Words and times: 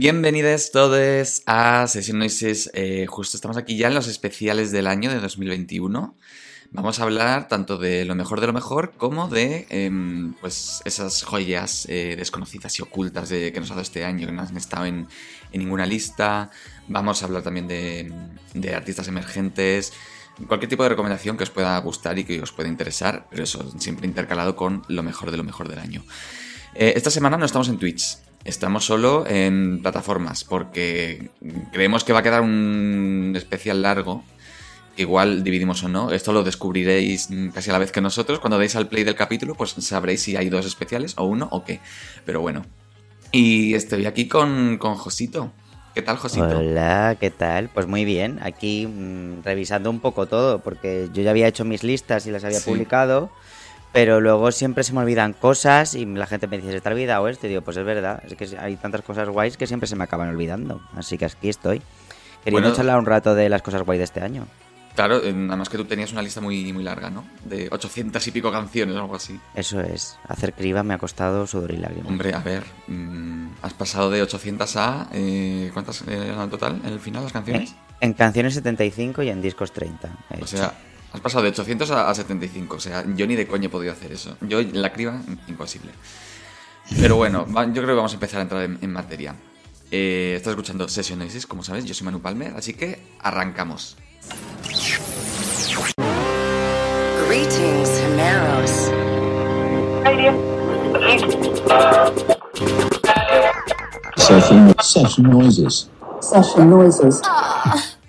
Bienvenidos 0.00 0.70
todos 0.70 1.42
a 1.46 1.84
Sesión 1.88 2.20
Noises. 2.20 2.70
Eh, 2.72 3.06
justo 3.08 3.36
estamos 3.36 3.56
aquí 3.56 3.76
ya 3.76 3.88
en 3.88 3.96
los 3.96 4.06
especiales 4.06 4.70
del 4.70 4.86
año 4.86 5.10
de 5.10 5.18
2021. 5.18 6.14
Vamos 6.70 7.00
a 7.00 7.02
hablar 7.02 7.48
tanto 7.48 7.78
de 7.78 8.04
lo 8.04 8.14
mejor 8.14 8.40
de 8.40 8.46
lo 8.46 8.52
mejor 8.52 8.92
como 8.96 9.26
de 9.26 9.66
em, 9.70 10.34
pues 10.34 10.82
esas 10.84 11.24
joyas 11.24 11.84
eh, 11.88 12.14
desconocidas 12.16 12.78
y 12.78 12.82
ocultas 12.82 13.28
de, 13.28 13.52
que 13.52 13.58
nos 13.58 13.70
ha 13.70 13.74
dado 13.74 13.82
este 13.82 14.04
año, 14.04 14.28
que 14.28 14.32
no 14.32 14.42
han 14.42 14.56
estado 14.56 14.86
en, 14.86 15.08
ninguna 15.52 15.84
lista. 15.84 16.52
Vamos 16.86 17.20
a 17.20 17.26
hablar 17.26 17.42
también 17.42 17.66
de, 17.66 18.12
de 18.54 18.74
artistas 18.76 19.08
emergentes, 19.08 19.92
cualquier 20.46 20.70
tipo 20.70 20.84
de 20.84 20.90
recomendación 20.90 21.36
que 21.36 21.42
os 21.42 21.50
pueda 21.50 21.76
gustar 21.78 22.16
y 22.20 22.22
que 22.22 22.40
os 22.40 22.52
pueda 22.52 22.68
interesar, 22.68 23.26
pero 23.28 23.42
eso 23.42 23.68
siempre 23.80 24.06
intercalado 24.06 24.54
con 24.54 24.84
lo 24.86 25.02
mejor 25.02 25.32
de 25.32 25.38
lo 25.38 25.42
mejor 25.42 25.68
del 25.68 25.80
año. 25.80 26.04
Eh, 26.74 26.92
esta 26.94 27.10
semana 27.10 27.36
no 27.36 27.44
estamos 27.44 27.68
en 27.68 27.78
Twitch, 27.78 28.18
estamos 28.44 28.84
solo 28.84 29.24
en 29.26 29.80
plataformas 29.82 30.44
porque 30.44 31.30
creemos 31.72 32.04
que 32.04 32.12
va 32.12 32.20
a 32.20 32.22
quedar 32.22 32.42
un 32.42 33.34
especial 33.36 33.82
largo. 33.82 34.24
que 34.96 35.02
Igual 35.02 35.44
dividimos 35.44 35.82
o 35.84 35.88
no. 35.88 36.10
Esto 36.10 36.32
lo 36.32 36.42
descubriréis 36.42 37.28
casi 37.54 37.70
a 37.70 37.72
la 37.74 37.78
vez 37.78 37.92
que 37.92 38.00
nosotros. 38.00 38.40
Cuando 38.40 38.58
deis 38.58 38.74
al 38.76 38.88
play 38.88 39.04
del 39.04 39.14
capítulo, 39.14 39.54
pues 39.54 39.70
sabréis 39.78 40.22
si 40.22 40.36
hay 40.36 40.48
dos 40.48 40.66
especiales 40.66 41.14
o 41.18 41.24
uno 41.24 41.48
o 41.52 41.64
qué. 41.64 41.80
Pero 42.24 42.40
bueno. 42.40 42.64
Y 43.30 43.74
estoy 43.74 44.06
aquí 44.06 44.26
con, 44.26 44.78
con 44.78 44.94
Josito. 44.96 45.52
¿Qué 45.94 46.02
tal, 46.02 46.16
Josito? 46.16 46.58
Hola, 46.58 47.16
¿qué 47.18 47.30
tal? 47.30 47.68
Pues 47.70 47.86
muy 47.86 48.04
bien, 48.04 48.38
aquí 48.42 48.86
mmm, 48.86 49.42
revisando 49.42 49.90
un 49.90 49.98
poco 50.00 50.26
todo, 50.26 50.60
porque 50.60 51.08
yo 51.12 51.22
ya 51.22 51.30
había 51.30 51.48
hecho 51.48 51.64
mis 51.64 51.82
listas 51.82 52.26
y 52.26 52.30
las 52.30 52.44
había 52.44 52.60
Sí. 52.60 52.70
publicado, 52.70 53.30
pero 53.92 54.20
luego 54.20 54.52
siempre 54.52 54.84
se 54.84 54.92
me 54.92 55.00
olvidan 55.00 55.32
cosas 55.32 55.94
y 55.94 56.04
la 56.06 56.26
gente 56.26 56.46
me 56.46 56.58
dice, 56.58 56.72
¿se 56.72 56.80
te 56.80 56.88
ha 56.88 56.92
olvidado 56.92 57.26
esto? 57.28 57.46
Y 57.46 57.50
digo, 57.50 57.62
pues 57.62 57.76
es 57.76 57.84
verdad, 57.84 58.22
es 58.26 58.34
que 58.34 58.58
hay 58.58 58.76
tantas 58.76 59.02
cosas 59.02 59.28
guays 59.28 59.56
que 59.56 59.66
siempre 59.66 59.86
se 59.86 59.96
me 59.96 60.04
acaban 60.04 60.28
olvidando, 60.28 60.80
así 60.94 61.16
que 61.18 61.24
aquí 61.24 61.48
estoy. 61.48 61.82
Queriendo 62.44 62.68
Bueno. 62.68 62.76
charlar 62.76 62.98
un 62.98 63.06
rato 63.06 63.34
de 63.34 63.48
las 63.48 63.62
cosas 63.62 63.82
guay 63.82 63.98
de 63.98 64.04
este 64.04 64.20
año. 64.20 64.46
Claro, 64.94 65.22
eh, 65.22 65.32
nada 65.32 65.56
más 65.56 65.68
que 65.68 65.76
tú 65.76 65.84
tenías 65.84 66.10
una 66.10 66.22
lista 66.22 66.40
muy, 66.40 66.72
muy 66.72 66.82
larga, 66.82 67.08
¿no? 67.08 67.24
De 67.44 67.68
800 67.70 68.26
y 68.26 68.30
pico 68.32 68.50
canciones 68.50 68.96
o 68.96 68.98
algo 69.00 69.14
así. 69.14 69.38
Eso 69.54 69.80
es, 69.80 70.18
hacer 70.26 70.52
criba 70.54 70.82
me 70.82 70.92
ha 70.94 70.98
costado 70.98 71.46
sudor 71.46 71.70
y 71.72 71.76
lágrimas. 71.76 72.08
Hombre, 72.08 72.34
a 72.34 72.40
ver, 72.40 72.64
mm, 72.88 73.46
has 73.62 73.74
pasado 73.74 74.10
de 74.10 74.22
800 74.22 74.76
a... 74.76 75.08
eh, 75.12 75.70
¿Cuántas 75.72 76.02
eran 76.08 76.40
en 76.40 76.50
total 76.50 76.80
en 76.84 76.92
el 76.92 76.98
final 77.00 77.22
las 77.22 77.32
canciones? 77.32 77.70
En, 78.00 78.10
en 78.10 78.14
canciones 78.14 78.54
75 78.54 79.22
y 79.22 79.28
en 79.28 79.40
discos 79.40 79.70
30. 79.72 80.08
he 80.30 80.42
O 80.42 80.46
sea, 80.48 80.72
has 81.12 81.20
pasado 81.20 81.42
de 81.42 81.50
800 81.50 81.90
a, 81.90 82.10
a 82.10 82.14
75. 82.14 82.76
O 82.76 82.80
sea, 82.80 83.04
yo 83.14 83.26
ni 83.26 83.34
de 83.36 83.46
coño 83.46 83.66
he 83.66 83.70
podido 83.70 83.92
hacer 83.92 84.12
eso. 84.12 84.36
Yo, 84.40 84.60
la 84.62 84.92
criba, 84.92 85.20
imposible. 85.48 85.90
Pero 87.00 87.16
bueno, 87.16 87.46
yo 87.48 87.82
creo 87.82 87.86
que 87.88 87.92
vamos 87.94 88.12
a 88.12 88.14
empezar 88.14 88.40
a 88.40 88.42
entrar 88.42 88.62
en, 88.62 88.78
en 88.80 88.92
materia. 88.92 89.34
Eh, 89.90 90.34
estás 90.36 90.50
escuchando 90.50 90.88
Session 90.88 91.20
Oasis, 91.22 91.46
como 91.46 91.62
sabes, 91.62 91.84
yo 91.84 91.94
soy 91.94 92.04
Manu 92.04 92.20
Palmer, 92.20 92.54
así 92.56 92.74
que 92.74 93.00
arrancamos. 93.20 93.96
Greetings, 97.26 97.90
Himeros. 98.02 98.92
Session, 104.16 104.74
session 104.82 105.30
noises. 105.30 105.90
Session 106.20 106.70
noises. 106.70 107.22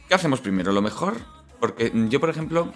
¿Qué 0.07 0.15
hacemos 0.15 0.41
primero? 0.41 0.71
¿Lo 0.71 0.81
mejor? 0.81 1.17
Porque 1.59 1.91
yo, 2.09 2.19
por 2.19 2.29
ejemplo, 2.29 2.73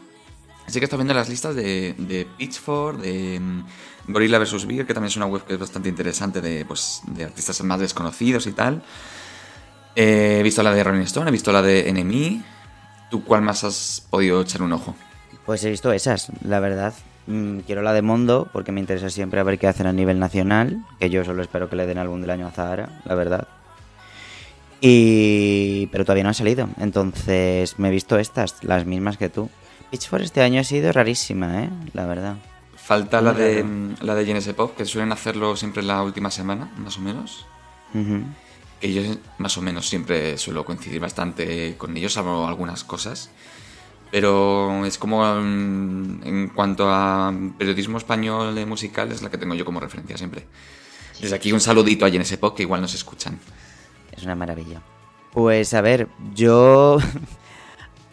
sí 0.67 0.79
que 0.79 0.85
estoy 0.85 0.97
viendo 0.97 1.13
las 1.13 1.29
listas 1.29 1.55
de, 1.55 1.95
de 1.97 2.27
Pitchfork, 2.37 2.99
de 2.99 3.39
mm, 3.39 3.65
Gorilla 4.07 4.39
vs. 4.39 4.65
Beer, 4.65 4.85
que 4.85 4.93
también 4.93 5.09
es 5.09 5.17
una 5.17 5.25
web 5.25 5.43
que 5.43 5.53
es 5.53 5.59
bastante 5.59 5.89
interesante 5.89 6.41
de, 6.41 6.65
pues, 6.65 7.01
de 7.07 7.25
artistas 7.25 7.61
más 7.63 7.79
desconocidos 7.79 8.47
y 8.47 8.51
tal. 8.51 8.83
Eh, 9.95 10.37
he 10.39 10.43
visto 10.43 10.63
la 10.63 10.73
de 10.73 10.83
Rolling 10.83 11.03
Stone, 11.03 11.29
he 11.29 11.31
visto 11.31 11.51
la 11.51 11.61
de 11.61 11.91
NME. 11.91 12.43
¿Tú 13.11 13.23
cuál 13.23 13.41
más 13.41 13.63
has 13.63 14.05
podido 14.09 14.41
echar 14.41 14.61
un 14.61 14.73
ojo? 14.73 14.95
Pues 15.45 15.63
he 15.63 15.69
visto 15.69 15.91
esas, 15.91 16.31
la 16.43 16.59
verdad. 16.59 16.93
Mm, 17.27 17.59
quiero 17.59 17.81
la 17.81 17.93
de 17.93 18.01
Mondo 18.01 18.49
porque 18.51 18.71
me 18.71 18.79
interesa 18.79 19.09
siempre 19.09 19.39
a 19.39 19.43
ver 19.43 19.59
qué 19.59 19.67
hacen 19.67 19.87
a 19.87 19.93
nivel 19.93 20.19
nacional, 20.19 20.83
que 20.99 21.09
yo 21.09 21.23
solo 21.23 21.41
espero 21.41 21.69
que 21.69 21.75
le 21.75 21.85
den 21.85 21.97
álbum 21.97 22.21
del 22.21 22.31
año 22.31 22.47
a 22.47 22.51
Zahara, 22.51 23.01
la 23.05 23.15
verdad. 23.15 23.47
Y... 24.81 25.87
pero 25.87 26.03
todavía 26.03 26.23
no 26.23 26.29
han 26.29 26.35
salido, 26.35 26.67
entonces 26.77 27.79
me 27.79 27.87
he 27.87 27.91
visto 27.91 28.17
estas, 28.19 28.61
las 28.63 28.85
mismas 28.85 29.17
que 29.17 29.29
tú. 29.29 29.49
Pitchfork 29.93 30.23
este 30.23 30.41
año 30.41 30.59
ha 30.59 30.63
sido 30.63 30.91
rarísima, 30.91 31.65
¿eh? 31.65 31.69
La 31.93 32.07
verdad. 32.07 32.37
Falta 32.75 33.21
la 33.21 33.31
Muy 33.31 33.41
de, 33.43 33.53
raro. 33.57 33.67
mm, 33.67 33.95
la 34.01 34.15
de 34.15 34.25
Genesis 34.25 34.53
Pop, 34.55 34.75
que 34.75 34.85
suelen 34.85 35.11
hacerlo 35.11 35.55
siempre 35.55 35.83
la 35.83 36.01
última 36.01 36.31
semana, 36.31 36.71
más 36.77 36.97
o 36.97 37.01
menos. 37.01 37.45
Que 38.81 38.91
yo 38.91 39.03
más 39.37 39.55
o 39.55 39.61
menos 39.61 39.87
siempre 39.87 40.39
suelo 40.39 40.65
coincidir 40.65 40.99
bastante 40.99 41.75
con 41.77 41.95
ellos, 41.95 42.13
salvo 42.13 42.47
algunas 42.47 42.83
cosas. 42.83 43.29
Pero 44.09 44.83
es 44.83 44.97
como 44.97 45.23
mm, 45.23 46.21
en 46.23 46.47
cuanto 46.55 46.89
a 46.89 47.31
periodismo 47.59 47.99
español 47.99 48.55
de 48.55 48.65
musical 48.65 49.11
es 49.11 49.21
la 49.21 49.29
que 49.29 49.37
tengo 49.37 49.53
yo 49.53 49.63
como 49.63 49.79
referencia 49.79 50.17
siempre. 50.17 50.47
Desde 51.21 51.35
aquí 51.35 51.51
un 51.51 51.61
saludito 51.61 52.03
a 52.03 52.09
Genesis 52.09 52.39
Pop, 52.39 52.55
que 52.57 52.63
igual 52.63 52.81
nos 52.81 52.95
escuchan. 52.95 53.37
Es 54.11 54.23
una 54.23 54.33
maravilla. 54.35 54.81
Pues 55.33 55.75
a 55.75 55.81
ver, 55.81 56.07
yo 56.33 56.97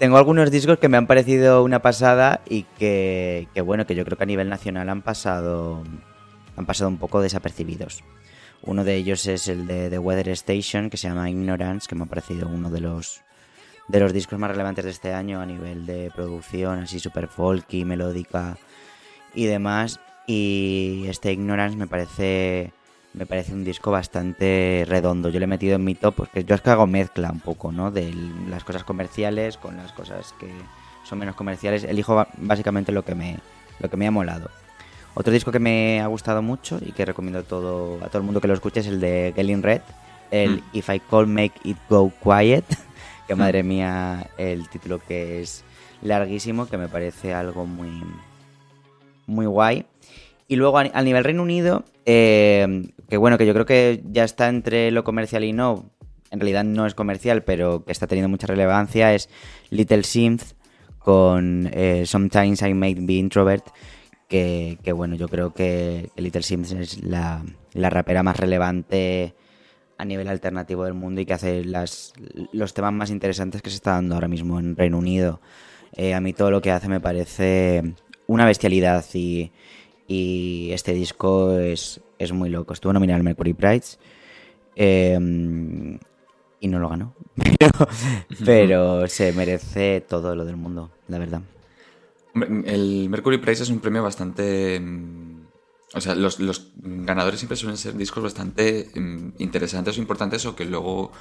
tengo 0.01 0.17
algunos 0.17 0.51
discos 0.51 0.79
que 0.79 0.89
me 0.89 0.97
han 0.97 1.07
parecido 1.07 1.63
una 1.63 1.83
pasada 1.83 2.41
y 2.49 2.63
que, 2.79 3.47
bueno, 3.63 3.87
que 3.87 3.95
yo 3.95 4.07
creo 4.07 4.17
que 4.17 4.25
a 4.25 4.27
nivel 4.27 4.49
nacional 4.49 4.89
han 4.89 5.03
pasado 5.03 5.85
han 6.57 6.65
pasado 6.65 6.89
un 6.89 6.97
poco 6.97 7.21
desapercibidos. 7.21 8.03
Uno 8.63 8.83
de 8.83 8.97
ellos 8.97 9.27
es 9.27 9.47
el 9.47 9.67
de 9.67 9.91
The 9.91 9.99
Weather 9.99 10.31
Station, 10.31 10.89
que 10.89 10.97
se 10.97 11.09
llama 11.09 11.29
Ignorance, 11.29 11.87
que 11.87 11.97
me 11.97 12.05
ha 12.05 12.07
parecido 12.07 12.49
uno 12.49 12.71
de 12.71 12.81
los 12.81 13.21
de 13.89 14.01
los 14.01 14.15
discos 14.15 14.39
más 14.39 14.51
relevantes 14.51 14.87
de 14.87 14.91
este 14.91 15.13
año 15.13 15.39
a 15.39 15.47
nivel 15.47 15.85
de 15.85 16.11
producción, 16.17 16.79
así 16.79 16.99
super 16.99 17.29
folky, 17.29 17.85
melódica 17.85 18.57
y 19.35 19.45
demás. 19.45 20.01
Y 20.27 21.05
este 21.09 21.31
Ignorance 21.31 21.77
me 21.77 21.87
parece 21.87 22.73
me 23.13 23.27
parece 23.27 23.53
un 23.53 23.65
disco 23.65 23.91
bastante 23.91 24.85
redondo. 24.87 25.29
Yo 25.29 25.39
le 25.41 25.45
he 25.45 25.49
metido 25.49 25.77
en 25.77 25.85
mi 25.85 25.95
top 25.95 26.15
porque 26.15 26.45
yo 26.45 26.55
es 26.55 26.61
que 26.61 26.71
hago 26.71 26.87
mezcla 26.87 27.31
un 27.31 27.41
poco, 27.41 27.73
¿no? 27.73 27.91
De 27.91 28.13
las 28.49 28.65
cosas 28.65 28.85
comerciales 28.85 29.57
con 29.57 29.77
las 29.77 29.93
cosas 29.93 30.35
que 30.39 30.51
son 31.05 31.19
menos 31.19 31.35
comerciales. 31.35 31.85
Elijo 31.85 32.25
básicamente 32.39 32.93
lo 32.93 33.05
que 33.05 33.15
me 33.15 33.39
lo 33.81 33.91
que 33.91 33.97
me 33.97 34.07
ha 34.07 34.11
molado. 34.11 34.51
Otro 35.15 35.33
disco 35.33 35.51
que 35.51 35.59
me 35.59 36.01
ha 36.01 36.07
gustado 36.07 36.41
mucho 36.41 36.79
y 36.81 36.93
que 36.93 37.05
recomiendo 37.05 37.41
a 37.41 37.43
todo 37.43 37.99
a 38.05 38.09
todo 38.09 38.19
el 38.19 38.25
mundo 38.25 38.41
que 38.41 38.49
lo 38.49 38.55
escuche 38.55 38.81
es 38.81 38.87
el 38.87 39.01
de 39.01 39.33
Gelin 39.35 39.63
Red, 39.63 39.83
el 40.31 40.57
Mm. 40.57 40.63
If 40.73 40.89
I 40.89 41.01
Call 41.01 41.27
Make 41.27 41.55
It 41.65 41.79
Go 41.89 42.13
Quiet, 42.23 42.65
que 43.27 43.35
madre 43.35 43.65
mía 43.65 44.31
el 44.39 44.69
título 44.69 45.01
que 45.01 45.41
es 45.41 45.65
larguísimo, 46.03 46.67
que 46.67 46.79
me 46.79 46.89
parece 46.89 47.35
algo 47.35 47.67
muy 47.67 48.05
muy 49.27 49.47
guay. 49.47 49.87
Y 50.51 50.57
luego 50.57 50.79
a, 50.79 50.91
a 50.93 51.03
nivel 51.03 51.23
Reino 51.23 51.45
Unido, 51.45 51.85
eh, 52.07 52.83
que 53.09 53.17
bueno, 53.17 53.39
que 53.39 53.47
yo 53.47 53.53
creo 53.53 53.67
que 53.67 54.03
ya 54.11 54.25
está 54.25 54.49
entre 54.49 54.91
lo 54.91 55.05
comercial 55.05 55.45
y 55.45 55.53
no, 55.53 55.93
en 56.33 56.41
realidad 56.41 56.65
no 56.65 56.87
es 56.87 56.95
comercial, 56.97 57.45
pero 57.45 57.85
que 57.85 57.93
está 57.93 58.09
teniendo 58.09 58.29
mucha 58.29 58.49
relevancia, 58.49 59.15
es 59.15 59.29
Little 59.71 60.03
Sims 60.03 60.57
con 60.99 61.71
eh, 61.73 62.03
Sometimes 62.05 62.63
I 62.63 62.75
Might 62.75 62.99
Be 63.03 63.13
Introvert, 63.13 63.65
que, 64.27 64.77
bueno, 64.93 65.15
yo 65.15 65.29
creo 65.29 65.55
que, 65.55 66.11
que 66.17 66.21
Little 66.21 66.43
Sims 66.43 66.73
es 66.73 67.05
la, 67.05 67.45
la 67.73 67.89
rapera 67.89 68.25
más 68.25 68.37
relevante 68.37 69.37
a 69.99 70.05
nivel 70.05 70.27
alternativo 70.27 70.83
del 70.83 70.95
mundo 70.95 71.21
y 71.21 71.27
que 71.27 71.35
hace 71.35 71.65
las, 71.65 72.13
los 72.51 72.75
temas 72.75 72.93
más 72.93 73.11
interesantes 73.11 73.63
que 73.63 73.71
se 73.71 73.77
está 73.77 73.93
dando 73.93 74.17
ahora 74.17 74.27
mismo 74.27 74.59
en 74.59 74.75
Reino 74.75 74.99
Unido. 74.99 75.41
Eh, 75.93 76.13
a 76.13 76.21
mí 76.21 76.33
todo 76.33 76.51
lo 76.51 76.61
que 76.61 76.73
hace 76.73 76.89
me 76.89 76.99
parece 76.99 77.95
una 78.27 78.47
bestialidad 78.47 79.05
y, 79.15 79.53
y 80.13 80.73
este 80.73 80.93
disco 80.93 81.57
es, 81.57 82.01
es 82.19 82.33
muy 82.33 82.51
loco. 82.51 82.73
Estuvo 82.73 82.93
nominado 82.93 83.19
al 83.19 83.23
Mercury 83.23 83.55
Prize 83.55 83.97
eh, 84.75 85.17
y 86.61 86.69
no 86.69 86.79
lo 86.81 86.89
ganó. 86.89 87.15
Pero, 87.37 87.89
pero 88.45 89.07
se 89.07 89.33
merece 89.33 90.01
todo 90.01 90.35
lo 90.35 90.45
del 90.45 90.57
mundo, 90.57 90.91
la 91.07 91.19
verdad. 91.19 91.43
El 92.35 93.09
Mercury 93.09 93.39
Prize 93.39 93.63
es 93.63 93.71
un 93.71 93.79
premio 93.79 94.03
bastante... 94.03 94.81
mm, 94.81 95.47
O 95.95 96.01
sea, 96.01 96.17
los, 96.17 96.41
los 96.41 96.73
ganadores 96.77 97.39
siempre 97.39 97.57
suelen 97.57 97.77
ser 97.79 97.97
discos 97.97 98.25
bastante 98.25 98.91
mm, 98.95 99.35
interesantes 99.39 99.97
o 99.97 100.01
importantes 100.01 100.45
o 100.45 100.57
que 100.57 100.65
luego 100.65 101.13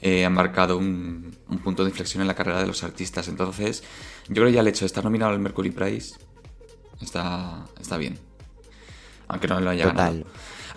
eh, 0.00 0.24
han 0.24 0.32
marcado 0.34 0.76
un, 0.76 1.36
un 1.48 1.58
punto 1.60 1.84
de 1.84 1.90
inflexión 1.90 2.20
en 2.20 2.26
la 2.26 2.34
carrera 2.34 2.60
de 2.60 2.66
los 2.66 2.82
artistas. 2.82 3.28
Entonces, 3.28 3.84
yo 4.28 4.34
creo 4.34 4.46
que 4.46 4.52
ya 4.54 4.60
el 4.60 4.68
hecho 4.68 4.84
de 4.84 4.86
estar 4.86 5.04
nominado 5.04 5.32
al 5.32 5.38
Mercury 5.38 5.70
Prize 5.70 6.16
está, 7.00 7.64
está 7.80 7.96
bien. 7.96 8.18
Aunque 9.34 9.48
no 9.48 9.60
lo 9.60 9.70
haya 9.70 9.84
Total. 9.90 10.14
ganado. 10.18 10.26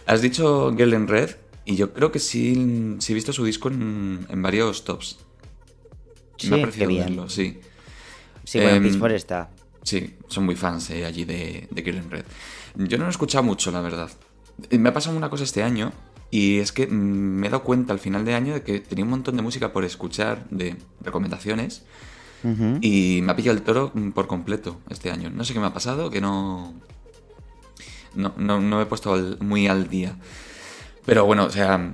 Has 0.06 0.21
dicho 0.21 0.74
Girl 0.75 0.94
in 0.94 1.07
Red 1.07 1.31
y 1.65 1.75
yo 1.75 1.94
creo 1.94 2.12
que 2.12 2.19
sí, 2.19 2.95
sí 3.00 3.12
he 3.12 3.15
visto 3.15 3.31
su 3.33 3.44
disco 3.45 3.69
en, 3.69 4.25
en 4.30 4.42
varios 4.42 4.83
tops. 4.83 5.19
Sí, 6.38 6.50
Me 6.50 6.57
ha 6.57 6.59
parecido 6.62 6.88
bien. 6.88 7.06
verlo, 7.06 7.30
sí. 7.30 7.59
Sí, 8.44 8.59
bueno, 8.59 8.81
Pitchfork 8.81 9.13
está. 9.15 9.50
Sí, 9.83 10.15
son 10.27 10.45
muy 10.45 10.56
fans 10.56 10.89
eh, 10.89 11.06
allí 11.06 11.24
de, 11.25 11.68
de 11.71 11.81
Girl 11.83 11.98
in 11.98 12.09
Red. 12.12 12.25
Yo 12.75 12.98
no 12.98 13.04
lo 13.06 13.09
he 13.09 13.12
escuchado 13.12 13.44
mucho, 13.44 13.71
la 13.71 13.81
verdad. 13.81 14.09
Eh, 14.69 14.77
Me 14.77 14.89
ha 14.89 14.94
pasado 14.94 15.15
una 15.18 15.30
cosa 15.30 15.44
este 15.44 15.62
año 15.63 15.92
Y 16.31 16.57
es 16.59 16.71
que 16.71 16.88
mm, 16.88 16.92
me 16.92 17.48
he 17.48 17.50
dado 17.50 17.63
cuenta 17.63 17.94
al 17.94 18.00
final 18.00 18.25
de 18.25 18.33
año 18.36 18.54
de 18.54 18.63
que 18.63 18.80
tenía 18.80 19.04
un 19.06 19.12
montón 19.12 19.36
de 19.36 19.42
música 19.42 19.71
por 19.74 19.83
escuchar, 19.86 20.48
de 20.50 20.75
recomendaciones, 21.01 21.83
y 22.81 23.19
me 23.24 23.31
ha 23.31 23.36
pillado 23.36 23.57
el 23.57 23.63
toro 23.63 23.92
mm, 23.94 24.12
por 24.12 24.27
completo 24.27 24.80
este 24.89 25.09
año. 25.12 25.30
No 25.30 25.44
sé 25.44 25.54
qué 25.54 25.59
me 25.59 25.65
ha 25.68 25.74
pasado, 25.74 26.09
que 26.09 26.21
no. 26.21 26.74
No, 28.18 28.34
no, 28.38 28.60
no 28.60 28.78
me 28.78 28.84
he 28.84 28.86
puesto 28.86 29.14
al- 29.14 29.38
muy 29.40 29.68
al 29.68 29.88
día. 29.90 30.16
Pero 31.06 31.25
bueno, 31.25 31.46
o 31.46 31.50
sea. 31.50 31.94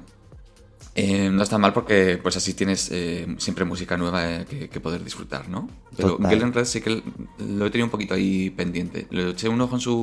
eh, 0.95 1.29
no 1.31 1.41
está 1.43 1.57
mal 1.57 1.73
porque 1.73 2.19
pues 2.21 2.37
así 2.37 2.53
tienes 2.53 2.89
eh, 2.91 3.25
siempre 3.39 3.65
música 3.65 3.97
nueva 3.97 4.19
eh, 4.31 4.45
que, 4.49 4.69
que 4.69 4.79
poder 4.79 5.03
disfrutar, 5.03 5.49
¿no? 5.49 5.67
Pero. 5.97 6.17
Galen 6.31 6.53
Red 6.53 6.65
sí 6.65 6.81
que 6.81 7.01
lo 7.39 7.65
he 7.65 7.69
tenido 7.71 7.85
un 7.85 7.91
poquito 7.91 8.13
ahí 8.13 8.49
pendiente. 8.51 9.07
Le 9.11 9.31
eché 9.31 9.49
un 9.49 9.59
ojo 9.61 9.75
en 9.75 9.81
su. 9.81 9.95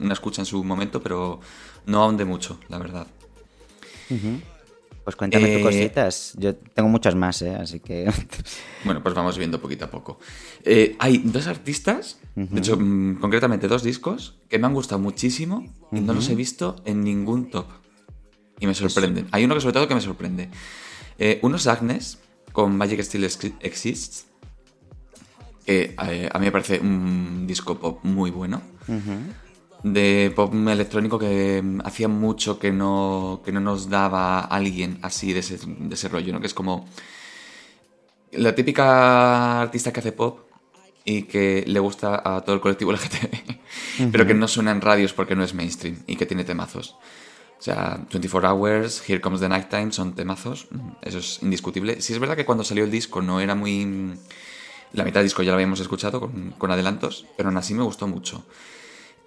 una 0.00 0.12
escucha 0.14 0.42
en 0.42 0.46
su 0.46 0.62
momento, 0.64 1.02
pero 1.02 1.40
no 1.86 2.02
ahondé 2.02 2.24
mucho, 2.24 2.58
la 2.68 2.78
verdad. 2.78 3.06
Pues 5.04 5.16
cuéntame 5.16 5.50
Eh, 5.50 5.54
tus 5.58 5.62
cositas. 5.66 6.34
Yo 6.36 6.54
tengo 6.56 6.88
muchas 6.88 7.14
más, 7.14 7.40
¿eh? 7.42 7.54
Así 7.56 7.80
que... 7.80 8.10
Bueno, 8.84 9.02
pues 9.02 9.14
vamos 9.14 9.36
viendo 9.38 9.60
poquito 9.60 9.84
a 9.86 9.90
poco. 9.90 10.18
Eh, 10.64 10.96
hay 10.98 11.18
dos 11.18 11.46
artistas, 11.46 12.18
de 12.34 12.58
hecho, 12.58 12.76
mm, 12.78 13.16
concretamente 13.20 13.68
dos 13.68 13.82
discos, 13.82 14.38
que 14.48 14.58
me 14.58 14.66
han 14.66 14.74
gustado 14.74 14.98
muchísimo 15.00 15.64
y 15.92 16.00
no 16.00 16.14
los 16.14 16.28
he 16.30 16.34
visto 16.34 16.76
en 16.84 17.02
ningún 17.04 17.50
top. 17.50 17.66
Y 18.58 18.66
me 18.66 18.74
sorprenden. 18.74 19.26
Hay 19.32 19.44
uno 19.44 19.54
que 19.54 19.60
sobre 19.60 19.72
todo 19.74 19.88
que 19.88 19.94
me 19.94 20.00
sorprende. 20.00 20.48
Eh, 21.18 21.38
uno 21.42 21.56
es 21.56 21.66
Agnes, 21.66 22.18
con 22.52 22.76
Magic 22.76 23.00
Still 23.00 23.24
Ex- 23.24 23.52
Exists, 23.60 24.26
que 25.66 25.94
eh, 26.02 26.28
a 26.32 26.38
mí 26.38 26.46
me 26.46 26.52
parece 26.52 26.78
un 26.80 27.46
disco 27.46 27.78
pop 27.78 28.00
muy 28.02 28.30
bueno. 28.30 28.62
De 29.82 30.32
pop 30.36 30.52
electrónico 30.54 31.18
que 31.18 31.62
mm, 31.62 31.80
hacía 31.84 32.08
mucho 32.08 32.58
que 32.58 32.70
no, 32.70 33.40
que 33.44 33.52
no 33.52 33.60
nos 33.60 33.88
daba 33.88 34.40
alguien 34.40 34.98
así 35.02 35.32
de 35.32 35.40
ese, 35.40 35.58
de 35.64 35.94
ese 35.94 36.08
rollo, 36.08 36.32
¿no? 36.32 36.40
Que 36.40 36.46
es 36.46 36.54
como 36.54 36.86
la 38.32 38.54
típica 38.54 39.60
artista 39.62 39.92
que 39.92 40.00
hace 40.00 40.12
pop 40.12 40.40
y 41.04 41.22
que 41.22 41.64
le 41.66 41.80
gusta 41.80 42.22
a 42.24 42.40
todo 42.42 42.54
el 42.54 42.60
colectivo 42.60 42.92
LGTB, 42.92 44.10
pero 44.12 44.26
que 44.26 44.34
no 44.34 44.48
suena 44.48 44.70
en 44.70 44.80
radios 44.80 45.12
porque 45.12 45.34
no 45.34 45.44
es 45.44 45.54
mainstream 45.54 46.02
y 46.06 46.16
que 46.16 46.26
tiene 46.26 46.44
temazos. 46.44 46.96
O 47.58 47.62
sea, 47.62 48.00
24 48.10 48.50
Hours, 48.50 49.02
Here 49.06 49.20
Comes 49.20 49.40
the 49.40 49.48
Nighttime 49.48 49.92
son 49.92 50.14
temazos, 50.14 50.68
mm, 50.70 50.90
eso 51.02 51.18
es 51.18 51.42
indiscutible. 51.42 52.00
Sí 52.00 52.12
es 52.12 52.18
verdad 52.18 52.36
que 52.36 52.46
cuando 52.46 52.64
salió 52.64 52.84
el 52.84 52.90
disco 52.90 53.20
no 53.22 53.40
era 53.40 53.54
muy... 53.54 54.14
La 54.92 55.04
mitad 55.04 55.20
del 55.20 55.26
disco 55.26 55.42
ya 55.42 55.50
lo 55.50 55.54
habíamos 55.54 55.78
escuchado 55.78 56.18
con, 56.20 56.50
con 56.58 56.70
adelantos, 56.72 57.26
pero 57.36 57.48
aún 57.48 57.58
así 57.58 57.74
me 57.74 57.82
gustó 57.82 58.08
mucho. 58.08 58.44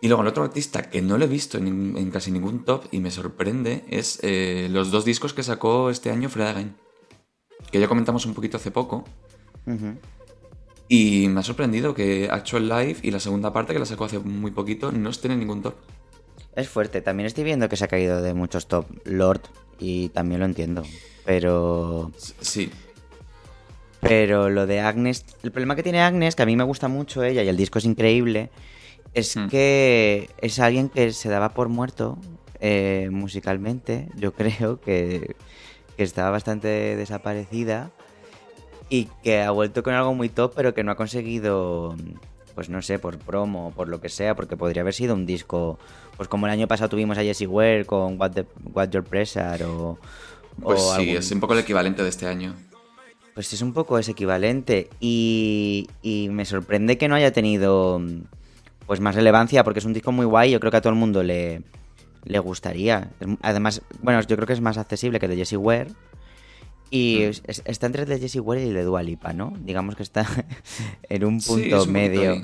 Y 0.04 0.10
luego 0.10 0.24
el 0.24 0.28
otro 0.28 0.44
artista 0.44 0.90
que 0.90 1.02
no 1.02 1.18
lo 1.18 1.24
he 1.24 1.30
visto 1.30 1.58
en, 1.58 1.96
en 1.96 2.12
casi 2.12 2.30
ningún 2.30 2.66
top 2.66 2.88
y 2.92 3.00
me 3.00 3.10
sorprende 3.10 3.86
es 3.90 4.20
eh, 4.22 4.68
los 4.70 4.92
dos 4.92 5.06
discos 5.06 5.34
que 5.34 5.44
sacó 5.44 5.90
este 5.90 6.12
año 6.12 6.28
Fred 6.28 6.48
Again, 6.48 6.76
que 7.72 7.80
ya 7.80 7.88
comentamos 7.88 8.26
un 8.26 8.34
poquito 8.34 8.58
hace 8.58 8.70
poco. 8.70 9.06
Y 10.90 11.30
me 11.30 11.40
ha 11.40 11.44
sorprendido 11.44 11.94
que 11.94 12.28
Actual 12.30 12.68
Life 12.68 13.08
y 13.08 13.12
la 13.12 13.22
segunda 13.22 13.54
parte, 13.54 13.72
que 13.72 13.80
la 13.80 13.86
sacó 13.86 14.04
hace 14.04 14.20
muy 14.20 14.52
poquito, 14.52 14.92
no 14.92 15.10
estén 15.10 15.32
en 15.32 15.40
ningún 15.40 15.62
top. 15.62 15.76
Es 16.54 16.68
fuerte. 16.68 17.00
También 17.00 17.28
estoy 17.28 17.46
viendo 17.46 17.70
que 17.70 17.78
se 17.78 17.86
ha 17.86 17.88
caído 17.88 18.22
de 18.22 18.34
muchos 18.34 18.68
top 18.68 18.86
Lord 19.06 19.44
y 19.80 20.10
también 20.10 20.42
lo 20.42 20.46
entiendo. 20.46 20.84
Pero... 21.24 22.12
Sí, 22.42 22.70
Pero 24.02 24.50
lo 24.50 24.68
de 24.68 24.82
Agnes, 24.82 25.24
el 25.44 25.52
problema 25.54 25.78
que 25.78 25.84
tiene 25.84 26.02
Agnes, 26.02 26.36
que 26.36 26.44
a 26.44 26.46
mí 26.46 26.58
me 26.58 26.66
gusta 26.66 26.90
mucho 26.90 27.24
ella 27.24 27.42
y 27.42 27.48
el 27.48 27.56
disco 27.56 27.80
es 27.80 27.86
increíble, 27.86 28.50
es 29.14 29.36
Hmm. 29.36 29.48
que 29.48 30.30
es 30.42 30.60
alguien 30.60 30.90
que 30.90 31.12
se 31.14 31.30
daba 31.30 31.50
por 31.50 31.70
muerto 31.70 32.18
eh, 32.60 33.10
musicalmente. 33.12 34.10
Yo 34.16 34.34
creo 34.36 34.80
que, 34.82 35.36
que 35.98 36.04
estaba 36.04 36.30
bastante 36.32 36.68
desaparecida 36.96 37.92
y 38.90 39.06
que 39.24 39.42
ha 39.42 39.52
vuelto 39.52 39.84
con 39.84 39.94
algo 39.94 40.14
muy 40.14 40.30
top, 40.30 40.54
pero 40.56 40.74
que 40.74 40.84
no 40.84 40.92
ha 40.92 40.96
conseguido, 40.96 41.96
pues 42.56 42.70
no 42.70 42.82
sé, 42.82 43.00
por 43.00 43.18
promo 43.18 43.68
o 43.68 43.72
por 43.72 43.88
lo 43.88 44.00
que 44.02 44.10
sea, 44.10 44.36
porque 44.36 44.56
podría 44.58 44.82
haber 44.82 44.94
sido 44.94 45.14
un 45.16 45.26
disco, 45.26 45.80
pues 46.18 46.30
como 46.30 46.46
el 46.46 46.52
año 46.52 46.68
pasado 46.68 46.90
tuvimos 46.90 47.18
a 47.18 47.22
Jessie 47.24 47.48
Ware 47.48 47.86
con 47.86 48.20
What, 48.20 48.32
the- 48.32 48.46
What 48.74 48.90
Your 48.90 49.04
Pressure 49.04 49.64
o... 49.66 49.98
pues 50.62 50.80
o 50.82 50.96
sí, 50.96 51.02
algún- 51.02 51.18
es 51.18 51.32
un 51.32 51.40
poco 51.40 51.54
el 51.54 51.60
equivalente 51.60 52.04
de 52.04 52.10
este 52.10 52.28
año. 52.28 52.54
pues 53.34 53.52
es 53.54 53.62
un 53.64 53.74
poco 53.74 53.98
ese 53.98 54.12
equivalente 54.12 54.90
y, 55.00 55.88
y 56.04 56.30
me 56.30 56.46
sorprende 56.46 56.98
que 57.00 57.08
no 57.08 57.16
haya 57.16 57.34
tenido 57.34 58.00
pues 58.88 59.00
más 59.00 59.16
relevancia 59.16 59.64
porque 59.64 59.80
es 59.80 59.86
un 59.86 59.94
disco 59.94 60.12
muy 60.12 60.26
guay, 60.26 60.52
yo 60.52 60.60
creo 60.60 60.72
que 60.72 60.78
a 60.78 60.82
todo 60.82 60.94
el 60.94 61.00
mundo 61.00 61.24
le, 61.24 61.62
le 62.26 62.40
gustaría. 62.40 63.12
Además, 63.42 63.82
bueno, 64.02 64.22
yo 64.22 64.36
creo 64.36 64.48
que 64.48 64.54
es 64.54 64.62
más 64.62 64.78
accesible 64.78 65.20
que 65.20 65.26
el 65.28 65.32
de 65.32 65.38
Jessie 65.38 65.58
Ware 65.58 65.92
y 66.90 67.20
Mm. 67.22 67.30
es- 67.48 67.62
está 67.66 67.86
entre 67.88 68.04
el 68.04 68.10
de 68.10 68.20
Jessie 68.20 68.40
Ware 68.42 68.64
y 68.64 68.68
el 68.68 68.74
de 68.74 68.84
Dua 68.84 69.02
Lipa, 69.04 69.34
¿no? 69.34 69.54
Digamos 69.62 69.96
que 69.96 70.04
está 70.04 70.26
en 71.10 71.26
un 71.26 71.40
punto 71.42 71.86
medio. 71.88 72.36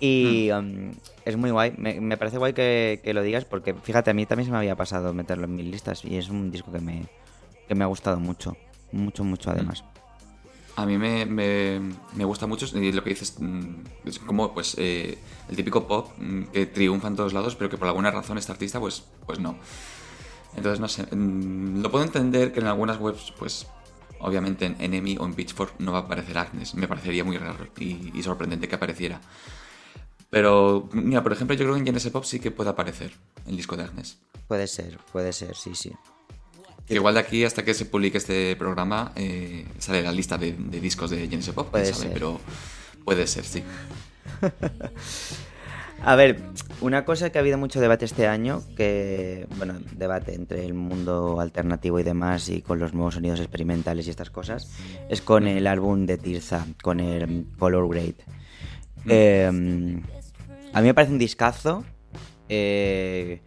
Y 0.00 0.48
um, 0.52 0.92
es 1.24 1.36
muy 1.36 1.50
guay, 1.50 1.74
me, 1.76 2.00
me 2.00 2.16
parece 2.16 2.38
guay 2.38 2.52
que, 2.52 3.00
que 3.02 3.12
lo 3.12 3.20
digas 3.22 3.44
porque 3.44 3.74
fíjate, 3.74 4.10
a 4.10 4.14
mí 4.14 4.26
también 4.26 4.46
se 4.46 4.52
me 4.52 4.58
había 4.58 4.76
pasado 4.76 5.12
meterlo 5.12 5.46
en 5.46 5.56
mis 5.56 5.66
listas 5.66 6.04
y 6.04 6.16
es 6.16 6.28
un 6.28 6.52
disco 6.52 6.70
que 6.70 6.78
me, 6.78 7.02
que 7.66 7.74
me 7.74 7.82
ha 7.82 7.88
gustado 7.88 8.20
mucho, 8.20 8.56
mucho, 8.92 9.24
mucho 9.24 9.50
además. 9.50 9.82
A 10.78 10.86
mí 10.86 10.96
me, 10.96 11.26
me, 11.26 11.80
me 12.14 12.24
gusta 12.24 12.46
mucho 12.46 12.66
lo 12.72 13.02
que 13.02 13.10
dices, 13.10 13.34
mm, 13.40 13.64
es 14.04 14.20
como 14.20 14.54
pues 14.54 14.76
eh, 14.78 15.18
el 15.48 15.56
típico 15.56 15.88
pop 15.88 16.12
mm, 16.18 16.42
que 16.52 16.66
triunfa 16.66 17.08
en 17.08 17.16
todos 17.16 17.32
lados, 17.32 17.56
pero 17.56 17.68
que 17.68 17.76
por 17.76 17.88
alguna 17.88 18.12
razón 18.12 18.38
este 18.38 18.52
artista 18.52 18.78
pues, 18.78 19.02
pues 19.26 19.40
no. 19.40 19.58
Entonces, 20.54 20.78
no 20.78 20.86
sé, 20.86 21.02
mm, 21.10 21.82
lo 21.82 21.90
puedo 21.90 22.04
entender 22.04 22.52
que 22.52 22.60
en 22.60 22.68
algunas 22.68 23.00
webs, 23.00 23.32
pues 23.36 23.66
obviamente 24.20 24.66
en 24.66 24.76
Enemy 24.78 25.16
o 25.18 25.24
en 25.24 25.34
Pitchfork 25.34 25.74
no 25.80 25.90
va 25.90 25.98
a 25.98 26.02
aparecer 26.02 26.38
Agnes, 26.38 26.76
me 26.76 26.86
parecería 26.86 27.24
muy 27.24 27.38
raro 27.38 27.66
y, 27.76 28.12
y 28.14 28.22
sorprendente 28.22 28.68
que 28.68 28.76
apareciera. 28.76 29.20
Pero, 30.30 30.88
mira, 30.92 31.24
por 31.24 31.32
ejemplo, 31.32 31.56
yo 31.56 31.64
creo 31.64 31.74
que 31.74 31.80
en 31.80 31.86
Genesis 31.86 32.12
Pop 32.12 32.22
sí 32.22 32.38
que 32.38 32.52
puede 32.52 32.70
aparecer 32.70 33.10
el 33.48 33.56
disco 33.56 33.76
de 33.76 33.82
Agnes. 33.82 34.20
Puede 34.46 34.68
ser, 34.68 34.98
puede 35.10 35.32
ser, 35.32 35.56
sí, 35.56 35.74
sí. 35.74 35.90
Que 36.88 36.94
igual 36.94 37.14
de 37.14 37.20
aquí 37.20 37.44
hasta 37.44 37.62
que 37.64 37.74
se 37.74 37.84
publique 37.84 38.16
este 38.18 38.56
programa 38.56 39.12
eh, 39.14 39.66
sale 39.78 40.02
la 40.02 40.10
lista 40.12 40.38
de, 40.38 40.52
de 40.52 40.80
discos 40.80 41.10
de 41.10 41.28
Genesis 41.28 41.52
Pop, 41.52 41.68
quién 41.70 41.82
Puede 41.82 41.92
sabe, 41.92 42.02
ser. 42.04 42.12
pero 42.14 42.40
puede 43.04 43.26
ser, 43.26 43.44
sí. 43.44 43.62
A 46.00 46.14
ver, 46.14 46.40
una 46.80 47.04
cosa 47.04 47.30
que 47.30 47.38
ha 47.38 47.40
habido 47.40 47.58
mucho 47.58 47.80
debate 47.80 48.04
este 48.04 48.28
año, 48.28 48.62
que, 48.76 49.48
bueno, 49.56 49.80
debate 49.96 50.34
entre 50.34 50.64
el 50.64 50.72
mundo 50.72 51.40
alternativo 51.40 51.98
y 51.98 52.04
demás 52.04 52.48
y 52.50 52.62
con 52.62 52.78
los 52.78 52.94
nuevos 52.94 53.14
sonidos 53.14 53.40
experimentales 53.40 54.06
y 54.06 54.10
estas 54.10 54.30
cosas, 54.30 54.70
es 55.10 55.20
con 55.20 55.48
el 55.48 55.66
álbum 55.66 56.06
de 56.06 56.16
Tirza, 56.16 56.66
con 56.84 57.00
el 57.00 57.46
Color 57.58 57.88
Grade. 57.88 58.14
Eh, 59.08 59.46
a 60.72 60.80
mí 60.80 60.86
me 60.86 60.94
parece 60.94 61.12
un 61.12 61.18
discazo. 61.18 61.84
eh, 62.48 63.40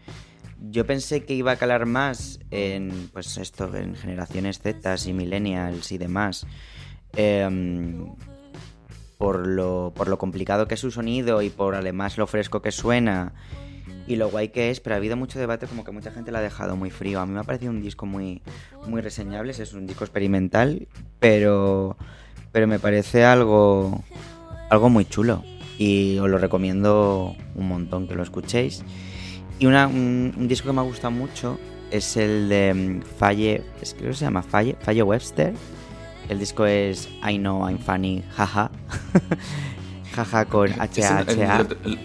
yo 0.70 0.86
pensé 0.86 1.25
que 1.25 1.34
iba 1.34 1.53
a 1.53 1.56
calar 1.56 1.86
más 1.86 2.39
en, 2.51 3.10
pues 3.13 3.38
esto, 3.38 3.75
en 3.75 3.96
generaciones 3.96 4.60
Z 4.60 4.96
y 5.06 5.13
millennials 5.13 5.91
y 5.91 5.98
demás. 5.98 6.46
Em, 7.13 8.13
por 9.18 9.46
lo, 9.46 9.91
por 9.96 10.08
lo 10.08 10.18
complicado 10.18 10.68
que 10.68 10.75
es 10.75 10.80
su 10.80 10.91
sonido 10.91 11.41
y 11.41 11.50
por 11.50 11.75
además 11.75 12.18
lo 12.18 12.25
fresco 12.25 12.62
que 12.62 12.72
suena 12.72 13.34
y 14.08 14.15
lo 14.15 14.30
guay 14.30 14.50
que 14.50 14.72
es, 14.72 14.80
pero 14.80 14.96
ha 14.96 14.98
habido 14.98 15.15
mucho 15.15 15.39
debate 15.39 15.68
como 15.68 15.84
que 15.84 15.91
mucha 15.91 16.12
gente 16.12 16.32
lo 16.32 16.39
ha 16.39 16.41
dejado 16.41 16.75
muy 16.75 16.89
frío. 16.89 17.20
A 17.20 17.25
mí 17.25 17.34
me 17.34 17.39
ha 17.39 17.44
parecido 17.44 17.72
un 17.72 17.82
disco 17.82 18.06
muy, 18.06 18.41
muy 18.88 19.01
reseñable, 19.01 19.51
es 19.51 19.74
un 19.74 19.86
disco 19.86 20.03
experimental, 20.03 20.88
pero, 21.20 21.98
pero 22.51 22.68
me 22.68 22.80
parece 22.80 23.24
algo, 23.24 24.03
algo 24.70 24.89
muy 24.89 25.06
chulo 25.06 25.44
y 25.77 26.18
os 26.20 26.30
lo 26.30 26.38
recomiendo 26.38 27.36
un 27.56 27.68
montón 27.68 28.08
que 28.08 28.15
lo 28.15 28.24
escuchéis. 28.24 28.84
Y 29.62 29.68
una, 29.68 29.86
un, 29.86 30.34
un 30.36 30.48
disco 30.48 30.70
que 30.70 30.74
me 30.74 30.80
ha 30.80 30.84
gustado 30.84 31.12
mucho 31.12 31.60
es 31.91 32.18
el 32.18 32.50
de 32.50 32.74
mm, 32.74 33.01
Falle, 33.20 33.62
es- 33.80 33.94
creo 33.94 34.10
que 34.10 34.15
se 34.18 34.25
llama 34.25 34.41
Falle, 34.41 34.75
Falle 34.82 35.03
Webster. 35.03 35.53
El 36.30 36.39
disco 36.39 36.65
es 36.65 37.08
I 37.30 37.38
Know 37.38 37.70
I'm 37.70 37.77
Funny, 37.77 38.24
jaja. 38.32 38.72
jaja 40.15 40.46
con 40.50 40.68
Ese, 40.72 41.01
el- 41.01 41.27
HHA. 41.27 41.60
el- 41.62 41.77
el- 41.91 42.00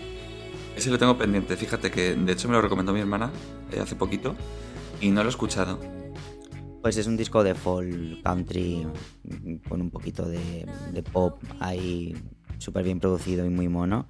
ese 0.76 0.90
lo 0.90 0.98
tengo 0.98 1.16
pendiente, 1.16 1.56
fíjate 1.56 1.90
que 1.90 2.14
de 2.14 2.30
hecho 2.32 2.46
me 2.46 2.52
lo 2.56 2.60
recomendó 2.60 2.92
mi 2.92 3.00
hermana 3.00 3.30
eh, 3.72 3.80
hace 3.80 3.96
poquito 3.96 4.36
y 5.00 5.08
no 5.10 5.22
lo 5.22 5.30
he 5.30 5.30
escuchado. 5.30 5.80
Pues 6.82 6.98
es 6.98 7.06
un 7.06 7.16
disco 7.16 7.42
de 7.42 7.54
folk 7.54 8.22
country 8.22 8.86
mm, 9.24 9.54
con 9.66 9.80
un 9.80 9.88
poquito 9.88 10.28
de, 10.28 10.66
de 10.92 11.02
pop 11.02 11.38
ahí 11.60 12.14
súper 12.58 12.84
bien 12.84 13.00
producido 13.00 13.46
y 13.46 13.48
muy 13.48 13.68
mono. 13.68 14.06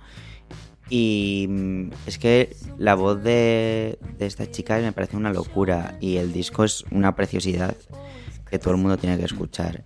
Y 0.88 1.46
mm, 1.48 1.90
es 2.06 2.18
que 2.18 2.56
la 2.78 2.94
voz 2.94 3.22
de, 3.22 3.98
de 4.18 4.26
esta 4.26 4.50
chica 4.50 4.78
me 4.78 4.92
parece 4.92 5.16
una 5.16 5.32
locura 5.32 5.96
y 6.00 6.16
el 6.16 6.32
disco 6.32 6.64
es 6.64 6.84
una 6.90 7.14
preciosidad 7.14 7.76
que 8.48 8.58
todo 8.58 8.74
el 8.74 8.80
mundo 8.80 8.96
tiene 8.96 9.18
que 9.18 9.24
escuchar. 9.24 9.84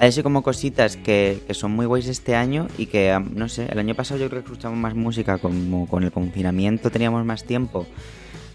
Hay 0.00 0.08
así 0.08 0.22
como 0.22 0.42
cositas 0.42 0.96
que, 0.96 1.40
que 1.46 1.54
son 1.54 1.72
muy 1.72 1.86
guays 1.86 2.08
este 2.08 2.34
año 2.34 2.66
y 2.78 2.86
que, 2.86 3.16
no 3.34 3.48
sé, 3.48 3.66
el 3.70 3.78
año 3.78 3.94
pasado 3.94 4.18
yo 4.18 4.28
creo 4.30 4.42
que 4.42 4.46
escuchamos 4.50 4.78
más 4.78 4.94
música, 4.94 5.38
como 5.38 5.86
con 5.86 6.02
el 6.04 6.10
confinamiento 6.12 6.90
teníamos 6.90 7.24
más 7.24 7.44
tiempo. 7.44 7.86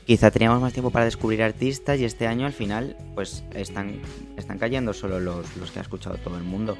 Quizá 0.06 0.30
teníamos 0.32 0.62
más 0.62 0.74
tiempo 0.74 0.92
para 0.92 1.06
descubrir 1.06 1.42
artistas 1.42 2.00
y 2.00 2.06
este 2.06 2.28
año 2.28 2.46
al 2.46 2.54
final 2.54 2.96
pues 3.16 3.44
están, 3.56 3.96
están 4.38 4.58
cayendo 4.60 4.94
solo 4.94 5.20
los, 5.20 5.56
los 5.58 5.72
que 5.72 5.80
ha 5.80 5.82
escuchado 5.82 6.18
todo 6.18 6.38
el 6.38 6.44
mundo. 6.44 6.78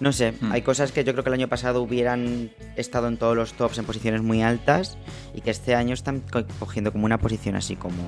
No 0.00 0.12
sé, 0.12 0.32
Hmm. 0.32 0.50
hay 0.52 0.62
cosas 0.62 0.90
que 0.90 1.04
yo 1.04 1.12
creo 1.12 1.22
que 1.24 1.30
el 1.30 1.34
año 1.34 1.48
pasado 1.48 1.80
hubieran 1.82 2.50
estado 2.76 3.06
en 3.08 3.16
todos 3.16 3.36
los 3.36 3.52
tops 3.52 3.78
en 3.78 3.84
posiciones 3.84 4.22
muy 4.22 4.42
altas 4.42 4.98
y 5.34 5.40
que 5.40 5.50
este 5.50 5.74
año 5.74 5.94
están 5.94 6.20
co- 6.20 6.44
cogiendo 6.58 6.90
como 6.92 7.04
una 7.04 7.18
posición 7.18 7.54
así 7.54 7.76
como, 7.76 8.02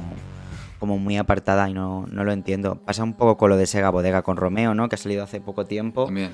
como 0.79 0.99
muy 0.99 1.17
apartada 1.17 1.69
y 1.69 1.75
no, 1.75 2.07
no 2.11 2.25
lo 2.25 2.33
entiendo. 2.33 2.77
Pasa 2.85 3.03
un 3.03 3.15
poco 3.15 3.37
con 3.37 3.51
lo 3.51 3.57
de 3.57 3.67
Sega 3.67 3.91
Bodega 3.91 4.23
con 4.23 4.37
Romeo, 4.37 4.75
¿no? 4.75 4.89
Que 4.89 4.95
ha 4.95 4.99
salido 4.99 5.25
hace 5.25 5.41
poco 5.41 5.65
tiempo. 5.67 6.07
También. 6.07 6.33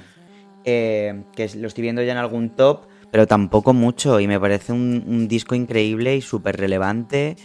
eh, 0.65 1.23
que 1.35 1.49
lo 1.57 1.69
estoy 1.69 1.83
viendo 1.83 2.03
ya 2.03 2.13
en 2.13 2.19
algún 2.19 2.51
top, 2.51 2.87
pero 3.11 3.27
tampoco 3.27 3.73
mucho. 3.73 4.21
Y 4.21 4.27
me 4.27 4.39
parece 4.41 4.73
un, 4.73 5.05
un 5.07 5.29
disco 5.29 5.55
increíble 5.55 6.17
y 6.17 6.21
súper 6.21 6.57
relevante. 6.57 7.37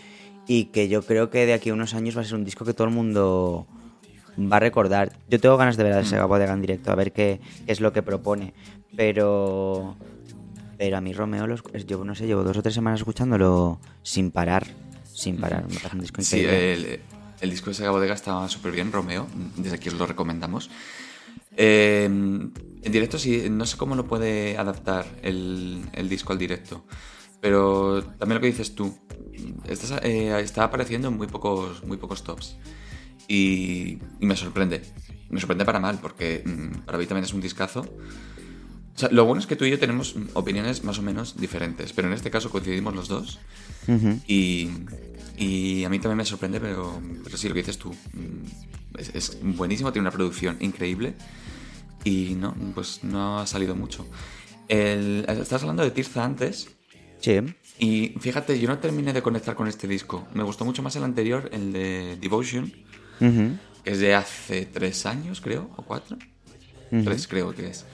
Y 0.48 0.66
que 0.66 0.88
yo 0.88 1.02
creo 1.02 1.30
que 1.30 1.46
de 1.46 1.54
aquí 1.54 1.70
a 1.70 1.74
unos 1.74 1.94
años 1.94 2.16
va 2.18 2.22
a 2.22 2.24
ser 2.26 2.36
un 2.36 2.46
disco 2.46 2.64
que 2.64 2.74
todo 2.74 2.88
el 2.88 2.94
mundo 2.94 3.68
va 4.40 4.58
a 4.58 4.60
recordar. 4.62 5.12
Yo 5.30 5.40
tengo 5.40 5.58
ganas 5.58 5.76
de 5.78 5.84
ver 5.84 5.94
a 5.94 6.06
Sega 6.06 6.26
Bodega 6.26 6.54
en 6.54 6.62
directo, 6.62 6.92
a 6.92 6.96
ver 6.96 7.12
qué, 7.12 7.42
qué 7.66 7.72
es 7.72 7.82
lo 7.82 7.92
que 7.92 8.02
propone. 8.02 8.54
Pero. 8.96 9.96
Pero 10.78 10.96
a 10.98 11.02
mí 11.02 11.12
Romeo, 11.12 11.48
los, 11.48 11.64
yo 11.88 12.06
no 12.06 12.14
sé, 12.14 12.28
llevo 12.28 12.44
dos 12.44 12.56
o 12.56 12.62
tres 12.62 12.76
semanas 12.76 13.00
escuchándolo 13.00 13.80
sin 14.04 14.30
parar. 14.30 14.68
Sin 15.18 15.38
parar. 15.38 15.64
Me 15.68 15.80
parece 15.80 15.96
un 15.96 16.02
disco 16.02 16.22
Sí, 16.22 16.46
el, 16.46 17.00
el 17.42 17.50
disco 17.50 17.72
de 17.72 17.74
Sega 17.74 17.90
Bodega 17.90 18.14
estaba 18.14 18.48
súper 18.48 18.72
bien, 18.72 18.92
Romeo. 18.92 19.28
Desde 19.56 19.76
aquí 19.78 19.90
os 19.90 19.96
lo 19.96 20.06
recomendamos. 20.06 20.70
Eh, 21.56 22.06
en 22.06 22.92
directo 22.92 23.18
sí, 23.18 23.48
no 23.50 23.66
sé 23.66 23.78
cómo 23.78 23.96
lo 23.96 24.06
puede 24.06 24.60
adaptar 24.60 25.08
el, 25.24 25.82
el 25.94 26.08
disco 26.08 26.34
al 26.34 26.38
directo. 26.38 26.86
Pero 27.42 28.04
también 28.04 28.36
lo 28.36 28.42
que 28.42 28.48
dices 28.48 28.76
tú, 28.76 28.96
estás, 29.68 30.04
eh, 30.04 30.40
está 30.40 30.66
apareciendo 30.66 31.08
en 31.08 31.18
muy 31.18 31.26
pocos, 31.26 31.84
muy 31.84 31.98
pocos 31.98 32.24
tops. 32.24 32.58
Y, 33.28 33.98
y 34.20 34.26
me 34.28 34.36
sorprende. 34.36 34.84
Me 35.30 35.40
sorprende 35.40 35.66
para 35.66 35.80
mal, 35.80 35.98
porque 36.00 36.44
mm, 36.46 36.86
para 36.86 37.00
mí 37.00 37.08
también 37.08 37.26
es 37.26 37.34
un 37.34 37.42
discazo. 37.42 37.88
O 38.98 39.00
sea, 39.00 39.10
lo 39.12 39.26
bueno 39.26 39.40
es 39.40 39.46
que 39.46 39.56
tú 39.56 39.64
y 39.64 39.70
yo 39.70 39.78
tenemos 39.78 40.16
opiniones 40.34 40.84
más 40.84 40.98
o 40.98 41.04
menos 41.04 41.38
diferentes, 41.38 41.94
pero 41.94 42.08
en 42.08 42.16
este 42.16 42.32
caso 42.32 42.50
coincidimos 42.50 42.96
los 42.96 43.08
dos. 43.08 43.40
Y, 44.28 44.72
y 45.38 45.84
a 45.86 45.90
mí 45.90 46.00
también 46.00 46.18
me 46.18 46.26
sorprende, 46.26 46.60
pero, 46.60 47.00
pero 47.24 47.38
sí, 47.38 47.48
lo 47.48 47.54
que 47.54 47.62
dices 47.62 47.78
tú. 47.78 47.92
mm, 47.92 48.98
Es, 48.98 49.12
es 49.14 49.38
buenísimo, 49.44 49.92
tiene 49.94 50.08
una 50.08 50.12
producción 50.12 50.58
increíble. 50.62 51.14
Y 52.04 52.36
no, 52.40 52.56
pues 52.74 53.04
no 53.04 53.40
ha 53.40 53.46
salido 53.46 53.76
mucho. 53.76 54.08
El, 54.68 55.26
estás 55.28 55.62
hablando 55.62 55.84
de 55.84 55.92
Tirza 55.92 56.26
antes. 56.26 56.68
Sí. 57.22 57.40
Y 57.80 58.14
fíjate, 58.20 58.60
yo 58.60 58.68
no 58.68 58.80
terminé 58.80 59.14
de 59.14 59.22
conectar 59.22 59.54
con 59.56 59.68
este 59.68 59.88
disco. 59.88 60.28
Me 60.34 60.44
gustó 60.44 60.66
mucho 60.66 60.82
más 60.82 60.96
el 60.96 61.04
anterior, 61.04 61.50
el 61.54 61.72
de 61.72 62.18
Devotion, 62.20 62.74
que 63.84 63.92
es 63.92 64.00
de 64.00 64.16
hace 64.16 64.66
tres 64.66 65.06
años, 65.06 65.40
creo, 65.42 65.70
o 65.78 65.84
cuatro. 65.84 66.18
Tres 67.04 67.28
creo 67.28 67.54
que 67.54 67.68
es. 67.68 67.86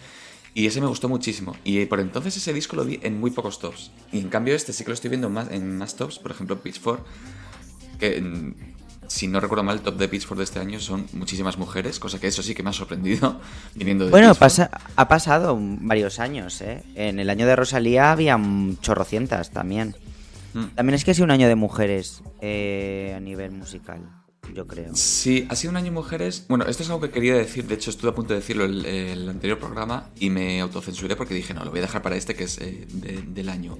Y 0.53 0.67
ese 0.67 0.81
me 0.81 0.87
gustó 0.87 1.09
muchísimo. 1.09 1.55
Y 1.63 1.85
por 1.85 1.99
entonces 1.99 2.37
ese 2.37 2.53
disco 2.53 2.75
lo 2.75 2.85
vi 2.85 2.99
en 3.01 3.19
muy 3.19 3.31
pocos 3.31 3.59
tops. 3.59 3.91
Y 4.11 4.19
en 4.19 4.29
cambio 4.29 4.55
este 4.55 4.71
sí 4.73 4.83
que 4.83 4.89
lo 4.89 4.93
estoy 4.93 5.09
viendo 5.09 5.29
más, 5.29 5.51
en 5.51 5.77
más 5.77 5.95
tops. 5.95 6.19
Por 6.19 6.31
ejemplo, 6.31 6.59
Pitchfork. 6.59 7.03
Que 7.99 8.21
si 9.07 9.27
no 9.27 9.39
recuerdo 9.39 9.63
mal, 9.63 9.77
el 9.77 9.81
top 9.81 9.97
de 9.97 10.07
Pitchfork 10.07 10.37
de 10.37 10.43
este 10.43 10.59
año 10.59 10.79
son 10.79 11.07
muchísimas 11.13 11.57
mujeres. 11.57 11.99
Cosa 11.99 12.19
que 12.19 12.27
eso 12.27 12.43
sí 12.43 12.53
que 12.53 12.63
me 12.63 12.69
ha 12.69 12.73
sorprendido. 12.73 13.39
Viniendo 13.75 14.05
de 14.05 14.11
Bueno, 14.11 14.35
pasa, 14.35 14.69
ha 14.95 15.07
pasado 15.07 15.57
varios 15.59 16.19
años, 16.19 16.61
¿eh? 16.61 16.83
En 16.95 17.19
el 17.19 17.29
año 17.29 17.47
de 17.47 17.55
Rosalía 17.55 18.11
había 18.11 18.39
chorrocientas 18.81 19.51
también. 19.51 19.95
Mm. 20.53 20.65
También 20.75 20.95
es 20.95 21.03
que 21.03 21.11
ha 21.11 21.13
sido 21.13 21.25
un 21.25 21.31
año 21.31 21.47
de 21.47 21.55
mujeres 21.55 22.21
eh, 22.41 23.13
a 23.15 23.19
nivel 23.19 23.51
musical, 23.51 24.01
yo 24.53 24.67
creo. 24.67 24.95
Sí, 24.95 25.45
ha 25.49 25.55
sido 25.55 25.71
un 25.71 25.77
año 25.77 25.91
mujeres. 25.91 26.45
Bueno, 26.49 26.65
esto 26.65 26.83
es 26.83 26.89
algo 26.89 27.01
que 27.01 27.09
quería 27.11 27.35
decir. 27.35 27.65
De 27.67 27.75
hecho, 27.75 27.89
estuve 27.89 28.11
a 28.11 28.15
punto 28.15 28.33
de 28.33 28.39
decirlo 28.39 28.65
el, 28.65 28.85
el 28.85 29.29
anterior 29.29 29.59
programa 29.59 30.09
y 30.19 30.29
me 30.29 30.59
autocensuré 30.61 31.15
porque 31.15 31.33
dije, 31.33 31.53
no, 31.53 31.63
lo 31.63 31.69
voy 31.71 31.79
a 31.79 31.83
dejar 31.83 32.01
para 32.01 32.15
este 32.15 32.35
que 32.35 32.43
es 32.45 32.57
eh, 32.59 32.85
de- 32.91 33.21
del 33.21 33.49
año. 33.49 33.77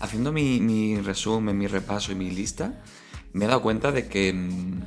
Haciendo 0.00 0.32
mi, 0.32 0.60
mi 0.60 1.00
resumen, 1.00 1.56
mi 1.56 1.66
repaso 1.66 2.12
y 2.12 2.16
mi 2.16 2.30
lista, 2.30 2.82
me 3.32 3.44
he 3.44 3.48
dado 3.48 3.62
cuenta 3.62 3.92
de 3.92 4.06
que, 4.08 4.32
mm, 4.32 4.82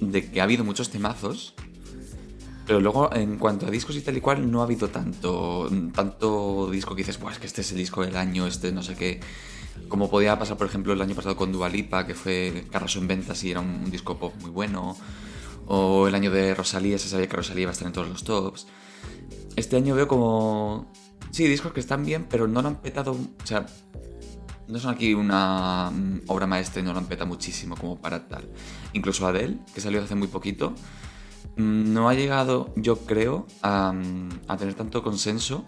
de 0.00 0.30
que 0.30 0.40
ha 0.40 0.44
habido 0.44 0.64
muchos 0.64 0.90
temazos. 0.90 1.54
Pero 2.66 2.80
luego, 2.80 3.12
en 3.14 3.38
cuanto 3.38 3.66
a 3.66 3.70
discos 3.70 3.96
y 3.96 4.02
tal 4.02 4.16
y 4.16 4.20
cual, 4.20 4.50
no 4.50 4.60
ha 4.60 4.64
habido 4.64 4.88
tanto, 4.88 5.68
tanto 5.94 6.70
disco 6.70 6.94
que 6.94 7.02
dices, 7.02 7.18
Buah, 7.18 7.32
es 7.32 7.38
que 7.38 7.46
este 7.46 7.62
es 7.62 7.72
el 7.72 7.78
disco 7.78 8.04
del 8.04 8.16
año, 8.16 8.46
este 8.46 8.72
no 8.72 8.82
sé 8.82 8.94
qué. 8.94 9.20
Como 9.88 10.08
podía 10.08 10.38
pasar, 10.38 10.56
por 10.56 10.66
ejemplo, 10.66 10.92
el 10.92 11.00
año 11.00 11.14
pasado 11.14 11.36
con 11.36 11.50
Dualipa, 11.50 12.06
que 12.06 12.14
fue 12.14 12.66
que 12.70 12.76
arrasó 12.76 13.00
en 13.00 13.08
ventas 13.08 13.42
y 13.44 13.50
era 13.50 13.60
un, 13.60 13.82
un 13.84 13.90
disco 13.90 14.18
pop 14.18 14.34
muy 14.40 14.50
bueno. 14.50 14.96
O 15.66 16.06
el 16.06 16.14
año 16.14 16.30
de 16.30 16.54
Rosalía, 16.54 16.98
se 16.98 17.08
sabía 17.08 17.28
que 17.28 17.36
Rosalía 17.36 17.62
iba 17.62 17.70
a 17.70 17.72
estar 17.72 17.86
en 17.86 17.92
todos 17.92 18.08
los 18.08 18.24
tops. 18.24 18.66
Este 19.56 19.76
año 19.76 19.94
veo 19.94 20.08
como. 20.08 20.92
Sí, 21.30 21.46
discos 21.46 21.72
que 21.72 21.80
están 21.80 22.04
bien, 22.04 22.26
pero 22.28 22.46
no 22.46 22.62
lo 22.62 22.68
han 22.68 22.80
petado. 22.80 23.12
O 23.12 23.46
sea, 23.46 23.66
no 24.68 24.78
son 24.78 24.94
aquí 24.94 25.14
una 25.14 25.90
mm, 25.90 26.22
obra 26.28 26.46
maestra 26.46 26.80
y 26.80 26.84
no 26.84 26.92
lo 26.92 26.98
han 26.98 27.06
petado 27.06 27.26
muchísimo 27.26 27.76
como 27.76 28.00
para 28.00 28.28
tal. 28.28 28.48
Incluso 28.92 29.26
Adele, 29.26 29.58
que 29.74 29.80
salió 29.80 30.02
hace 30.02 30.14
muy 30.14 30.28
poquito, 30.28 30.74
no 31.56 32.08
ha 32.08 32.14
llegado, 32.14 32.72
yo 32.76 32.96
creo, 32.98 33.46
a, 33.62 33.92
a 34.48 34.56
tener 34.56 34.74
tanto 34.74 35.02
consenso 35.02 35.64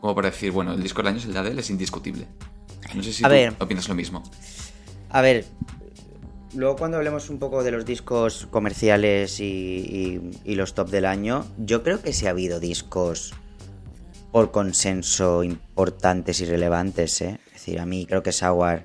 como 0.00 0.14
para 0.14 0.30
decir, 0.30 0.52
bueno, 0.52 0.72
el 0.72 0.82
disco 0.82 1.02
del 1.02 1.08
año 1.08 1.18
es 1.18 1.24
el 1.24 1.32
de 1.32 1.38
Adele, 1.40 1.60
es 1.60 1.70
indiscutible. 1.70 2.28
No 2.94 3.02
sé 3.02 3.12
si 3.12 3.24
A 3.24 3.28
tú 3.28 3.34
ver. 3.34 3.54
opinas 3.58 3.88
lo 3.88 3.94
mismo. 3.94 4.22
A 5.10 5.20
ver, 5.20 5.46
luego 6.54 6.76
cuando 6.76 6.96
hablemos 6.98 7.28
un 7.30 7.38
poco 7.38 7.64
de 7.64 7.70
los 7.72 7.84
discos 7.84 8.46
comerciales 8.50 9.40
y, 9.40 9.44
y- 9.44 10.30
y 10.44 10.54
los 10.54 10.74
top 10.74 10.90
del 10.90 11.06
año, 11.06 11.44
yo 11.58 11.82
creo 11.82 12.00
que 12.02 12.12
sí 12.12 12.26
ha 12.26 12.30
habido 12.30 12.60
discos 12.60 13.34
por 14.30 14.50
consenso 14.52 15.42
importantes 15.42 16.40
y 16.40 16.44
relevantes, 16.44 17.20
¿eh? 17.22 17.40
Es 17.46 17.52
decir, 17.54 17.80
a 17.80 17.86
mí 17.86 18.06
creo 18.06 18.22
que 18.22 18.32
Sour 18.32 18.84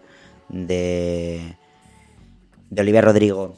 de, 0.49 1.55
de 2.69 2.81
Olivia 2.81 3.01
Rodrigo 3.01 3.57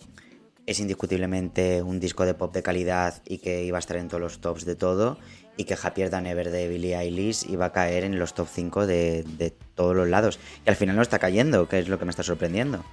es 0.66 0.80
indiscutiblemente 0.80 1.82
un 1.82 2.00
disco 2.00 2.26
de 2.26 2.34
pop 2.34 2.54
de 2.54 2.64
calidad 2.64 3.22
y 3.26 3.40
que 3.40 3.64
iba 3.64 3.78
a 3.78 3.80
estar 3.80 3.98
en 3.98 4.08
todos 4.08 4.22
los 4.22 4.40
tops 4.40 4.64
de 4.66 4.76
todo 4.76 5.18
y 5.58 5.66
que 5.66 5.76
Happier 5.82 6.10
Than 6.10 6.26
Ever 6.26 6.50
de 6.52 6.68
Billie 6.68 6.96
Eilish 6.98 7.46
iba 7.50 7.66
a 7.66 7.72
caer 7.72 8.04
en 8.06 8.18
los 8.18 8.34
top 8.34 8.48
5 8.52 8.88
de, 8.88 9.24
de 9.38 9.52
todos 9.76 9.96
los 9.96 10.08
lados. 10.08 10.40
Y 10.66 10.70
al 10.70 10.76
final 10.76 10.96
no 10.96 11.02
está 11.02 11.20
cayendo, 11.20 11.68
que 11.68 11.80
es 11.80 11.90
lo 11.90 12.00
que 12.00 12.06
me 12.06 12.12
está 12.12 12.24
sorprendiendo. 12.24 12.84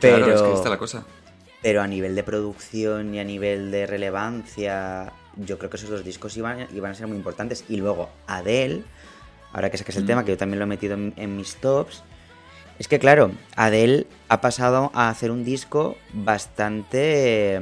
Pero, 0.00 0.16
Claro, 0.24 0.34
es 0.34 0.42
que 0.42 0.52
está 0.54 0.70
la 0.70 0.78
cosa. 0.78 1.04
pero 1.62 1.82
a 1.82 1.86
nivel 1.86 2.14
de 2.16 2.24
producción 2.24 3.14
y 3.14 3.20
a 3.20 3.24
nivel 3.24 3.70
de 3.70 3.86
relevancia, 3.86 5.12
yo 5.36 5.58
creo 5.58 5.70
que 5.70 5.76
esos 5.76 5.90
dos 5.90 6.04
discos 6.04 6.36
iban, 6.36 6.66
iban 6.74 6.90
a 6.90 6.94
ser 6.94 7.06
muy 7.06 7.16
importantes. 7.16 7.64
Y 7.68 7.76
luego 7.76 8.10
Adele, 8.26 8.82
ahora 9.52 9.70
que 9.70 9.78
saques 9.78 9.96
el 9.96 10.04
Mm. 10.04 10.06
tema, 10.06 10.24
que 10.24 10.32
yo 10.32 10.36
también 10.36 10.58
lo 10.58 10.64
he 10.64 10.68
metido 10.68 10.94
en, 10.94 11.12
en 11.16 11.36
mis 11.36 11.56
tops, 11.56 12.02
es 12.78 12.88
que 12.88 12.98
claro, 12.98 13.30
Adele 13.56 14.06
ha 14.28 14.40
pasado 14.40 14.90
a 14.94 15.08
hacer 15.08 15.30
un 15.30 15.44
disco 15.44 15.96
bastante 16.12 17.54
eh, 17.56 17.60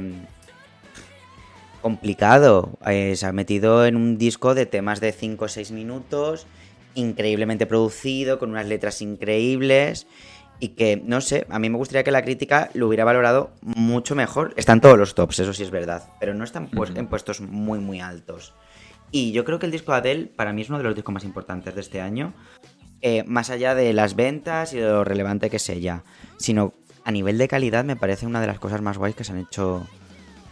complicado. 1.81 2.71
Eh, 2.85 3.15
se 3.15 3.25
ha 3.25 3.31
metido 3.31 3.85
en 3.85 3.95
un 3.95 4.17
disco 4.17 4.55
de 4.55 4.65
temas 4.65 4.99
de 5.01 5.11
5 5.11 5.45
o 5.45 5.47
6 5.47 5.71
minutos, 5.71 6.47
increíblemente 6.95 7.65
producido, 7.65 8.39
con 8.39 8.51
unas 8.51 8.65
letras 8.67 9.01
increíbles. 9.01 10.07
Y 10.59 10.69
que, 10.69 11.01
no 11.03 11.19
sé, 11.19 11.45
a 11.49 11.59
mí 11.59 11.69
me 11.69 11.77
gustaría 11.77 12.03
que 12.03 12.11
la 12.11 12.21
crítica 12.21 12.69
lo 12.73 12.87
hubiera 12.87 13.03
valorado 13.03 13.51
mucho 13.61 14.15
mejor. 14.15 14.53
Están 14.55 14.79
todos 14.79 14.97
los 14.97 15.13
tops, 15.13 15.39
eso 15.39 15.53
sí 15.53 15.63
es 15.63 15.71
verdad, 15.71 16.07
pero 16.21 16.33
no 16.33 16.43
están 16.45 16.67
pues- 16.67 16.91
en 16.95 17.07
puestos 17.07 17.41
muy, 17.41 17.79
muy 17.79 17.99
altos. 17.99 18.53
Y 19.11 19.31
yo 19.31 19.43
creo 19.45 19.59
que 19.59 19.65
el 19.65 19.71
disco 19.71 19.91
de 19.91 19.97
Adele 19.97 20.25
para 20.25 20.53
mí 20.53 20.61
es 20.61 20.69
uno 20.69 20.77
de 20.77 20.85
los 20.85 20.95
discos 20.95 21.13
más 21.13 21.23
importantes 21.23 21.75
de 21.75 21.81
este 21.81 22.01
año. 22.01 22.33
Eh, 23.05 23.25
más 23.27 23.49
allá 23.49 23.75
de 23.75 23.91
las 23.91 24.15
ventas 24.15 24.71
y 24.71 24.77
de 24.77 24.87
lo 24.87 25.03
relevante 25.03 25.49
que 25.49 25.57
es 25.57 25.67
ella, 25.67 26.03
sino 26.37 26.71
a 27.03 27.11
nivel 27.11 27.37
de 27.37 27.49
calidad 27.49 27.83
me 27.83 27.97
parece 27.97 28.25
una 28.25 28.39
de 28.39 28.47
las 28.47 28.59
cosas 28.59 28.81
más 28.81 28.97
guays 28.97 29.13
que 29.13 29.25
se 29.25 29.33
han 29.33 29.39
hecho 29.39 29.85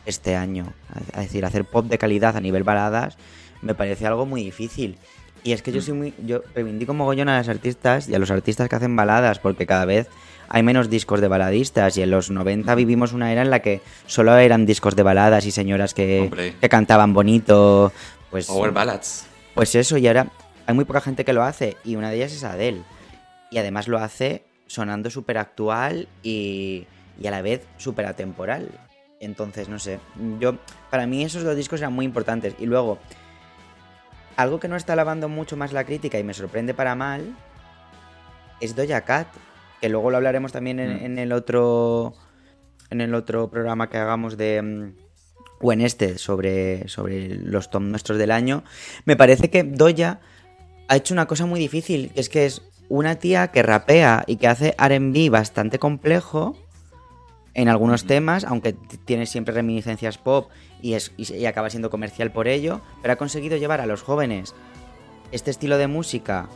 este 0.06 0.36
año. 0.36 0.74
Es 1.14 1.22
decir, 1.22 1.46
hacer 1.46 1.64
pop 1.64 1.86
de 1.86 1.98
calidad 1.98 2.36
a 2.36 2.42
nivel 2.42 2.64
baladas 2.64 3.18
me 3.62 3.74
parece 3.74 4.06
algo 4.06 4.26
muy 4.26 4.44
difícil. 4.44 4.98
Y 5.46 5.54
es 5.54 5.62
que 5.62 5.72
yo 5.72 5.82
soy 5.82 5.94
muy. 5.94 6.14
Yo 6.26 6.42
reivindico 6.54 6.94
mogollón 6.94 7.30
a 7.30 7.38
las 7.38 7.48
artistas 7.48 8.10
y 8.10 8.16
a 8.16 8.20
los 8.20 8.30
artistas 8.30 8.68
que 8.68 8.76
hacen 8.76 8.98
baladas, 8.98 9.40
porque 9.40 9.66
cada 9.66 9.86
vez 9.86 10.10
hay 10.50 10.62
menos 10.62 10.90
discos 10.90 11.22
de 11.22 11.30
baladistas. 11.30 11.98
Y 11.98 12.02
en 12.02 12.12
los 12.12 12.30
90 12.30 12.76
vivimos 12.76 13.14
una 13.14 13.32
era 13.32 13.44
en 13.44 13.50
la 13.50 13.62
que 13.62 13.80
solo 14.08 14.36
eran 14.38 14.66
discos 14.66 14.98
de 14.98 15.04
baladas 15.04 15.46
y 15.46 15.52
señoras 15.52 15.94
que, 15.94 16.54
que 16.60 16.70
cantaban 16.70 17.14
bonito. 17.14 17.94
Pues, 18.30 18.48
Power 18.48 18.72
Ballads. 18.72 19.26
pues 19.56 19.74
eso, 19.74 19.98
y 19.98 20.08
ahora 20.08 20.28
hay 20.66 20.76
muy 20.76 20.86
poca 20.86 21.02
gente 21.02 21.26
que 21.26 21.34
lo 21.34 21.44
hace, 21.44 21.78
y 21.84 21.96
una 21.96 22.10
de 22.10 22.18
ellas 22.18 22.34
es 22.34 22.44
Adele. 22.44 22.84
Y 23.50 23.58
además 23.58 23.88
lo 23.88 23.98
hace 24.00 24.44
sonando 24.68 25.10
súper 25.10 25.38
actual 25.38 26.08
y, 26.24 26.88
y 27.20 27.28
a 27.28 27.32
la 27.32 27.42
vez 27.42 27.66
súper 27.78 28.06
atemporal. 28.06 28.70
Entonces, 29.20 29.70
no 29.70 29.78
sé. 29.78 30.00
Yo, 30.40 30.58
para 30.90 31.06
mí 31.06 31.24
esos 31.24 31.44
dos 31.44 31.56
discos 31.56 31.82
eran 31.82 31.94
muy 31.94 32.06
importantes. 32.06 32.56
Y 32.58 32.66
luego, 32.66 32.98
algo 34.38 34.60
que 34.60 34.68
no 34.68 34.76
está 34.76 34.96
lavando 34.96 35.30
mucho 35.30 35.58
más 35.58 35.74
la 35.74 35.84
crítica 35.84 36.18
y 36.18 36.24
me 36.24 36.34
sorprende 36.34 36.74
para 36.74 36.96
mal 36.96 37.36
es 38.62 38.76
Doja 38.76 39.02
Cat, 39.02 39.28
que 39.82 39.90
luego 39.90 40.10
lo 40.10 40.18
hablaremos 40.18 40.52
también 40.52 40.80
en, 40.80 41.02
Mm. 41.02 41.06
en 41.06 41.20
el 41.20 41.32
otro 41.34 42.14
en 42.90 43.02
el 43.02 43.14
otro 43.16 43.50
programa 43.50 43.90
que 43.90 43.98
hagamos 43.98 44.38
de 44.38 44.62
mm, 44.62 44.96
o 45.62 45.72
en 45.74 45.82
este 45.82 46.18
sobre 46.18 46.88
sobre 46.88 47.36
los 47.36 47.70
top 47.70 47.82
nuestros 47.82 48.18
del 48.18 48.32
año. 48.32 48.64
Me 49.06 49.16
parece 49.16 49.50
que 49.50 49.64
Doja 49.64 50.20
ha 50.92 50.98
hecho 50.98 51.14
una 51.14 51.26
cosa 51.26 51.46
muy 51.46 51.58
difícil, 51.58 52.12
que 52.12 52.20
es 52.20 52.28
que 52.28 52.46
es 52.46 52.64
una 52.90 53.16
tía 53.16 53.48
que 53.48 53.64
rapea 53.64 54.26
y 54.28 54.36
que 54.36 54.50
hace 54.50 54.76
R&B 54.78 55.30
bastante 55.30 55.80
complejo 55.80 56.58
en 57.54 57.70
algunos 57.70 58.04
temas, 58.04 58.44
aunque 58.44 58.74
tiene 59.06 59.26
siempre 59.26 59.54
reminiscencias 59.54 60.18
pop 60.18 60.50
y, 60.82 60.96
es, 60.96 61.14
y, 61.16 61.46
acaba 61.46 61.70
siendo 61.70 61.90
comercial 61.90 62.34
por 62.34 62.50
ello, 62.50 62.82
pero 63.02 63.14
ha 63.14 63.16
conseguido 63.16 63.56
llevar 63.56 63.80
a 63.80 63.86
los 63.86 64.02
jóvenes 64.02 64.54
este 65.32 65.50
estilo 65.50 65.78
de 65.78 65.88
música 65.88 66.50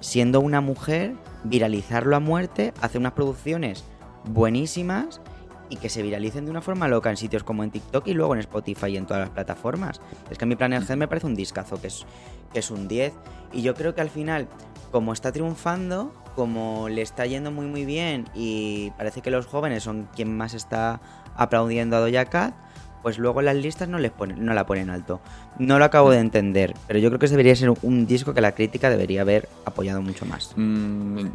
siendo 0.00 0.40
una 0.40 0.62
mujer, 0.62 1.12
viralizarlo 1.44 2.16
a 2.16 2.20
muerte, 2.20 2.72
hacer 2.80 2.98
unas 2.98 3.12
producciones 3.12 3.84
buenísimas 4.24 5.20
y 5.68 5.76
que 5.76 5.88
se 5.88 6.02
viralicen 6.02 6.44
de 6.44 6.50
una 6.50 6.60
forma 6.60 6.88
loca 6.88 7.10
en 7.10 7.16
sitios 7.16 7.44
como 7.44 7.64
en 7.64 7.70
TikTok 7.70 8.06
y 8.06 8.14
luego 8.14 8.34
en 8.34 8.40
Spotify 8.40 8.88
y 8.88 8.96
en 8.96 9.06
todas 9.06 9.20
las 9.20 9.30
plataformas. 9.30 10.00
Es 10.30 10.38
que 10.38 10.44
a 10.44 10.46
mi 10.46 10.56
Planet 10.56 10.88
Head 10.88 10.96
me 10.96 11.08
parece 11.08 11.26
un 11.26 11.34
discazo, 11.34 11.80
que 11.80 11.86
es, 11.86 12.04
que 12.52 12.58
es 12.58 12.70
un 12.70 12.88
10. 12.88 13.12
Y 13.52 13.62
yo 13.62 13.74
creo 13.74 13.94
que 13.94 14.00
al 14.00 14.10
final, 14.10 14.48
como 14.90 15.12
está 15.12 15.32
triunfando, 15.32 16.12
como 16.34 16.88
le 16.88 17.02
está 17.02 17.26
yendo 17.26 17.50
muy 17.50 17.66
muy 17.66 17.84
bien 17.84 18.26
y 18.34 18.90
parece 18.92 19.20
que 19.20 19.30
los 19.30 19.46
jóvenes 19.46 19.82
son 19.82 20.08
quien 20.14 20.36
más 20.36 20.54
está 20.54 21.00
aplaudiendo 21.36 21.96
a 21.96 22.00
Doja 22.00 22.24
Cat, 22.26 22.54
pues 23.02 23.18
luego 23.18 23.42
las 23.42 23.56
listas 23.56 23.88
no, 23.88 23.98
les 23.98 24.10
ponen, 24.10 24.44
no 24.44 24.54
la 24.54 24.66
ponen 24.66 24.90
alto. 24.90 25.20
No 25.58 25.78
lo 25.78 25.84
acabo 25.84 26.10
de 26.10 26.18
entender, 26.18 26.74
pero 26.86 26.98
yo 26.98 27.08
creo 27.08 27.18
que 27.18 27.28
debería 27.28 27.56
ser 27.56 27.72
un 27.82 28.06
disco 28.06 28.32
que 28.34 28.40
la 28.40 28.52
crítica 28.52 28.90
debería 28.90 29.22
haber 29.22 29.48
apoyado 29.64 30.00
mucho 30.02 30.24
más. 30.24 30.52
Mm, 30.56 31.26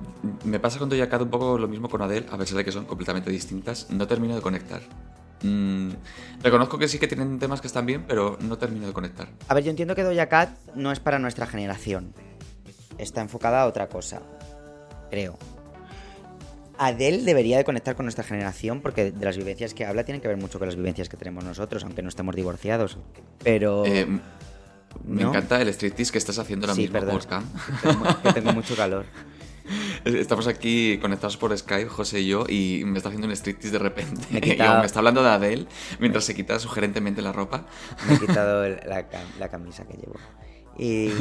me 0.45 0.60
pasa 0.60 0.80
con 0.80 0.89
Doja 0.89 1.10
Cat 1.10 1.21
un 1.21 1.30
poco 1.30 1.58
lo 1.58 1.67
mismo 1.67 1.89
con 1.89 2.01
Adele, 2.01 2.25
a 2.32 2.38
pesar 2.38 2.58
de 2.58 2.65
que 2.65 2.71
son 2.71 2.86
completamente 2.86 3.30
distintas. 3.30 3.89
No 3.89 4.08
termino 4.08 4.36
de 4.36 4.41
conectar. 4.41 4.82
Mm, 5.43 5.91
reconozco 6.41 6.77
que 6.77 6.88
sí 6.88 6.97
que 6.99 7.08
tienen 7.08 7.38
temas 7.39 7.62
que 7.62 7.67
están 7.67 7.86
bien, 7.86 8.06
pero 8.08 8.38
no 8.41 8.58
termino 8.58 8.88
de 8.88 8.93
conectar. 8.93 9.27
A 9.47 9.53
ver, 9.53 9.63
yo 9.63 9.69
entiendo 9.69 9.95
que 9.95 10.03
Doja 10.03 10.27
Cat 10.27 10.49
no 10.75 10.91
es 10.91 10.99
para 10.99 11.19
nuestra 11.19 11.45
generación. 11.45 12.13
Está 12.97 13.21
enfocada 13.21 13.62
a 13.62 13.67
otra 13.67 13.88
cosa. 13.88 14.21
Creo. 15.10 15.38
Adele 16.77 17.23
debería 17.23 17.57
de 17.57 17.63
conectar 17.63 17.95
con 17.95 18.05
nuestra 18.05 18.23
generación 18.23 18.81
porque 18.81 19.11
de 19.11 19.25
las 19.25 19.37
vivencias 19.37 19.73
que 19.73 19.85
habla 19.85 20.03
tienen 20.03 20.21
que 20.21 20.27
ver 20.27 20.37
mucho 20.37 20.59
con 20.59 20.67
las 20.67 20.75
vivencias 20.75 21.09
que 21.09 21.17
tenemos 21.17 21.43
nosotros, 21.43 21.83
aunque 21.83 22.01
no 22.01 22.09
estemos 22.09 22.35
divorciados. 22.35 22.97
Pero... 23.43 23.85
Eh, 23.85 24.05
me 25.05 25.21
¿no? 25.21 25.29
encanta 25.29 25.61
el 25.61 25.67
striptease 25.69 26.11
que 26.11 26.17
estás 26.17 26.39
haciendo 26.39 26.65
ahora 26.65 26.75
Sí, 26.75 26.81
mismo 26.83 26.93
perdón. 26.99 27.19
tengo- 27.83 28.21
que 28.23 28.33
tengo 28.33 28.53
mucho 28.53 28.75
calor. 28.75 29.05
Estamos 30.05 30.47
aquí 30.47 30.97
conectados 31.01 31.35
por 31.35 31.55
Skype, 31.55 31.89
José 31.89 32.21
y 32.21 32.27
yo, 32.27 32.45
y 32.47 32.83
me 32.85 32.97
está 32.97 33.09
haciendo 33.09 33.27
un 33.27 33.33
striptease 33.35 33.71
de 33.73 33.79
repente. 33.79 34.25
Me 34.31 34.37
Y 34.39 34.41
quitado- 34.41 34.79
me 34.79 34.85
está 34.85 34.99
hablando 34.99 35.21
de 35.23 35.29
Adele 35.29 35.67
mientras 35.99 36.23
se 36.23 36.33
quita 36.33 36.57
sugerentemente 36.59 37.21
la 37.21 37.33
ropa. 37.33 37.65
Me 38.07 38.15
he 38.15 38.19
quitado 38.19 38.63
el- 38.65 38.79
la, 38.87 39.05
la 39.39 39.49
camisa 39.49 39.85
que 39.85 39.93
llevo. 39.97 40.15
Y, 40.79 41.11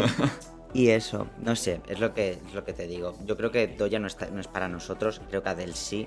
y 0.76 0.90
eso, 0.90 1.26
no 1.42 1.56
sé, 1.56 1.80
es 1.88 2.00
lo, 2.00 2.12
que, 2.12 2.32
es 2.32 2.54
lo 2.54 2.62
que 2.62 2.74
te 2.74 2.86
digo. 2.86 3.14
Yo 3.24 3.36
creo 3.38 3.50
que 3.50 3.66
Doja 3.66 3.98
no, 3.98 4.06
está, 4.06 4.26
no 4.26 4.40
es 4.40 4.46
para 4.46 4.68
nosotros, 4.68 5.22
creo 5.30 5.42
que 5.42 5.48
Adele 5.48 5.72
sí. 5.72 6.06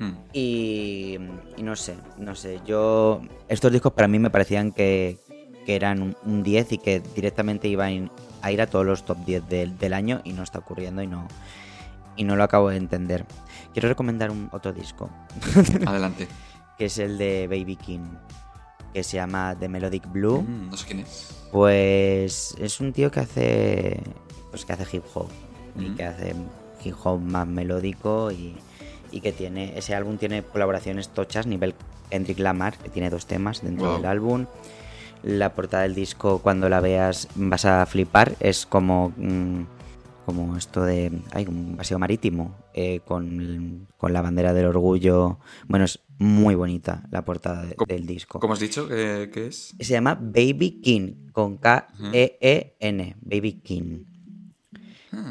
Hmm. 0.00 0.12
Y, 0.32 1.16
y 1.56 1.62
no 1.62 1.76
sé, 1.76 1.94
no 2.18 2.34
sé. 2.34 2.60
Yo. 2.66 3.22
Estos 3.48 3.70
discos 3.70 3.92
para 3.92 4.08
mí 4.08 4.18
me 4.18 4.28
parecían 4.28 4.72
que, 4.72 5.18
que 5.64 5.76
eran 5.76 6.02
un, 6.02 6.16
un 6.24 6.42
10 6.42 6.72
y 6.72 6.78
que 6.78 7.00
directamente 7.14 7.68
iban 7.68 8.10
a 8.42 8.50
ir 8.50 8.60
a 8.60 8.66
todos 8.66 8.84
los 8.84 9.04
top 9.04 9.18
10 9.24 9.48
del, 9.48 9.78
del 9.78 9.92
año 9.94 10.20
y 10.24 10.32
no 10.32 10.42
está 10.42 10.58
ocurriendo 10.58 11.00
y 11.02 11.06
no. 11.06 11.28
Y 12.16 12.24
no 12.24 12.34
lo 12.34 12.42
acabo 12.42 12.70
de 12.70 12.78
entender. 12.78 13.24
Quiero 13.72 13.88
recomendar 13.88 14.32
un 14.32 14.48
otro 14.50 14.72
disco, 14.72 15.10
Adelante. 15.86 16.26
que 16.76 16.86
es 16.86 16.98
el 16.98 17.18
de 17.18 17.46
Baby 17.46 17.76
King, 17.76 18.08
que 18.96 19.04
se 19.04 19.18
llama 19.18 19.54
The 19.60 19.68
Melodic 19.68 20.10
Blue. 20.10 20.40
Mm, 20.40 20.70
no 20.70 20.76
sé 20.78 20.86
quién 20.86 21.00
es. 21.00 21.28
Pues 21.52 22.54
es 22.58 22.80
un 22.80 22.94
tío 22.94 23.10
que 23.10 23.20
hace. 23.20 24.00
Pues 24.50 24.64
que 24.64 24.72
hace 24.72 24.96
hip 24.96 25.04
hop. 25.14 25.28
Y 25.78 25.90
Mm. 25.90 25.96
que 25.96 26.04
hace 26.04 26.34
hip 26.82 26.94
hop 27.04 27.20
más 27.20 27.46
melódico 27.46 28.30
y, 28.32 28.56
y 29.12 29.20
que 29.20 29.32
tiene. 29.32 29.76
Ese 29.76 29.94
álbum 29.94 30.16
tiene 30.16 30.42
colaboraciones 30.42 31.10
tochas, 31.10 31.46
nivel 31.46 31.74
Kendrick 32.08 32.38
Lamar, 32.38 32.78
que 32.78 32.88
tiene 32.88 33.10
dos 33.10 33.26
temas 33.26 33.60
dentro 33.62 33.86
Wow. 33.88 33.96
del 33.98 34.06
álbum. 34.06 34.46
La 35.22 35.52
portada 35.54 35.82
del 35.82 35.94
disco, 35.94 36.38
cuando 36.38 36.70
la 36.70 36.80
veas, 36.80 37.28
vas 37.34 37.66
a 37.66 37.84
flipar. 37.84 38.32
Es 38.40 38.64
como. 38.64 39.12
mm, 39.18 39.64
como 40.24 40.56
esto 40.56 40.82
de. 40.84 41.12
Hay 41.32 41.46
un 41.46 41.76
paseo 41.76 41.98
marítimo. 41.98 42.56
eh, 42.78 43.00
con, 43.06 43.86
con 43.96 44.12
la 44.12 44.20
bandera 44.20 44.52
del 44.52 44.66
orgullo. 44.66 45.38
Bueno, 45.66 45.84
es 45.86 45.98
muy 46.18 46.54
bonita 46.54 47.06
la 47.10 47.24
portada 47.24 47.64
de- 47.66 47.74
¿Cómo- 47.74 47.86
del 47.86 48.06
disco. 48.06 48.40
¿Cómo 48.40 48.54
has 48.54 48.60
dicho 48.60 48.88
que, 48.88 49.30
que 49.32 49.46
es? 49.48 49.74
Se 49.78 49.92
llama 49.92 50.14
Baby 50.14 50.80
King, 50.82 51.30
con 51.32 51.58
K-E-E-N, 51.58 53.16
Baby 53.20 53.60
King. 53.62 54.04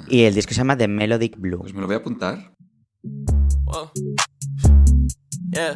Y 0.07 0.21
el 0.23 0.33
disco 0.33 0.51
se 0.53 0.57
llama 0.57 0.77
The 0.77 0.87
Melodic 0.87 1.37
Blue. 1.39 1.59
Pues 1.59 1.73
me 1.73 1.81
lo 1.81 1.87
voy 1.87 1.95
a 1.95 1.99
apuntar. 1.99 2.51
Whoa. 3.65 3.91
Yeah. 5.51 5.75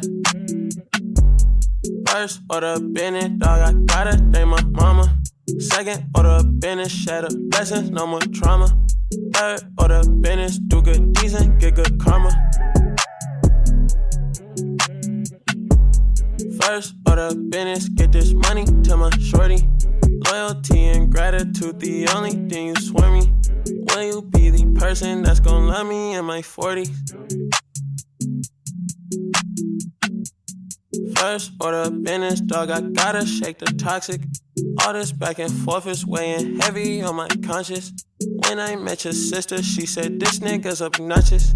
First 2.06 2.42
order 2.48 2.78
business, 2.82 3.30
dog, 3.38 3.58
I 3.60 3.72
gotta 3.86 4.16
thank 4.32 4.46
my 4.46 4.62
mama. 4.72 5.16
Second 5.58 6.08
order 6.16 6.42
business, 6.44 6.92
shatter 6.92 7.28
blessings, 7.50 7.90
no 7.90 8.06
more 8.06 8.24
trauma. 8.32 8.66
Third 9.32 9.62
order 9.78 10.02
business, 10.20 10.58
do 10.68 10.82
good 10.82 11.12
decent, 11.14 11.58
get 11.60 11.74
good 11.76 11.96
karma. 11.98 12.30
First 16.62 16.94
order 17.08 17.34
business, 17.34 17.88
get 17.88 18.12
this 18.12 18.32
money 18.32 18.64
to 18.64 18.96
my 18.96 19.10
shorty. 19.18 19.66
Loyalty 20.30 20.86
and 20.88 21.10
gratitude, 21.10 21.80
the 21.80 22.08
only 22.14 22.32
thing 22.48 22.68
you 22.68 22.74
swear 22.76 23.10
me. 23.10 23.32
Will 23.88 24.02
you 24.02 24.22
be 24.22 24.50
the 24.50 24.66
person 24.78 25.22
that's 25.22 25.40
gonna 25.40 25.66
love 25.66 25.86
me 25.86 26.14
in 26.14 26.24
my 26.24 26.42
40s? 26.42 26.90
First 31.16 31.52
order 31.60 31.90
business, 31.90 32.40
dog, 32.40 32.70
I 32.70 32.80
gotta 32.80 33.26
shake 33.26 33.58
the 33.58 33.66
toxic. 33.66 34.22
All 34.84 34.92
this 34.92 35.12
back 35.12 35.38
and 35.38 35.52
forth 35.52 35.86
is 35.86 36.06
weighing 36.06 36.60
heavy 36.60 37.02
on 37.02 37.16
my 37.16 37.28
conscience. 37.42 37.92
When 38.46 38.58
I 38.58 38.76
met 38.76 39.04
your 39.04 39.12
sister, 39.12 39.62
she 39.62 39.86
said 39.86 40.20
this 40.20 40.40
nigga's 40.40 40.82
obnoxious. 40.82 41.54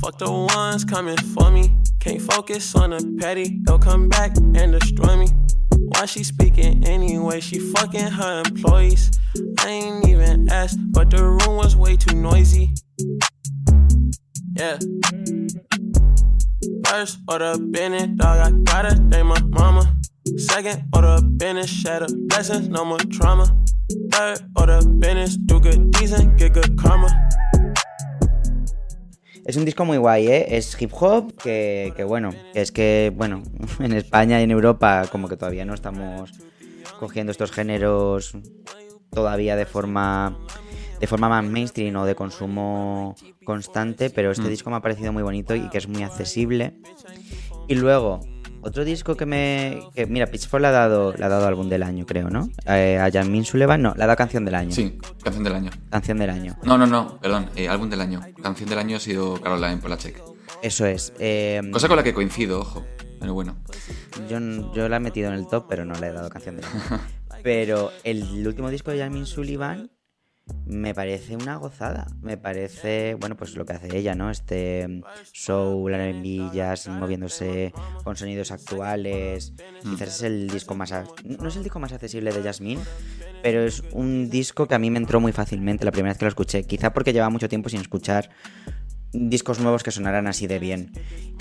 Fuck 0.00 0.18
the 0.18 0.30
ones 0.30 0.84
coming 0.84 1.18
for 1.18 1.50
me. 1.50 1.70
Can't 2.00 2.22
focus 2.32 2.74
on 2.74 2.90
the 2.90 3.16
petty. 3.20 3.60
They'll 3.66 3.78
come 3.78 4.08
back 4.08 4.34
and 4.36 4.72
destroy 4.72 5.16
me. 5.16 5.28
Why 5.92 6.06
she 6.06 6.24
speaking 6.24 6.82
anyway? 6.86 7.40
She 7.40 7.58
fucking 7.58 8.06
her 8.06 8.42
employees. 8.46 9.10
I 9.60 9.68
ain't 9.68 10.08
even 10.08 10.50
asked, 10.50 10.78
but 10.92 11.10
the 11.10 11.22
room 11.22 11.56
was 11.56 11.76
way 11.76 11.96
too 11.96 12.16
noisy. 12.16 12.72
Yeah. 14.56 14.78
First 16.86 17.18
order 17.28 17.58
business, 17.58 18.08
dog, 18.16 18.38
I 18.46 18.50
gotta 18.64 18.96
thank 19.10 19.26
my 19.26 19.40
mama. 19.50 19.94
Second 20.38 20.84
order 20.94 21.20
business, 21.36 21.68
shatter 21.68 22.06
blessings, 22.28 22.68
no 22.68 22.84
more 22.86 22.98
trauma. 23.10 23.46
Third 24.10 24.40
order 24.56 24.80
business, 24.86 25.36
do 25.36 25.60
good 25.60 25.90
decent, 25.92 26.38
get 26.38 26.54
good 26.54 26.78
karma. 26.78 27.08
Es 29.50 29.56
un 29.56 29.64
disco 29.64 29.84
muy 29.84 29.98
guay, 29.98 30.28
¿eh? 30.28 30.56
Es 30.56 30.80
hip 30.80 30.92
hop, 30.94 31.34
que, 31.42 31.92
que 31.96 32.04
bueno, 32.04 32.30
es 32.54 32.70
que, 32.70 33.12
bueno, 33.12 33.42
en 33.80 33.94
España 33.94 34.38
y 34.38 34.44
en 34.44 34.52
Europa 34.52 35.08
como 35.10 35.28
que 35.28 35.36
todavía 35.36 35.64
no 35.64 35.74
estamos 35.74 36.30
cogiendo 37.00 37.32
estos 37.32 37.50
géneros 37.50 38.32
todavía 39.10 39.56
de 39.56 39.66
forma 39.66 40.38
de 41.00 41.06
forma 41.08 41.28
más 41.28 41.42
mainstream 41.44 41.96
o 41.96 42.04
de 42.04 42.14
consumo 42.14 43.16
constante, 43.42 44.10
pero 44.10 44.30
este 44.30 44.44
Mm. 44.44 44.50
disco 44.50 44.70
me 44.70 44.76
ha 44.76 44.82
parecido 44.82 45.12
muy 45.12 45.24
bonito 45.24 45.56
y 45.56 45.68
que 45.68 45.78
es 45.78 45.88
muy 45.88 46.04
accesible. 46.04 46.72
Y 47.66 47.74
luego, 47.74 48.20
otro 48.62 48.84
disco 48.84 49.16
que 49.16 49.26
me... 49.26 49.80
Que, 49.94 50.06
mira, 50.06 50.26
Pitchfork 50.26 50.60
le 50.62 50.68
ha 50.68 50.70
dado, 50.72 51.12
le 51.12 51.24
ha 51.24 51.28
dado 51.28 51.46
álbum 51.46 51.68
del 51.68 51.82
año, 51.82 52.06
creo, 52.06 52.30
¿no? 52.30 52.50
Eh, 52.66 52.98
a 52.98 53.10
Jasmine 53.10 53.44
Sullivan, 53.44 53.82
no, 53.82 53.94
le 53.96 54.02
ha 54.04 54.06
dado 54.06 54.16
canción 54.16 54.44
del 54.44 54.54
año. 54.54 54.72
Sí, 54.72 54.98
canción 55.22 55.44
del 55.44 55.54
año. 55.54 55.70
Canción 55.90 56.18
del 56.18 56.30
año. 56.30 56.56
No, 56.62 56.76
no, 56.78 56.86
no, 56.86 57.18
perdón, 57.20 57.48
eh, 57.56 57.68
álbum 57.68 57.88
del 57.90 58.00
año. 58.00 58.20
Canción 58.42 58.68
del 58.68 58.78
año 58.78 58.96
ha 58.96 59.00
sido 59.00 59.40
Caroline 59.40 59.78
Polachek. 59.78 60.22
Eso 60.62 60.86
es. 60.86 61.12
eh, 61.18 61.60
Cosa 61.72 61.88
con 61.88 61.96
la 61.96 62.02
que 62.02 62.12
coincido, 62.14 62.60
ojo. 62.60 62.84
Pero 63.20 63.34
bueno. 63.34 63.56
Yo, 64.28 64.38
yo 64.74 64.88
la 64.88 64.96
he 64.96 65.00
metido 65.00 65.28
en 65.28 65.34
el 65.34 65.46
top, 65.46 65.66
pero 65.68 65.84
no 65.84 65.94
le 65.94 66.06
he 66.08 66.12
dado 66.12 66.28
canción 66.30 66.56
del 66.56 66.64
año. 66.64 67.00
Pero 67.42 67.90
el 68.04 68.46
último 68.46 68.68
disco 68.70 68.90
de 68.90 68.98
Jasmine 68.98 69.24
Sullivan 69.24 69.90
me 70.66 70.94
parece 70.94 71.36
una 71.36 71.56
gozada. 71.56 72.06
Me 72.22 72.36
parece, 72.36 73.14
bueno, 73.14 73.36
pues 73.36 73.56
lo 73.56 73.64
que 73.64 73.72
hace 73.72 73.96
ella, 73.96 74.14
¿no? 74.14 74.30
Este 74.30 75.02
soul, 75.32 75.94
R&B, 75.94 76.50
jazz, 76.52 76.88
moviéndose 76.88 77.72
con 78.04 78.16
sonidos 78.16 78.50
actuales. 78.50 79.54
Quizás 79.82 80.08
es 80.08 80.22
el 80.22 80.48
disco 80.48 80.74
más... 80.74 80.92
No 81.24 81.48
es 81.48 81.56
el 81.56 81.62
disco 81.62 81.80
más 81.80 81.92
accesible 81.92 82.32
de 82.32 82.42
Jasmine, 82.42 82.80
pero 83.42 83.62
es 83.62 83.82
un 83.92 84.30
disco 84.30 84.66
que 84.66 84.74
a 84.74 84.78
mí 84.78 84.90
me 84.90 84.98
entró 84.98 85.20
muy 85.20 85.32
fácilmente 85.32 85.84
la 85.84 85.92
primera 85.92 86.12
vez 86.12 86.18
que 86.18 86.24
lo 86.24 86.30
escuché. 86.30 86.64
Quizá 86.64 86.92
porque 86.92 87.12
llevaba 87.12 87.30
mucho 87.30 87.48
tiempo 87.48 87.68
sin 87.68 87.80
escuchar 87.80 88.30
discos 89.12 89.58
nuevos 89.60 89.82
que 89.82 89.90
sonaran 89.90 90.26
así 90.26 90.46
de 90.46 90.58
bien. 90.58 90.92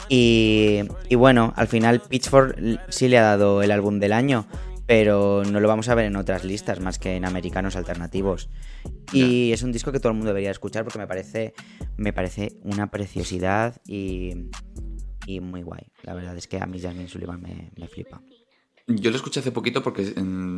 Y, 0.08 0.80
y 1.08 1.16
bueno, 1.16 1.54
al 1.56 1.68
final 1.68 2.02
Pitchfork 2.02 2.58
sí 2.90 3.08
le 3.08 3.18
ha 3.18 3.24
dado 3.24 3.62
el 3.62 3.72
álbum 3.72 4.00
del 4.00 4.14
año, 4.14 4.48
pero 4.90 5.44
no 5.46 5.60
lo 5.60 5.68
vamos 5.68 5.88
a 5.90 5.94
ver 5.94 6.06
en 6.06 6.16
otras 6.16 6.44
listas 6.44 6.80
más 6.80 6.98
que 6.98 7.16
en 7.16 7.24
americanos 7.24 7.76
alternativos. 7.76 8.50
Y 9.14 9.52
es 9.52 9.62
un 9.62 9.72
disco 9.72 9.92
que 9.92 10.00
todo 10.00 10.10
el 10.10 10.16
mundo 10.16 10.30
debería 10.30 10.50
escuchar 10.50 10.84
porque 10.84 10.98
me 10.98 11.06
parece, 11.06 11.54
me 11.96 12.12
parece 12.12 12.58
una 12.64 12.90
preciosidad 12.90 13.80
y, 13.86 14.50
y 15.28 15.42
muy 15.42 15.62
guay. 15.62 15.92
La 16.02 16.16
verdad 16.16 16.36
es 16.36 16.48
que 16.48 16.58
a 16.58 16.66
mí 16.66 16.80
Jasmine 16.80 17.08
Sullivan 17.08 17.40
me, 17.40 17.70
me 17.78 17.88
flipa. 17.88 18.24
Yo 18.88 19.12
lo 19.12 19.18
escuché 19.18 19.42
hace 19.42 19.52
poquito 19.52 19.84
porque 19.84 20.16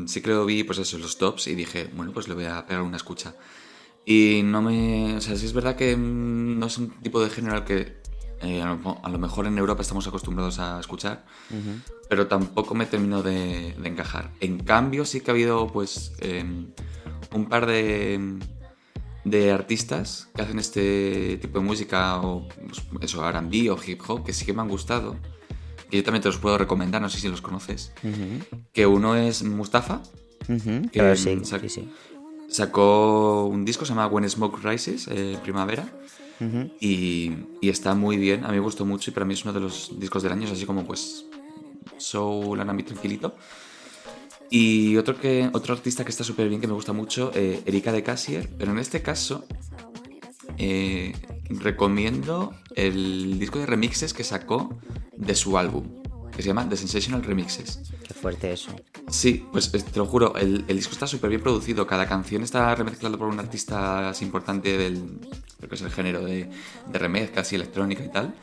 sí 0.08 0.22
que 0.22 0.30
lo 0.30 0.46
vi, 0.46 0.64
pues 0.64 0.80
eso, 0.80 0.98
los 0.98 1.18
tops 1.18 1.48
y 1.48 1.56
dije, 1.56 1.90
bueno, 1.94 2.14
pues 2.14 2.30
le 2.30 2.34
voy 2.34 2.46
a 2.46 2.66
pegar 2.66 2.84
una 2.84 2.96
escucha. 2.96 3.36
Y 4.06 4.44
no 4.46 4.62
me... 4.62 5.18
O 5.18 5.20
sea, 5.20 5.36
sí 5.36 5.46
es 5.46 5.52
verdad 5.52 5.76
que 5.76 5.98
mm, 5.98 6.58
no 6.58 6.68
es 6.68 6.78
un 6.78 6.92
tipo 7.02 7.22
de 7.22 7.30
género 7.30 7.58
al 7.58 7.66
que 7.66 8.02
eh, 8.42 8.62
a, 8.62 8.66
lo, 8.76 8.98
a 9.04 9.10
lo 9.10 9.20
mejor 9.20 9.48
en 9.48 9.58
Europa 9.58 9.82
estamos 9.82 10.08
acostumbrados 10.08 10.60
a 10.60 10.80
escuchar, 10.80 11.26
pero 12.10 12.28
tampoco 12.28 12.74
me 12.76 12.86
terminó 12.86 13.22
de, 13.24 13.76
de 13.80 13.88
encajar. 13.90 14.32
En 14.40 14.60
cambio, 14.64 15.06
sí 15.06 15.22
que 15.22 15.32
ha 15.32 15.34
habido, 15.34 15.68
pues, 15.68 16.14
eh, 16.20 16.44
un 17.34 17.46
par 17.48 17.66
de, 17.66 18.40
de 19.24 19.52
artistas 19.52 20.28
que 20.36 20.42
hacen 20.42 20.60
este 20.60 21.38
tipo 21.42 21.60
de 21.60 21.66
música, 21.66 22.18
o 22.22 22.48
pues, 22.48 22.82
eso, 23.02 23.28
R&B 23.28 23.70
o 23.70 23.78
hip 23.86 24.02
hop, 24.08 24.24
que 24.26 24.34
sí 24.34 24.46
que 24.46 24.54
me 24.54 24.62
han 24.62 24.70
gustado. 24.70 25.16
Que 25.90 25.98
yo 25.98 26.04
también 26.04 26.22
te 26.22 26.30
los 26.30 26.38
puedo 26.38 26.58
recomendar, 26.58 27.02
no 27.02 27.10
sé 27.10 27.20
si 27.20 27.28
los 27.28 27.42
conoces. 27.42 27.92
Que 28.74 28.86
uno 28.88 29.16
es 29.16 29.44
Mustafa, 29.44 30.02
Que, 30.48 30.90
claro, 31.00 31.16
sí, 31.16 31.36
sac- 31.44 31.62
sí, 31.62 31.70
sí. 31.70 31.90
sacó 32.50 33.46
un 33.46 33.66
disco, 33.66 33.86
se 33.86 33.90
llama 33.90 34.08
When 34.08 34.30
Smoke 34.30 34.60
Rises, 34.64 35.08
eh, 35.12 35.38
Primavera, 35.44 35.86
Y, 36.80 37.34
y 37.62 37.70
está 37.70 37.94
muy 37.94 38.18
bien, 38.18 38.44
a 38.46 38.48
mí 38.48 38.56
me 38.56 38.62
gustó 38.62 38.84
mucho 38.84 39.12
y 39.12 39.14
para 39.14 39.26
mí 39.26 39.36
es 39.36 39.44
uno 39.44 39.54
de 39.54 39.60
los 39.60 40.00
discos 40.00 40.24
del 40.24 40.32
año, 40.32 40.46
es 40.46 40.52
así 40.52 40.66
como 40.66 40.86
pues 40.86 41.26
soul, 41.98 42.60
R&B 42.60 42.84
tranquilito. 42.84 43.36
Y 44.50 44.98
otro, 44.98 45.18
que, 45.18 45.50
otro 45.54 45.74
artista 45.74 46.04
que 46.04 46.10
está 46.10 46.26
súper 46.26 46.50
bien, 46.50 46.60
que 46.60 46.68
me 46.68 46.74
gusta 46.74 46.92
mucho, 46.92 47.32
eh, 47.34 47.62
Erika 47.66 47.94
de 47.94 48.04
Casier, 48.04 48.50
pero 48.58 48.72
en 48.72 48.80
este 48.80 49.02
caso 49.02 49.46
eh, 50.58 51.14
recomiendo 51.50 52.54
el 52.76 53.40
disco 53.40 53.60
de 53.60 53.66
remixes 53.66 54.14
que 54.14 54.26
sacó 54.26 54.78
de 55.16 55.36
su 55.36 55.58
álbum, 55.58 56.02
que 56.36 56.42
se 56.42 56.50
llama 56.50 56.68
The 56.68 56.76
Sensational 56.76 57.24
Remixes. 57.24 57.80
Qué 58.06 58.14
fuerte 58.14 58.52
eso. 58.52 58.76
Sí, 59.10 59.46
pues 59.54 59.74
eh, 59.74 59.80
te 59.80 60.00
lo 60.00 60.06
juro, 60.06 60.36
el, 60.36 60.66
el 60.68 60.76
disco 60.76 60.92
está 60.92 61.08
súper 61.08 61.30
bien 61.30 61.42
producido. 61.42 61.88
Cada 61.88 62.06
canción 62.06 62.44
está 62.44 62.76
remezclada 62.76 63.18
por 63.18 63.28
un 63.28 63.40
artista 63.40 64.10
así 64.10 64.26
importante 64.26 64.78
del 64.78 65.20
creo 65.62 65.70
que 65.70 65.76
es 65.76 65.82
el 65.84 65.92
género 65.92 66.26
de, 66.26 66.50
de 66.92 67.00
remezclas 67.00 67.54
y 67.54 67.56
electrónica 67.56 68.04
y 68.04 68.10
tal. 68.10 68.34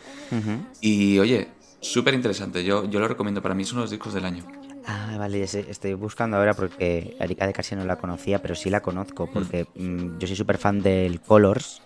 Y 0.81 1.19
oye, 1.19 1.49
súper 1.81 2.15
interesante. 2.15 2.63
Yo, 2.65 2.89
yo 2.89 3.01
lo 3.01 3.09
recomiendo. 3.09 3.43
Para 3.43 3.55
mí 3.55 3.65
es 3.65 3.73
uno 3.73 3.81
de 3.81 3.85
los 3.85 3.91
discos 3.91 4.15
del 4.15 4.25
año. 4.25 4.45
Ah, 4.87 5.17
vale, 5.19 5.43
estoy 5.43 5.95
buscando 5.95 6.37
ahora 6.37 6.55
porque 6.55 7.17
Erika 7.21 7.47
de 7.47 7.53
Casi 7.53 7.77
no 7.77 7.85
la 7.85 7.97
conocía, 7.97 8.41
pero 8.41 8.55
sí 8.55 8.71
la 8.71 8.81
conozco 8.81 9.29
porque 9.31 9.67
mm, 9.75 10.19
yo 10.19 10.27
soy 10.27 10.37
súper 10.37 10.59
fan 10.59 10.81
del 10.81 11.21
Colors. 11.21 11.83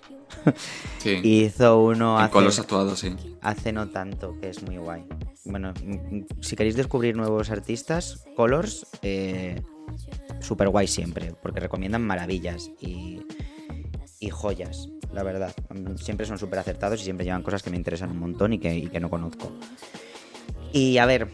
Sí. 0.99 1.21
Y 1.23 1.41
hizo 1.47 1.83
uno 1.83 2.19
hace, 2.19 2.33
colores 2.33 2.59
actuados, 2.59 3.01
sí. 3.01 3.17
hace 3.41 3.73
no 3.73 3.89
tanto, 3.89 4.39
que 4.41 4.51
es 4.51 4.63
muy 4.63 4.77
guay. 4.77 5.05
Bueno, 5.45 5.73
mm, 5.85 6.17
mm, 6.17 6.27
si 6.41 6.55
queréis 6.55 6.77
descubrir 6.77 7.17
nuevos 7.17 7.51
artistas, 7.51 8.25
Colors, 8.37 8.87
eh, 9.03 9.61
súper 10.41 10.69
guay 10.69 10.87
siempre, 10.87 11.35
porque 11.43 11.61
recomiendan 11.61 12.03
maravillas 12.03 12.71
y, 12.81 13.21
y 14.23 14.31
joyas, 14.31 14.89
la 15.13 15.23
verdad. 15.23 15.53
Siempre 15.97 16.27
son 16.27 16.39
súper 16.39 16.59
acertados 16.61 17.01
y 17.01 17.05
siempre 17.05 17.25
llevan 17.27 17.43
cosas 17.43 17.63
que 17.63 17.71
me 17.71 17.77
interesan 17.77 18.11
un 18.11 18.19
montón 18.19 18.53
y 18.53 18.59
que, 18.59 18.75
y 18.75 18.87
que 18.87 19.01
no 19.01 19.11
conozco. 19.11 19.53
Y 20.73 20.99
a 20.99 21.07
ver, 21.07 21.29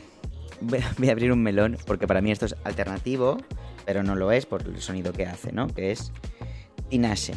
voy 0.61 0.79
a- 0.81 1.11
abrir 1.13 1.31
un 1.33 1.43
melón, 1.43 1.77
porque 1.87 2.07
para 2.07 2.21
mí 2.21 2.31
esto 2.33 2.47
es 2.47 2.57
alternativo, 2.65 3.39
pero 3.85 4.03
no 4.03 4.15
lo 4.17 4.33
es 4.33 4.47
por 4.47 4.63
el 4.63 4.81
sonido 4.81 5.13
que 5.13 5.27
hace, 5.27 5.53
¿no? 5.53 5.67
Que 5.69 5.93
es 5.93 6.13
Tinashe 6.89 7.35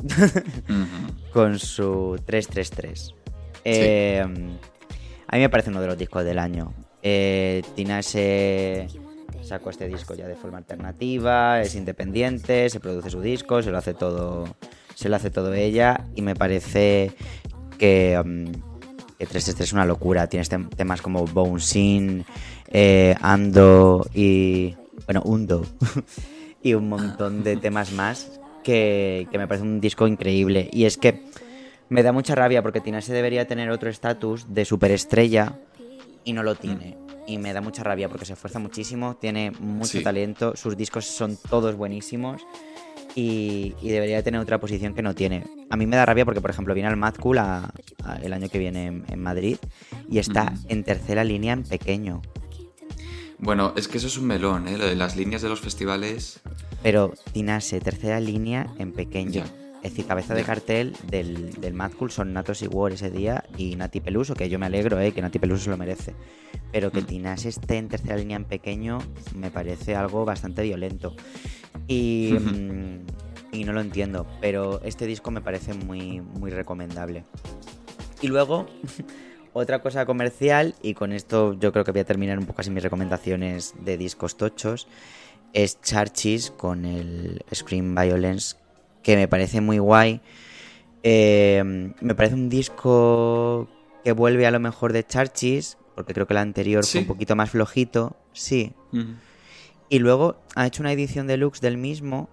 con 1.32 1.58
su 1.58 2.20
333. 2.24 3.14
Eh, 3.64 4.20
a 4.22 5.36
mí 5.36 5.40
me 5.42 5.48
parece 5.48 5.70
uno 5.70 5.80
de 5.80 5.86
los 5.86 5.98
discos 5.98 6.24
del 6.24 6.38
año. 6.38 6.72
Eh, 7.02 7.62
Tinashe 7.74 8.86
sacó 9.42 9.70
este 9.70 9.88
disco 9.88 10.14
ya 10.14 10.26
de 10.28 10.36
forma 10.36 10.58
alternativa, 10.58 11.60
es 11.62 11.74
independiente, 11.74 12.68
se 12.68 12.78
produce 12.80 13.10
su 13.10 13.20
disco, 13.20 13.62
se 13.62 13.70
lo 13.70 13.78
hace 13.78 13.94
todo, 13.94 14.44
se 15.00 15.08
lo 15.08 15.16
hace 15.16 15.30
todo 15.30 15.54
ella 15.54 16.06
y 16.14 16.20
me 16.20 16.34
parece 16.36 17.12
que, 17.78 18.20
mm, 18.22 18.44
que 19.16 19.26
333 19.26 19.68
es 19.68 19.72
una 19.72 19.86
locura. 19.86 20.26
Tienes 20.26 20.50
tem- 20.52 20.68
temas 20.68 21.00
como 21.00 21.24
Bouncing, 21.24 22.22
eh, 22.68 23.14
Ando 23.22 24.06
y 24.14 24.74
bueno 25.06 25.22
Undo 25.24 25.64
y 26.62 26.74
un 26.74 26.90
montón 26.90 27.42
de 27.42 27.56
temas 27.56 27.92
más 27.92 28.38
que, 28.62 29.26
que 29.32 29.38
me 29.38 29.48
parece 29.48 29.64
un 29.64 29.80
disco 29.80 30.06
increíble. 30.06 30.68
Y 30.70 30.84
es 30.84 30.98
que 30.98 31.22
me 31.88 32.02
da 32.02 32.12
mucha 32.12 32.34
rabia 32.34 32.62
porque 32.62 32.82
Tinashe 32.82 33.14
debería 33.14 33.46
tener 33.46 33.70
otro 33.70 33.88
estatus 33.88 34.52
de 34.52 34.66
superestrella 34.66 35.54
y 36.24 36.34
no 36.34 36.42
lo 36.42 36.56
tiene. 36.56 36.98
Y 37.26 37.38
me 37.38 37.54
da 37.54 37.62
mucha 37.62 37.82
rabia 37.82 38.08
porque 38.10 38.26
se 38.26 38.34
esfuerza 38.34 38.58
muchísimo, 38.58 39.16
tiene 39.16 39.50
mucho 39.60 39.98
Sí. 39.98 40.02
talento, 40.02 40.54
sus 40.56 40.76
discos 40.76 41.06
son 41.06 41.38
todos 41.48 41.74
buenísimos 41.76 42.42
y, 43.14 43.74
y 43.82 43.88
debería 43.90 44.22
tener 44.22 44.40
otra 44.40 44.58
posición 44.60 44.94
que 44.94 45.02
no 45.02 45.14
tiene. 45.14 45.44
A 45.70 45.76
mí 45.76 45.86
me 45.86 45.96
da 45.96 46.06
rabia 46.06 46.24
porque, 46.24 46.40
por 46.40 46.50
ejemplo, 46.50 46.74
viene 46.74 46.88
al 46.88 46.96
Mad 46.96 47.14
Cool 47.16 47.38
a- 47.38 47.72
a- 48.04 48.16
el 48.22 48.32
año 48.32 48.48
que 48.48 48.58
viene 48.58 48.86
en, 48.86 49.04
en 49.08 49.20
Madrid 49.22 49.56
y 50.08 50.18
está 50.18 50.54
en 50.68 50.84
tercera 50.84 51.24
línea 51.24 51.52
en 51.54 51.62
pequeño. 51.64 52.22
Bueno, 53.38 53.72
es 53.76 53.88
que 53.88 53.98
eso 53.98 54.06
es 54.06 54.18
un 54.18 54.26
melón, 54.26 54.68
¿eh? 54.68 54.76
Lo 54.76 54.86
de 54.86 54.94
las 54.96 55.16
líneas 55.16 55.40
de 55.42 55.48
los 55.48 55.60
festivales. 55.60 56.40
Pero 56.82 57.14
Tinashe, 57.32 57.80
tercera 57.80 58.20
línea 58.20 58.66
en 58.78 58.92
pequeño. 58.92 59.44
Es 59.82 59.92
decir, 59.92 60.04
cabeza 60.04 60.34
de 60.34 60.44
cartel 60.44 60.94
del, 61.08 61.52
del 61.58 61.72
Mad 61.72 61.92
Cool 61.92 62.10
son 62.10 62.34
Natos 62.34 62.60
y 62.60 62.66
War 62.66 62.92
ese 62.92 63.10
día 63.10 63.44
y 63.56 63.76
Nati 63.76 64.00
Peluso, 64.00 64.34
que 64.34 64.50
yo 64.50 64.58
me 64.58 64.66
alegro, 64.66 65.00
eh, 65.00 65.12
que 65.12 65.22
Nati 65.22 65.38
Peluso 65.38 65.64
se 65.64 65.70
lo 65.70 65.78
merece. 65.78 66.12
Pero 66.70 66.92
que 66.92 67.00
Mm. 67.00 67.06
Tinashe 67.06 67.48
esté 67.48 67.78
en 67.78 67.88
tercera 67.88 68.16
línea 68.18 68.36
en 68.36 68.44
pequeño 68.44 68.98
me 69.34 69.50
parece 69.50 69.96
algo 69.96 70.26
bastante 70.26 70.62
violento. 70.62 71.16
Y, 71.88 72.36
mm, 72.38 73.06
y 73.52 73.64
no 73.64 73.72
lo 73.72 73.80
entiendo, 73.80 74.26
pero 74.40 74.80
este 74.84 75.06
disco 75.06 75.30
me 75.30 75.40
parece 75.40 75.74
muy, 75.74 76.20
muy 76.20 76.50
recomendable. 76.50 77.24
Y 78.20 78.28
luego, 78.28 78.66
otra 79.52 79.80
cosa 79.80 80.06
comercial, 80.06 80.74
y 80.82 80.94
con 80.94 81.12
esto 81.12 81.54
yo 81.54 81.72
creo 81.72 81.84
que 81.84 81.92
voy 81.92 82.00
a 82.02 82.04
terminar 82.04 82.38
un 82.38 82.46
poco 82.46 82.60
así 82.60 82.70
mis 82.70 82.82
recomendaciones 82.82 83.74
de 83.80 83.96
discos 83.96 84.36
tochos, 84.36 84.86
es 85.52 85.80
Charchis 85.80 86.50
con 86.52 86.84
el 86.84 87.44
Scream 87.52 87.94
Violence, 87.94 88.56
que 89.02 89.16
me 89.16 89.26
parece 89.26 89.60
muy 89.60 89.78
guay. 89.78 90.20
Eh, 91.02 91.92
me 92.00 92.14
parece 92.14 92.34
un 92.34 92.48
disco 92.48 93.68
que 94.04 94.12
vuelve 94.12 94.46
a 94.46 94.50
lo 94.50 94.60
mejor 94.60 94.92
de 94.92 95.04
Charchis, 95.04 95.76
porque 95.96 96.14
creo 96.14 96.26
que 96.26 96.34
el 96.34 96.38
anterior 96.38 96.84
Sí. 96.84 96.92
fue 96.92 97.00
un 97.02 97.06
poquito 97.08 97.34
más 97.36 97.50
flojito, 97.50 98.16
sí. 98.32 98.72
Ujú. 98.92 99.14
Y 99.90 99.98
luego 99.98 100.40
ha 100.54 100.66
hecho 100.66 100.82
una 100.82 100.92
edición 100.92 101.26
deluxe 101.26 101.60
del 101.60 101.76
mismo 101.76 102.30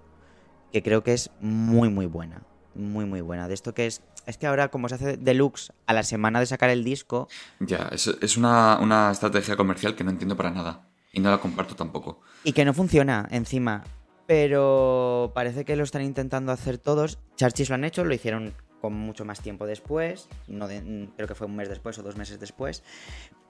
que 0.72 0.82
creo 0.84 1.04
que 1.04 1.13
es 1.13 1.32
muy 1.41 1.89
muy 1.89 2.06
buena. 2.06 2.43
Muy 2.76 3.06
muy 3.06 3.20
buena. 3.22 3.48
De 3.50 3.54
esto 3.54 3.74
que 3.74 3.88
es... 3.88 4.02
Es 4.26 4.38
que 4.38 4.46
ahora 4.48 4.67
como 4.70 4.88
se 4.89 4.96
hace 4.96 5.17
deluxe 5.17 5.72
a 5.88 5.93
la 5.93 6.04
semana 6.04 6.39
de 6.39 6.46
sacar 6.46 6.70
el 6.70 6.84
disco, 6.84 7.28
Ya, 7.60 7.89
es, 7.91 8.08
es 8.08 8.38
una, 8.38 8.78
una 8.80 9.10
estrategia 9.12 9.56
comercial 9.58 9.96
que 9.96 10.04
no 10.04 10.12
entiendo 10.12 10.38
para 10.38 10.52
nada. 10.52 10.88
Y 11.12 11.20
no 11.20 11.32
la 11.32 11.39
comparto 11.39 11.76
tampoco. 11.76 12.22
y 12.43 12.54
que 12.54 12.63
no 12.65 12.74
funciona 12.74 13.28
encima. 13.32 13.84
Pero 14.28 15.32
parece 15.34 15.63
que 15.65 15.76
lo 15.78 15.84
están 15.84 16.02
intentando 16.04 16.52
hacer 16.52 16.78
todos. 16.78 17.17
Charchis 17.38 17.70
lo 17.70 17.76
han 17.76 17.86
hecho, 17.86 18.04
lo 18.04 18.13
hicieron 18.13 18.54
con 18.82 18.94
mucho 18.94 19.26
más 19.26 19.42
tiempo 19.42 19.66
después. 19.66 20.28
No 20.48 20.68
de- 20.68 20.82
mm, 20.82 21.12
creo 21.16 21.28
que 21.28 21.36
fue 21.36 21.48
un 21.48 21.56
mes 21.56 21.70
después 21.70 21.98
o 22.00 22.04
dos 22.04 22.16
meses 22.18 22.40
después. 22.40 22.84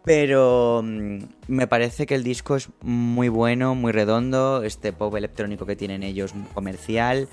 Pero 0.04 0.82
mm, 0.84 1.18
me 1.48 1.68
parece 1.68 2.06
que 2.06 2.16
el 2.16 2.24
disco 2.24 2.56
es 2.56 2.70
muy 2.82 3.30
bueno, 3.30 3.76
muy 3.76 3.92
redondo. 3.92 4.64
Este 4.64 4.94
pop 4.94 5.14
electrónico 5.16 5.66
que 5.66 5.76
tienen 5.76 6.04
ellos 6.04 6.34
comercial. 6.54 7.28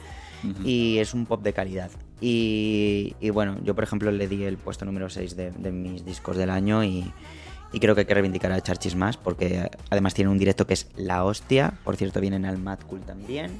Y 0.62 0.98
es 0.98 1.14
un 1.14 1.24
pop 1.24 1.42
de 1.42 1.54
calidad. 1.54 1.90
Y, 2.20 3.16
y 3.18 3.30
bueno, 3.30 3.56
yo 3.64 3.74
por 3.74 3.82
ejemplo 3.84 4.10
le 4.12 4.28
di 4.28 4.44
el 4.44 4.58
puesto 4.58 4.84
número 4.84 5.08
6 5.08 5.36
de, 5.36 5.52
de 5.52 5.72
mis 5.72 6.04
discos 6.04 6.36
del 6.36 6.50
año 6.50 6.84
y, 6.84 7.10
y 7.72 7.80
creo 7.80 7.94
que 7.94 8.02
hay 8.02 8.06
que 8.06 8.12
reivindicar 8.12 8.52
a 8.52 8.60
Charchis 8.60 8.94
más 8.94 9.16
porque 9.16 9.70
además 9.88 10.12
tiene 10.12 10.30
un 10.30 10.36
directo 10.36 10.66
que 10.66 10.74
es 10.74 10.88
la 10.96 11.24
hostia. 11.24 11.72
Por 11.82 11.96
cierto, 11.96 12.20
vienen 12.20 12.44
al 12.44 12.58
Mad 12.58 12.80
Cool 12.86 13.00
también. 13.00 13.52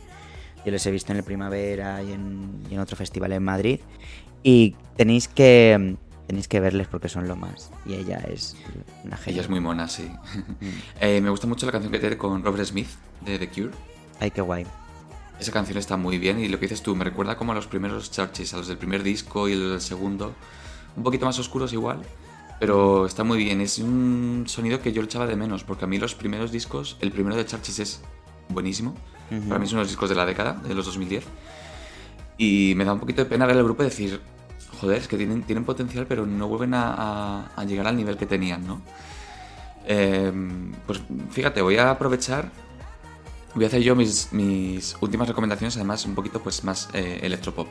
Yo 0.66 0.72
les 0.72 0.84
he 0.84 0.90
visto 0.90 1.12
en 1.12 1.18
el 1.18 1.24
Primavera 1.24 2.02
y 2.02 2.12
en, 2.12 2.60
y 2.70 2.74
en 2.74 2.80
otro 2.80 2.96
festival 2.98 3.32
en 3.32 3.42
Madrid. 3.44 3.80
Y 4.44 4.76
tenéis 4.96 5.26
que 5.26 5.96
tenéis 6.26 6.48
que 6.48 6.60
verles 6.60 6.86
porque 6.86 7.08
son 7.08 7.26
lo 7.26 7.34
más. 7.34 7.70
Y 7.86 7.94
ella 7.94 8.18
es 8.28 8.56
una 9.02 9.16
genia. 9.16 9.32
Ella 9.32 9.42
es 9.42 9.50
muy 9.50 9.60
mona, 9.60 9.88
sí. 9.88 10.08
Eh, 11.00 11.20
me 11.20 11.30
gusta 11.30 11.46
mucho 11.46 11.66
la 11.66 11.72
canción 11.72 11.92
que 11.92 11.98
tiene 11.98 12.16
con 12.16 12.44
Robert 12.44 12.64
Smith 12.64 12.88
de 13.22 13.38
The 13.38 13.48
Cure. 13.48 13.70
Ay, 14.20 14.30
qué 14.30 14.40
guay. 14.40 14.66
Esa 15.40 15.50
canción 15.50 15.78
está 15.78 15.96
muy 15.96 16.18
bien 16.18 16.38
y 16.38 16.48
lo 16.48 16.58
que 16.58 16.66
dices 16.66 16.82
tú 16.82 16.94
me 16.94 17.04
recuerda 17.04 17.36
como 17.36 17.52
a 17.52 17.54
los 17.54 17.66
primeros 17.66 18.10
Churches, 18.10 18.54
a 18.54 18.58
los 18.58 18.68
del 18.68 18.78
primer 18.78 19.02
disco 19.02 19.48
y 19.48 19.54
los 19.54 19.70
del 19.72 19.80
segundo. 19.80 20.34
Un 20.96 21.02
poquito 21.02 21.26
más 21.26 21.38
oscuros 21.38 21.72
igual, 21.72 22.02
pero 22.60 23.06
está 23.06 23.24
muy 23.24 23.38
bien. 23.38 23.60
Es 23.60 23.78
un 23.78 24.44
sonido 24.46 24.80
que 24.80 24.92
yo 24.92 25.02
lo 25.02 25.06
echaba 25.06 25.26
de 25.26 25.36
menos 25.36 25.64
porque 25.64 25.84
a 25.86 25.88
mí 25.88 25.98
los 25.98 26.14
primeros 26.14 26.52
discos, 26.52 26.96
el 27.00 27.10
primero 27.10 27.34
de 27.36 27.44
Churches 27.46 27.78
es 27.78 28.00
buenísimo. 28.48 28.94
Ujú. 29.30 29.48
Para 29.48 29.58
mí 29.58 29.66
son 29.66 29.78
los 29.78 29.88
discos 29.88 30.08
de 30.08 30.14
la 30.14 30.26
década, 30.26 30.52
de 30.66 30.74
los 30.74 30.86
2010. 30.86 31.24
Y 32.38 32.74
me 32.76 32.84
da 32.84 32.92
un 32.92 33.00
poquito 33.00 33.22
de 33.22 33.28
pena 33.28 33.46
ver 33.46 33.56
el 33.56 33.64
grupo 33.64 33.82
y 33.82 33.86
decir, 33.86 34.20
joder, 34.84 34.98
es 34.98 35.08
que 35.08 35.16
tienen, 35.16 35.42
tienen 35.42 35.64
potencial, 35.64 36.06
pero 36.06 36.26
no 36.26 36.46
vuelven 36.48 36.74
a, 36.74 36.92
a- 36.94 37.46
a 37.56 37.64
llegar 37.64 37.86
al 37.86 37.96
nivel 37.96 38.16
que 38.16 38.26
tenían, 38.26 38.66
¿no? 38.66 38.80
Eh, 39.86 40.32
pues 40.86 41.00
fíjate, 41.30 41.60
voy 41.62 41.76
a 41.76 41.90
aprovechar, 41.90 42.50
voy 43.54 43.64
a 43.64 43.68
hacer 43.68 43.82
yo 43.82 43.94
mis, 43.96 44.32
mis 44.32 44.96
últimas 45.00 45.28
recomendaciones, 45.28 45.76
además 45.76 46.04
un 46.06 46.14
poquito 46.14 46.42
pues 46.42 46.64
más 46.64 46.88
eh, 46.94 47.20
electropop. 47.22 47.68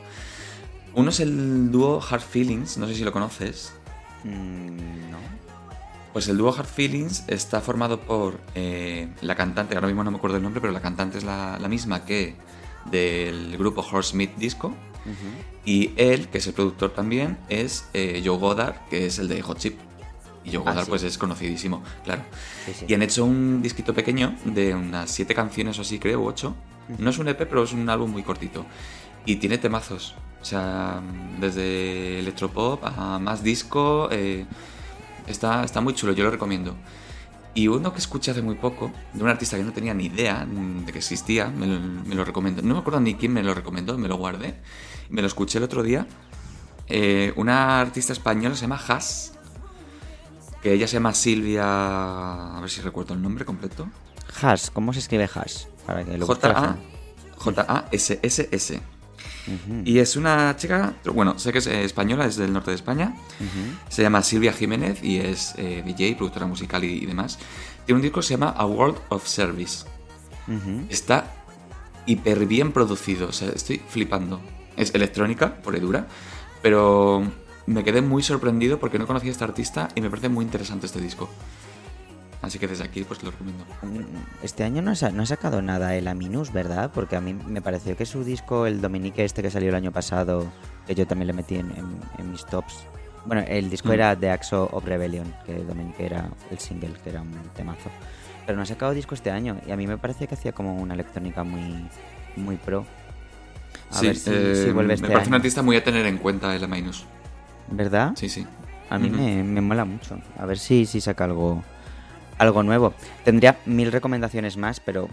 Uno 0.96 1.10
es 1.10 1.20
el 1.20 1.72
dúo 1.72 2.02
Hard 2.08 2.22
Feelings, 2.22 2.78
no 2.78 2.88
sé 2.88 2.96
si 2.96 3.04
lo 3.04 3.12
conoces. 3.12 3.74
Mm, 4.24 5.10
no. 5.12 5.18
Pues 6.14 6.28
el 6.28 6.38
dúo 6.38 6.54
Hard 6.56 6.68
Feelings 6.68 7.24
está 7.28 7.62
formado 7.62 8.00
por 8.02 8.40
eh, 8.54 9.08
la 9.22 9.36
cantante, 9.36 9.74
ahora 9.76 9.88
mismo 9.88 10.04
no 10.04 10.12
me 10.12 10.18
acuerdo 10.18 10.38
el 10.38 10.44
nombre, 10.44 10.62
pero 10.62 10.72
la 10.74 10.82
cantante 10.82 11.18
es 11.18 11.24
la, 11.24 11.58
la 11.60 11.68
misma 11.68 12.06
que 12.06 12.36
del 12.92 13.58
grupo 13.58 13.82
Horsemeat 13.82 14.36
Disco. 14.36 14.74
Y 15.66 15.92
él, 15.98 16.28
que 16.30 16.38
es 16.40 16.48
el 16.48 16.54
productor 16.54 16.92
también, 16.92 17.38
es 17.50 17.86
eh, 17.94 18.22
Joe 18.26 18.38
Goddard, 18.38 18.76
que 18.90 19.06
es 19.06 19.20
el 19.20 19.28
de 19.28 19.42
Hot 19.42 19.58
Chip. 19.60 19.80
Y 20.46 20.52
Joe 20.52 20.62
Ah, 20.66 20.72
Goddard 20.72 20.86
sí. 20.86 20.90
pues 20.90 21.04
es 21.04 21.18
conocidísimo, 21.18 21.84
claro. 22.04 22.24
Sí, 22.66 22.74
sí. 22.80 22.86
Y 22.88 22.94
han 22.94 23.02
hecho 23.02 23.24
un 23.26 23.62
disquito 23.62 23.94
pequeño 23.94 24.36
de 24.46 24.76
unas 24.76 25.10
siete 25.10 25.34
canciones 25.34 25.78
o 25.80 25.82
así, 25.84 26.00
creo, 26.00 26.24
ocho. 26.24 26.56
No 26.98 27.10
es 27.10 27.18
un 27.18 27.28
EP, 27.30 27.38
pero 27.48 27.64
es 27.64 27.72
un 27.72 27.90
álbum 27.90 28.12
muy 28.12 28.24
cortito. 28.24 28.66
Y 29.26 29.38
tiene 29.38 29.58
temazos. 29.58 30.16
O 30.42 30.46
sea, 30.46 31.02
desde 31.40 32.20
electropop 32.20 32.84
a 32.84 33.20
más 33.20 33.42
disco. 33.42 34.10
eh, 34.12 34.46
está, 35.28 35.64
está 35.64 35.80
muy 35.80 35.94
chulo, 35.94 36.12
yo 36.12 36.26
lo 36.26 36.32
recomiendo. 36.32 36.76
Y 37.56 37.68
uno 37.70 37.94
que 37.94 38.00
escuché 38.00 38.32
hace 38.32 38.42
muy 38.42 38.56
poco, 38.56 38.92
de 39.14 39.24
un 39.24 39.30
artista 39.30 39.56
que 39.58 39.64
no 39.64 39.72
tenía 39.72 39.94
ni 39.94 40.08
idea 40.08 40.46
de 40.46 40.92
que 40.92 40.98
existía, 40.98 41.48
me 41.48 41.68
lo, 41.68 41.80
me 41.80 42.16
lo 42.16 42.26
recomendó. 42.26 42.62
No 42.64 42.74
me 42.74 42.80
acuerdo 42.82 43.00
ni 43.00 43.14
quién 43.16 43.32
me 43.32 43.44
lo 43.44 43.54
recomendó, 43.54 43.98
me 43.98 44.08
lo 44.10 44.18
guardé. 44.18 44.56
Me 45.10 45.22
lo 45.22 45.28
escuché 45.28 45.58
el 45.58 45.64
otro 45.64 45.84
día. 45.84 46.08
Eh, 46.88 47.34
una 47.36 47.80
artista 47.80 48.14
española 48.14 48.56
se 48.56 48.62
llama 48.62 48.82
Has. 48.88 49.34
Que 50.62 50.74
ella 50.74 50.88
se 50.88 50.94
llama 50.94 51.14
Silvia. 51.14 52.58
A 52.58 52.60
ver 52.62 52.70
si 52.70 52.82
recuerdo 52.82 53.14
el 53.14 53.22
nombre 53.22 53.46
completo. 53.46 53.90
Hash, 54.42 54.70
¿cómo 54.72 54.94
se 54.94 55.00
escribe 55.00 55.30
hash? 55.34 55.66
Para 55.86 56.04
que 56.04 56.18
lo. 56.18 56.26
J-A-S-S-S. 57.38 58.82
Y 59.84 60.00
es 60.00 60.16
una 60.16 60.56
chica, 60.56 60.94
bueno, 61.14 61.38
sé 61.38 61.52
que 61.52 61.58
es 61.58 61.68
eh, 61.68 61.84
española, 61.84 62.26
es 62.26 62.38
del 62.38 62.54
norte 62.54 62.72
de 62.72 62.76
España. 62.76 63.14
Se 63.90 64.02
llama 64.02 64.24
Silvia 64.24 64.54
Jiménez 64.54 65.04
y 65.04 65.18
es 65.18 65.54
eh, 65.58 65.84
DJ, 65.86 66.16
productora 66.16 66.46
musical 66.46 66.84
y, 66.86 67.04
y 67.04 67.06
demás. 67.06 67.40
Tiene 67.86 67.98
un 67.98 68.02
disco 68.02 68.22
que 68.22 68.28
se 68.28 68.34
llama 68.36 68.52
A 68.52 68.66
World 68.66 68.98
of 69.10 69.28
Service. 69.28 69.86
Está 70.90 71.34
hiper 72.06 72.46
bien 72.46 72.72
producido, 72.72 73.30
o 73.30 73.32
sea, 73.34 73.50
estoy 73.50 73.82
flipando. 73.88 74.42
Es 74.78 74.94
electrónica, 74.96 75.56
por 75.56 75.80
dura, 75.80 76.08
pero 76.62 77.24
me 77.66 77.84
quedé 77.84 78.02
muy 78.02 78.24
sorprendido 78.24 78.80
porque 78.80 78.98
no 79.00 79.08
conocía 79.08 79.30
a 79.30 79.34
esta 79.34 79.46
artista 79.46 79.90
y 79.96 80.02
me 80.02 80.10
parece 80.10 80.30
muy 80.30 80.44
interesante 80.46 80.86
este 80.86 81.00
disco. 81.00 81.30
Así 82.42 82.60
que 82.60 82.68
desde 82.68 82.84
aquí 82.84 83.04
pues 83.06 83.24
lo 83.24 83.32
recomiendo. 83.32 83.64
Este 84.42 84.66
año 84.66 84.82
no 84.82 84.92
ha, 84.92 85.10
no 85.12 85.24
ha 85.24 85.26
sacado 85.26 85.62
nada 85.62 85.96
el 85.96 86.08
Aminus, 86.10 86.52
¿verdad? 86.52 86.92
Porque 86.94 87.16
a 87.16 87.22
mí 87.22 87.34
me 87.34 87.62
pareció 87.62 87.96
que 87.96 88.06
su 88.06 88.26
disco, 88.26 88.66
el 88.66 88.82
Dominique 88.82 89.24
este 89.24 89.42
que 89.42 89.50
salió 89.50 89.70
el 89.70 89.76
año 89.76 89.94
pasado, 89.94 90.52
que 90.86 90.94
yo 90.94 91.08
también 91.08 91.28
le 91.28 91.34
metí 91.34 91.56
en, 91.56 91.72
en- 91.72 92.00
en 92.18 92.32
mis 92.32 92.46
tops. 92.46 92.86
Bueno, 93.26 93.46
el 93.48 93.70
disco 93.70 93.88
Mm. 93.90 93.94
era 93.94 94.16
The 94.20 94.30
Axo 94.32 94.68
of 94.74 94.84
Rebellion, 94.84 95.34
que 95.46 95.54
Dominique 95.64 96.06
era 96.06 96.30
el 96.52 96.60
single, 96.60 96.92
que 97.02 97.12
era 97.12 97.22
un 97.22 97.32
temazo. 97.56 97.90
Pero 98.46 98.58
no 98.58 98.64
ha 98.64 98.66
sacado 98.66 98.94
disco 98.94 99.16
este 99.16 99.32
año 99.32 99.56
y 99.66 99.72
a 99.72 99.78
mí 99.78 99.88
me 99.88 99.98
parece 99.98 100.28
que 100.28 100.34
hacía 100.36 100.52
como 100.52 100.76
una 100.76 100.96
electrónica 100.96 101.46
muy, 101.46 101.88
muy 102.36 102.58
pro. 102.58 102.86
A 103.94 104.00
Sí, 104.00 104.08
ver 104.08 104.16
si, 104.16 104.30
eh, 104.34 104.56
si 104.56 104.72
vuelve 104.72 104.88
me 104.90 104.94
este 104.96 105.08
parece 105.08 105.28
un 105.28 105.34
año. 105.34 105.40
artista 105.42 105.62
muy 105.62 105.76
a 105.78 105.84
tener 105.84 106.06
en 106.06 106.18
cuenta 106.18 106.56
el 106.56 106.68
Minus. 106.68 107.06
¿Verdad? 107.70 108.14
Sí, 108.16 108.28
sí. 108.30 108.46
A 108.90 108.98
mí 109.00 109.10
me, 109.10 109.44
me 109.44 109.62
mola 109.62 109.86
mucho. 109.86 110.20
A 110.38 110.46
ver 110.46 110.58
si, 110.60 110.86
si 110.86 111.02
saca 111.02 111.24
algo, 111.24 111.64
algo 112.38 112.64
nuevo. 112.64 112.94
Tendría 113.24 113.58
mil 113.66 113.92
recomendaciones 113.92 114.58
más, 114.58 114.80
pero 114.80 115.08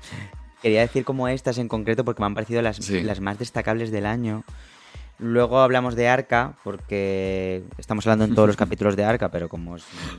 quería 0.62 0.80
decir 0.80 1.04
como 1.04 1.28
estas 1.28 1.58
en 1.58 1.68
concreto 1.68 2.04
porque 2.04 2.20
me 2.22 2.26
han 2.26 2.34
parecido 2.34 2.60
las, 2.62 2.76
Sí. 2.76 3.02
las 3.02 3.20
más 3.20 3.38
destacables 3.38 3.90
del 3.90 4.06
año. 4.06 4.44
Luego 5.20 5.60
hablamos 5.60 5.94
de 5.94 6.08
Arca, 6.08 6.54
porque 6.64 7.62
estamos 7.78 8.04
hablando 8.06 8.24
en 8.24 8.34
todos 8.34 8.48
los 8.48 8.56
capítulos 8.64 8.96
de 8.96 9.04
Arca, 9.04 9.30
pero 9.30 9.48
como 9.48 9.76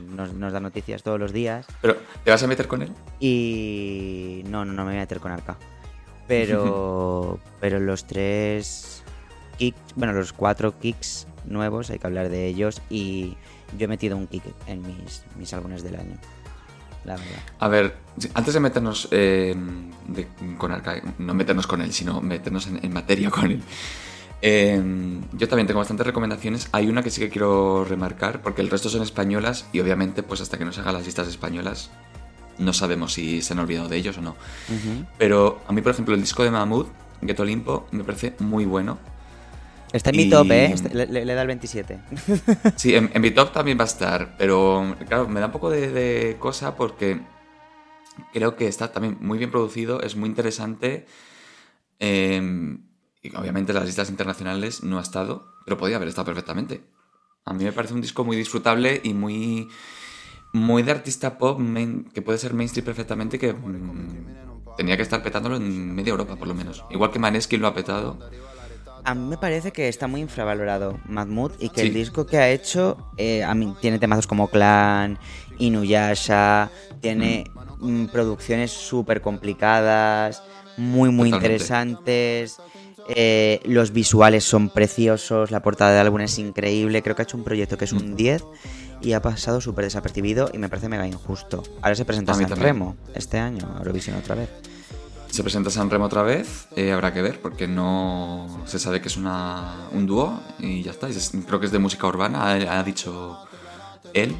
nos, 0.08 0.32
nos 0.32 0.52
da 0.54 0.58
noticias 0.58 1.02
todos 1.02 1.20
los 1.20 1.32
días. 1.34 1.66
Pero, 1.82 1.96
¿te 2.24 2.30
vas 2.30 2.42
a 2.42 2.46
meter 2.46 2.66
con 2.66 2.80
él? 2.82 2.90
Y 3.20 4.42
no, 4.46 4.64
no, 4.64 4.72
no 4.72 4.84
me 4.84 4.92
voy 4.92 4.96
a 4.96 5.00
meter 5.02 5.20
con 5.20 5.32
Arca. 5.32 5.56
Pero, 6.26 7.38
pero 7.60 7.80
los 7.80 8.04
tres 8.06 9.02
kicks, 9.58 9.78
bueno, 9.94 10.12
los 10.12 10.32
cuatro 10.32 10.78
kicks 10.78 11.26
nuevos, 11.46 11.90
hay 11.90 11.98
que 11.98 12.06
hablar 12.06 12.28
de 12.28 12.46
ellos. 12.46 12.80
Y 12.90 13.36
yo 13.78 13.84
he 13.84 13.88
metido 13.88 14.16
un 14.16 14.26
kick 14.26 14.42
en 14.66 14.82
mis, 14.82 15.22
mis 15.38 15.52
álbumes 15.54 15.82
del 15.82 15.96
año. 15.96 16.16
La 17.04 17.14
verdad. 17.16 17.38
A 17.60 17.68
ver, 17.68 17.96
antes 18.34 18.52
de 18.54 18.58
meternos 18.60 19.06
eh, 19.12 19.54
de- 20.08 20.26
con 20.58 20.72
Arca, 20.72 21.00
no 21.18 21.34
meternos 21.34 21.66
con 21.68 21.80
él, 21.80 21.92
sino 21.92 22.20
meternos 22.20 22.66
en, 22.66 22.84
en 22.84 22.92
materia 22.92 23.30
con 23.30 23.50
él. 23.50 23.62
eh, 24.42 24.82
yo 25.32 25.48
también 25.48 25.68
tengo 25.68 25.78
bastantes 25.78 26.04
recomendaciones. 26.06 26.68
Hay 26.72 26.88
una 26.88 27.02
que 27.04 27.10
sí 27.10 27.20
que 27.20 27.28
quiero 27.30 27.84
remarcar, 27.84 28.42
porque 28.42 28.60
el 28.60 28.70
resto 28.70 28.88
son 28.88 29.02
españolas 29.02 29.66
y 29.72 29.78
obviamente, 29.80 30.24
pues 30.24 30.40
hasta 30.40 30.58
que 30.58 30.64
no 30.64 30.72
se 30.72 30.80
hagan 30.80 30.94
las 30.94 31.06
listas 31.06 31.28
españolas, 31.28 31.90
no 32.58 32.72
sabemos 32.72 33.12
si 33.12 33.42
se 33.42 33.52
han 33.52 33.58
olvidado 33.60 33.88
de 33.88 33.96
ellos 33.96 34.16
o 34.18 34.22
no. 34.22 34.36
Pero 35.18 35.62
a 35.66 35.72
mí, 35.72 35.80
por 35.82 35.92
ejemplo, 35.92 36.14
el 36.14 36.20
disco 36.20 36.42
de 36.42 36.50
Mahmood, 36.50 36.86
Ghetto 37.22 37.42
Olimpo, 37.42 37.86
me 37.92 38.04
parece 38.04 38.34
muy 38.40 38.64
bueno. 38.64 38.98
Está 39.92 40.10
en 40.10 40.16
mi 40.16 40.22
Y- 40.24 40.30
top, 40.30 40.50
¿eh? 40.50 40.72
Este- 40.72 40.94
le, 41.06 41.24
da 41.34 41.42
el 41.42 41.46
27. 41.48 42.00
Sí, 42.76 42.94
en, 42.94 43.10
en 43.14 43.22
mi 43.22 43.30
top 43.30 43.52
también 43.52 43.78
va 43.78 43.84
a 43.84 43.86
estar, 43.86 44.36
pero 44.36 44.96
claro, 45.08 45.28
me 45.28 45.40
da 45.40 45.46
un 45.46 45.52
poco 45.52 45.70
de, 45.70 45.90
de 45.90 46.36
cosa 46.38 46.76
porque 46.76 47.20
creo 48.32 48.56
que 48.56 48.66
está 48.68 48.92
también 48.92 49.16
muy 49.20 49.38
bien 49.38 49.50
producido, 49.50 50.02
es 50.02 50.16
muy 50.16 50.28
interesante. 50.28 51.06
eh, 51.98 52.76
y 53.22 53.34
obviamente 53.36 53.72
en 53.72 53.76
las 53.76 53.86
listas 53.86 54.08
internacionales 54.10 54.82
no 54.84 54.98
ha 54.98 55.02
estado, 55.02 55.52
pero 55.64 55.76
podía 55.76 55.96
haber 55.96 56.08
estado 56.08 56.26
perfectamente. 56.26 56.82
A 57.44 57.52
mí 57.52 57.64
me 57.64 57.72
parece 57.72 57.94
un 57.94 58.00
disco 58.00 58.24
muy 58.24 58.36
disfrutable 58.36 59.00
y 59.02 59.14
muy, 59.14 59.68
muy 60.56 60.82
de 60.82 60.90
artista 60.92 61.38
pop 61.38 61.58
main- 61.58 62.04
que 62.12 62.22
puede 62.22 62.38
ser 62.38 62.54
mainstream 62.54 62.84
perfectamente 62.84 63.38
que 63.38 63.52
mm, 63.52 64.76
tenía 64.76 64.96
que 64.96 65.02
estar 65.02 65.22
petándolo 65.22 65.56
en 65.56 65.94
media 65.94 66.10
Europa 66.10 66.36
por 66.36 66.48
lo 66.48 66.54
menos. 66.54 66.84
Igual 66.90 67.10
que 67.10 67.18
Maneskin 67.18 67.60
lo 67.60 67.68
ha 67.68 67.74
petado. 67.74 68.18
A 69.04 69.14
mí 69.14 69.28
me 69.28 69.36
parece 69.38 69.70
que 69.70 69.88
está 69.88 70.08
muy 70.08 70.20
infravalorado 70.20 70.98
Mahmood 71.08 71.52
y 71.60 71.68
que 71.68 71.82
Sí. 71.82 71.86
el 71.88 71.94
disco 71.94 72.26
que 72.26 72.38
ha 72.38 72.50
hecho 72.50 72.96
eh, 73.16 73.44
a 73.44 73.54
mí 73.54 73.72
tiene 73.80 73.98
temazos 74.00 74.26
como 74.26 74.48
Clan, 74.48 75.18
Inuyasha, 75.58 76.70
tiene 77.00 77.44
mm, 77.78 78.06
producciones 78.06 78.72
súper 78.72 79.20
complicadas, 79.20 80.42
muy 80.76 81.10
muy 81.10 81.30
Totalmente. 81.30 81.54
interesantes. 81.54 82.56
eh, 83.08 83.60
los 83.64 83.92
visuales 83.92 84.42
son 84.42 84.68
preciosos, 84.68 85.52
la 85.52 85.60
portada 85.62 85.92
del 85.92 86.06
álbum 86.06 86.22
es 86.22 86.40
increíble. 86.40 87.02
Creo 87.02 87.14
que 87.14 87.22
ha 87.22 87.24
hecho 87.24 87.36
un 87.36 87.44
proyecto 87.44 87.78
que 87.78 87.84
es 87.84 87.92
Mm. 87.92 87.96
un 87.98 88.16
10 88.16 88.42
y 89.00 89.12
ha 89.12 89.22
pasado 89.22 89.60
súper 89.60 89.84
desapercibido 89.84 90.50
y 90.52 90.58
me 90.58 90.68
parece 90.68 90.88
mega 90.88 91.06
injusto. 91.06 91.62
Ahora 91.82 91.94
se 91.94 92.04
presenta 92.04 92.34
San 92.34 92.46
también. 92.46 92.60
Remo 92.62 92.96
este 93.14 93.38
año, 93.38 93.68
Eurovisión 93.78 94.16
otra 94.16 94.34
vez. 94.34 94.48
Se 95.30 95.42
presenta 95.42 95.70
San 95.70 95.90
Remo 95.90 96.06
otra 96.06 96.22
vez, 96.22 96.66
eh, 96.76 96.92
habrá 96.92 97.12
que 97.12 97.20
ver, 97.20 97.40
porque 97.42 97.68
no 97.68 98.62
se 98.64 98.78
sabe 98.78 99.00
que 99.02 99.08
es 99.08 99.16
una, 99.16 99.74
un 99.92 100.06
dúo 100.06 100.40
y 100.58 100.82
ya 100.82 100.92
está. 100.92 101.08
Es- 101.08 101.32
creo 101.46 101.60
que 101.60 101.66
es 101.66 101.72
de 101.72 101.78
música 101.78 102.06
urbana, 102.06 102.42
ha, 102.52 102.78
ha 102.78 102.82
dicho 102.82 103.36
él, 104.14 104.34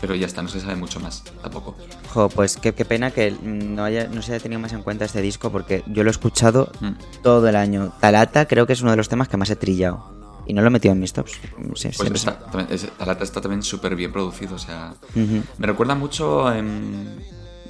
pero 0.00 0.14
ya 0.14 0.26
está, 0.26 0.42
no 0.42 0.48
se 0.48 0.60
sabe 0.60 0.74
mucho 0.76 0.98
más 0.98 1.22
tampoco. 1.42 1.76
Jo, 2.12 2.28
pues 2.30 2.56
qué, 2.56 2.72
qué 2.74 2.84
pena 2.84 3.10
que 3.12 3.30
no, 3.42 3.84
haya, 3.84 4.08
no 4.08 4.22
se 4.22 4.32
haya 4.32 4.42
tenido 4.42 4.58
más 4.60 4.72
en 4.72 4.82
cuenta 4.82 5.04
este 5.04 5.20
disco 5.20 5.50
porque 5.52 5.84
yo 5.86 6.02
lo 6.02 6.10
he 6.10 6.12
escuchado 6.12 6.72
Mm. 6.80 6.92
todo 7.22 7.46
el 7.48 7.54
año. 7.54 7.92
Talata 8.00 8.46
creo 8.48 8.66
que 8.66 8.72
es 8.72 8.80
uno 8.80 8.90
de 8.90 8.96
los 8.96 9.08
temas 9.08 9.28
que 9.28 9.36
más 9.36 9.50
he 9.50 9.56
trillado. 9.56 10.19
Y 10.50 10.52
no 10.52 10.62
lo 10.62 10.66
he 10.66 10.70
metido 10.70 10.92
en 10.92 10.98
mis 10.98 11.12
tops. 11.12 11.30
Sí, 11.32 11.38
Pues 11.68 11.80
siempre 11.80 12.16
está, 12.16 12.36
también- 12.40 12.66
es- 12.72 12.90
Talata 12.98 13.22
está 13.22 13.40
también 13.40 13.62
súper 13.62 13.94
bien 13.94 14.10
producido, 14.12 14.56
o 14.56 14.58
sea, 14.58 14.94
Ujú. 15.14 15.42
me 15.58 15.66
recuerda 15.68 15.94
mucho 15.94 16.52
em, 16.52 17.06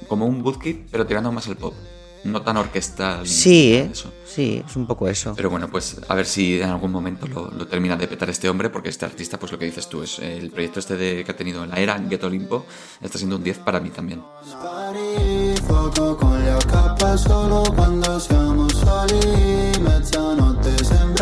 como 0.07 0.25
un 0.25 0.41
bootkit, 0.41 0.87
pero 0.91 1.05
tirando 1.05 1.31
más 1.31 1.47
al 1.47 1.57
pop. 1.57 1.75
no 2.23 2.39
tan 2.43 2.55
orquestal. 2.57 3.25
Sí, 3.27 3.73
¿eh? 3.73 3.89
eso. 3.91 4.13
sí, 4.25 4.61
es 4.63 4.75
un 4.75 4.85
poco 4.85 5.07
eso. 5.07 5.33
Pero 5.35 5.49
bueno, 5.49 5.69
pues 5.71 5.99
a 6.07 6.13
ver 6.13 6.27
si 6.27 6.61
en 6.61 6.69
algún 6.69 6.91
momento 6.91 7.25
lo, 7.27 7.49
lo 7.49 7.65
termina 7.67 7.95
de 7.97 8.07
petar 8.07 8.29
este 8.29 8.47
hombre, 8.47 8.69
porque 8.69 8.89
este 8.89 9.05
artista, 9.05 9.39
pues 9.39 9.51
lo 9.51 9.57
que 9.57 9.65
dices 9.65 9.89
tú, 9.89 10.03
es 10.03 10.19
el 10.19 10.51
proyecto 10.51 10.79
este 10.79 10.97
de, 10.97 11.23
que 11.23 11.31
ha 11.31 11.35
tenido 11.35 11.63
en 11.63 11.71
la 11.71 11.77
era, 11.79 11.97
Get 12.07 12.23
Olimpo, 12.23 12.65
está 13.01 13.17
siendo 13.17 13.37
un 13.37 13.43
10 13.43 13.57
para 13.59 13.79
mí 13.79 13.89
también. 13.89 14.21
Con 15.67 17.17
solo 17.17 17.63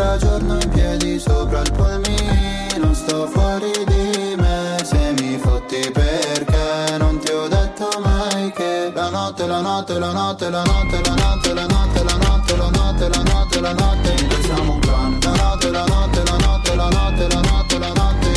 sembra 0.00 0.16
giorno 0.16 0.54
in 0.54 0.68
piedi 0.70 1.18
sopra 1.18 1.60
il 1.60 1.72
polmino 1.72 2.94
Sto 2.94 3.26
fuori 3.26 3.70
di 3.86 4.34
me 4.36 4.76
se 4.82 5.14
mi 5.18 5.36
fotti 5.36 5.90
perché 5.92 6.96
Non 6.98 7.18
ti 7.18 7.30
ho 7.32 7.46
detto 7.48 7.88
mai 8.02 8.50
che 8.52 8.90
La 8.94 9.10
notte, 9.10 9.46
la 9.46 9.60
notte, 9.60 9.98
la 9.98 10.12
notte, 10.12 10.48
la 10.48 10.62
notte, 10.62 11.02
la 11.02 11.14
notte, 11.14 11.54
la 11.54 11.66
notte, 11.66 12.04
la 12.04 12.16
notte, 12.16 12.56
la 12.56 12.68
notte, 12.70 13.08
la 13.08 13.22
notte, 13.22 13.60
la 13.60 13.72
notte 13.72 14.42
Siamo 14.42 14.72
un 14.72 14.78
clan 14.80 15.18
La 15.22 15.30
notte, 15.42 15.70
la 15.70 15.84
notte, 15.84 16.22
la 16.24 16.36
notte, 16.36 16.74
la 16.74 16.88
notte, 16.88 17.28
la 17.28 17.40
notte, 17.40 17.78
la 17.78 17.92
notte 17.92 18.29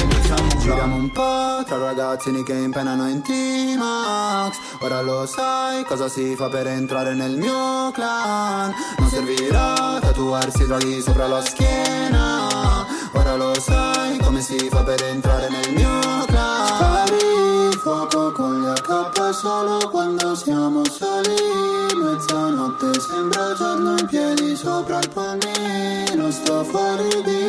Giriamo 0.64 0.96
un 0.96 1.12
po' 1.12 1.62
tra 1.66 1.78
ragazzini 1.78 2.42
che 2.42 2.54
impenano 2.54 3.10
in 3.10 3.22
T-Max. 3.22 4.56
Ora 4.80 5.02
lo 5.02 5.26
sai 5.26 5.84
cosa 5.84 6.08
si 6.08 6.38
fa 6.38 6.48
per 6.48 6.68
entrare 6.68 7.14
nel 7.14 7.36
mio 7.36 7.92
clan. 7.92 8.74
Non 8.98 9.10
servirà 9.10 10.00
tatuarsi 10.00 10.66
draghi 10.66 11.02
sopra 11.02 11.28
la 11.28 11.44
schiena. 11.44 12.86
Ora 13.12 13.36
lo 13.36 13.54
sai 13.60 14.18
come 14.20 14.40
si 14.40 14.70
fa 14.70 14.84
per 14.84 15.04
entrare 15.04 15.50
nel 15.50 15.74
mio 15.74 16.00
clan. 16.28 16.66
Spari 16.66 17.78
fuoco 17.82 18.32
con 18.32 18.62
gli 18.62 18.68
AK 18.68 19.34
solo 19.34 19.90
quando 19.90 20.34
siamo 20.34 20.82
soli. 20.86 21.84
Mezzanotte 21.94 23.02
sembra 23.02 23.54
giorno 23.54 23.98
in 23.98 24.06
piedi 24.08 24.56
sopra 24.56 25.00
il 25.00 25.10
polmino 25.10 26.32
Sto 26.32 26.64
fuori 26.64 27.22
di 27.24 27.43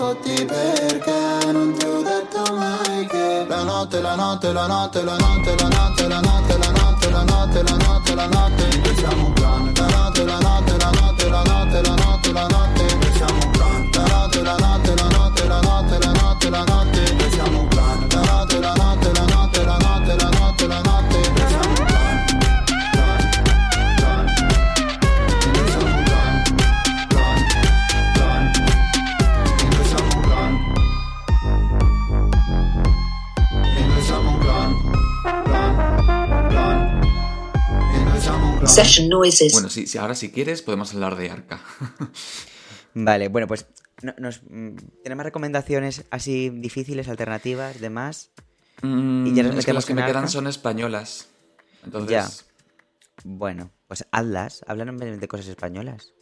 fotti 0.00 0.46
perché 0.46 1.52
non 1.52 1.74
ti 1.76 1.84
ho 1.84 2.00
detto 2.00 2.54
mai 2.54 3.06
che 3.06 3.44
La 3.46 3.62
notte, 3.62 4.00
la 4.00 4.14
notte, 4.14 4.50
la 4.50 4.66
notte, 4.66 5.04
la 5.04 5.16
notte, 5.18 5.56
la 5.56 5.68
notte, 5.68 6.08
la 6.08 6.20
notte, 6.20 6.58
la 6.58 6.70
notte, 6.70 7.10
la 7.10 7.22
notte, 7.22 7.62
la 7.64 7.76
notte, 7.76 8.14
la 8.14 8.26
notte 8.26 8.68
un 9.14 9.32
clan 9.34 9.72
La 9.74 9.86
notte, 9.88 10.24
la 10.24 10.38
notte, 10.38 10.76
la 10.78 10.90
notte, 10.90 11.28
la 11.28 11.42
notte, 11.42 11.82
la 11.82 11.94
notte, 11.94 12.32
la 12.32 12.46
notte 12.46 12.79
Session 38.84 39.08
noises. 39.08 39.52
Bueno, 39.52 39.68
sí, 39.68 39.86
sí, 39.86 39.98
ahora 39.98 40.14
si 40.14 40.30
quieres 40.30 40.62
podemos 40.62 40.92
hablar 40.94 41.16
de 41.16 41.30
Arca. 41.30 41.60
Vale, 42.94 43.28
bueno, 43.28 43.46
pues 43.46 43.66
nos, 44.18 44.42
mm, 44.48 44.76
¿tenemos 45.02 45.24
recomendaciones 45.24 46.04
así 46.10 46.50
difíciles, 46.50 47.08
alternativas, 47.08 47.80
demás? 47.80 48.30
Mm, 48.82 49.26
Y 49.26 49.34
ya 49.34 49.42
nos 49.42 49.56
es 49.56 49.66
que 49.66 49.72
las 49.72 49.86
que 49.86 49.94
me 49.94 50.04
quedan 50.04 50.28
son 50.28 50.46
españolas. 50.46 51.28
Entonces, 51.84 52.10
Ya. 52.10 52.28
Bueno, 53.24 53.70
pues 53.86 54.06
hazlas, 54.12 54.62
háblanos 54.66 54.98
de 54.98 55.28
cosas 55.28 55.46
españolas. 55.48 56.14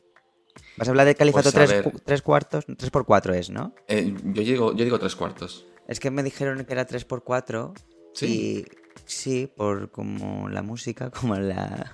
¿Vas 0.76 0.88
a 0.88 0.90
hablar 0.90 1.06
de 1.06 1.14
Califato 1.14 1.52
Pues, 1.52 1.54
a 1.54 1.58
3, 1.66 1.70
ver. 1.70 1.84
cu- 1.84 1.98
tres 2.04 2.22
cuartos? 2.22 2.64
3 2.76 2.90
por 2.90 3.04
4 3.04 3.32
es, 3.34 3.50
¿no? 3.50 3.72
eh, 3.86 4.12
yo, 4.24 4.42
digo, 4.42 4.72
yo 4.74 4.84
digo 4.84 4.98
tres 4.98 5.14
cuartos. 5.14 5.64
Es 5.86 6.00
que 6.00 6.10
me 6.10 6.22
dijeron 6.24 6.64
que 6.64 6.72
era 6.72 6.84
3 6.86 7.04
por 7.04 7.22
4 7.22 7.72
Sí. 8.14 8.26
y 8.26 8.87
sí, 9.08 9.50
por 9.56 9.90
como 9.90 10.48
la 10.48 10.62
música, 10.62 11.10
como 11.20 11.34
la... 11.34 11.92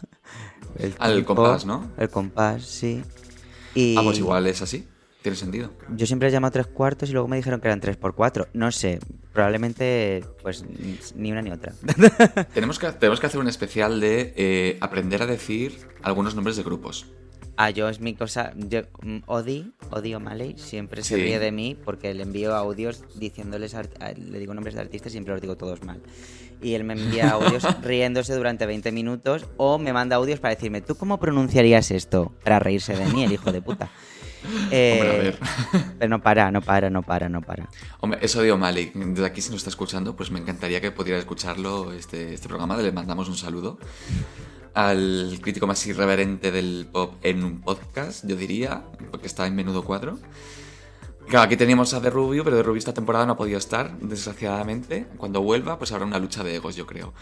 El, 0.79 0.95
Ah, 0.99 1.09
el 1.11 1.17
tempo, 1.19 1.35
compás, 1.35 1.65
¿no? 1.65 1.91
El 1.97 2.11
compás, 2.11 2.65
sí. 2.65 3.03
Y 3.75 3.97
Ah, 3.97 4.03
pues 4.03 4.19
igual 4.19 4.47
es 4.47 4.61
así. 4.63 4.87
Tiene 5.23 5.37
sentido. 5.37 5.71
Yo 5.97 6.05
siempre 6.07 6.29
he 6.29 6.31
llamado 6.31 6.53
3 6.53 6.67
cuartos 6.67 7.09
y 7.09 7.13
luego 7.13 7.29
me 7.29 7.37
dijeron 7.37 7.59
que 7.59 7.69
eran 7.69 7.81
3 7.81 7.97
por 7.97 8.15
4 8.15 8.49
No 8.53 8.71
sé, 8.71 9.01
probablemente 9.33 10.23
pues 10.43 10.65
ni 11.17 11.33
una 11.33 11.41
ni 11.41 11.51
otra. 11.51 11.73
Tenemos 12.53 12.79
que, 12.79 12.93
tenemos 12.93 13.21
que 13.21 13.27
hacer 13.27 13.41
un 13.41 13.49
especial 13.49 14.01
de 14.01 14.35
eh, 14.37 14.77
aprender 14.83 15.23
a 15.23 15.27
decir 15.27 15.79
algunos 16.03 16.35
nombres 16.35 16.57
de 16.57 16.63
grupos. 16.63 17.07
Ah, 17.57 17.71
yo 17.71 17.89
es 17.89 18.01
mi 18.01 18.15
cosa. 18.15 18.53
Yo, 18.57 18.81
mm, 19.03 19.19
Odi, 19.27 19.73
Odi 19.91 20.15
O'Malley, 20.15 20.57
siempre 20.59 21.05
se 21.05 21.15
Sí. 21.15 21.23
ríe 21.23 21.39
de 21.39 21.53
mí 21.53 21.77
porque 21.85 22.13
le 22.15 22.25
envío 22.25 22.55
audios 22.55 23.05
diciéndoles. 23.17 23.75
art- 23.75 23.95
le 24.19 24.39
digo 24.41 24.55
nombres 24.55 24.75
de 24.75 24.81
artistas 24.81 25.13
y 25.13 25.15
siempre 25.15 25.35
los 25.35 25.41
digo 25.41 25.57
todos 25.57 25.83
mal. 25.85 26.01
Y 26.63 26.75
él 26.75 26.83
me 26.85 26.95
envía 26.95 27.31
audios 27.61 27.65
riéndose 27.83 28.35
durante 28.35 28.67
20 28.67 28.91
minutos 28.91 29.47
o 29.57 29.79
me 29.79 29.93
manda 29.93 30.17
audios 30.17 30.41
para 30.41 30.55
decirme, 30.55 30.81
¿tú 30.81 30.97
cómo 30.97 31.21
pronunciarías 31.21 31.91
esto? 31.93 32.33
Para 32.43 32.59
reírse 32.59 32.97
de 32.97 33.07
mí, 33.07 33.23
el 33.25 33.33
hijo 33.33 33.53
de 33.53 33.63
puta. 33.63 33.89
Eh, 34.73 34.99
Hombre, 35.01 35.11
a 35.11 35.23
ver. 35.23 35.39
Pero 35.99 36.11
no 36.11 36.23
para, 36.23 36.51
no 36.51 36.61
para, 36.61 36.91
no 36.91 37.03
para, 37.03 37.29
no 37.29 37.41
para. 37.41 37.69
Hombre, 38.01 38.19
eso 38.23 38.43
de 38.43 38.51
O'Malley, 38.53 38.91
desde 38.95 39.27
aquí 39.27 39.41
si 39.41 39.51
nos 39.51 39.59
está 39.59 39.71
escuchando, 39.71 40.17
pues 40.17 40.31
me 40.31 40.41
encantaría 40.41 40.81
que 40.81 40.91
pudiera 40.91 41.19
escucharlo 41.19 41.93
este, 41.93 42.35
este 42.35 42.49
programa. 42.49 42.77
Le 42.77 42.91
mandamos 42.93 43.29
un 43.29 43.37
saludo 43.37 43.79
al 44.75 45.39
crítico 45.41 45.67
más 45.67 45.87
irreverente 45.87 46.51
del 46.51 46.89
pop 46.91 47.15
en 47.23 47.45
un 47.45 47.61
podcast, 47.61 48.27
yo 48.27 48.37
diría, 48.37 48.83
porque 49.11 49.27
está 49.27 49.47
en 49.47 49.55
menudo 49.55 49.85
cuadro. 49.85 50.19
Claro, 51.29 51.47
aquí 51.47 51.57
teníamos 51.57 51.95
a 51.95 52.03
The 52.03 52.11
Rubio, 52.11 52.45
pero 52.45 52.57
The 52.57 52.63
Rubio 52.65 52.79
esta 52.79 52.93
temporada 52.93 53.25
no 53.25 53.33
ha 53.33 53.37
podido 53.37 53.57
estar, 53.59 53.97
desgraciadamente. 53.99 55.07
Cuando 55.17 55.41
vuelva, 55.41 55.79
pues 55.79 55.91
habrá 55.93 56.05
una 56.05 56.19
lucha 56.19 56.45
de 56.45 56.57
egos, 56.57 56.77
yo 56.77 56.87
creo. 56.87 57.15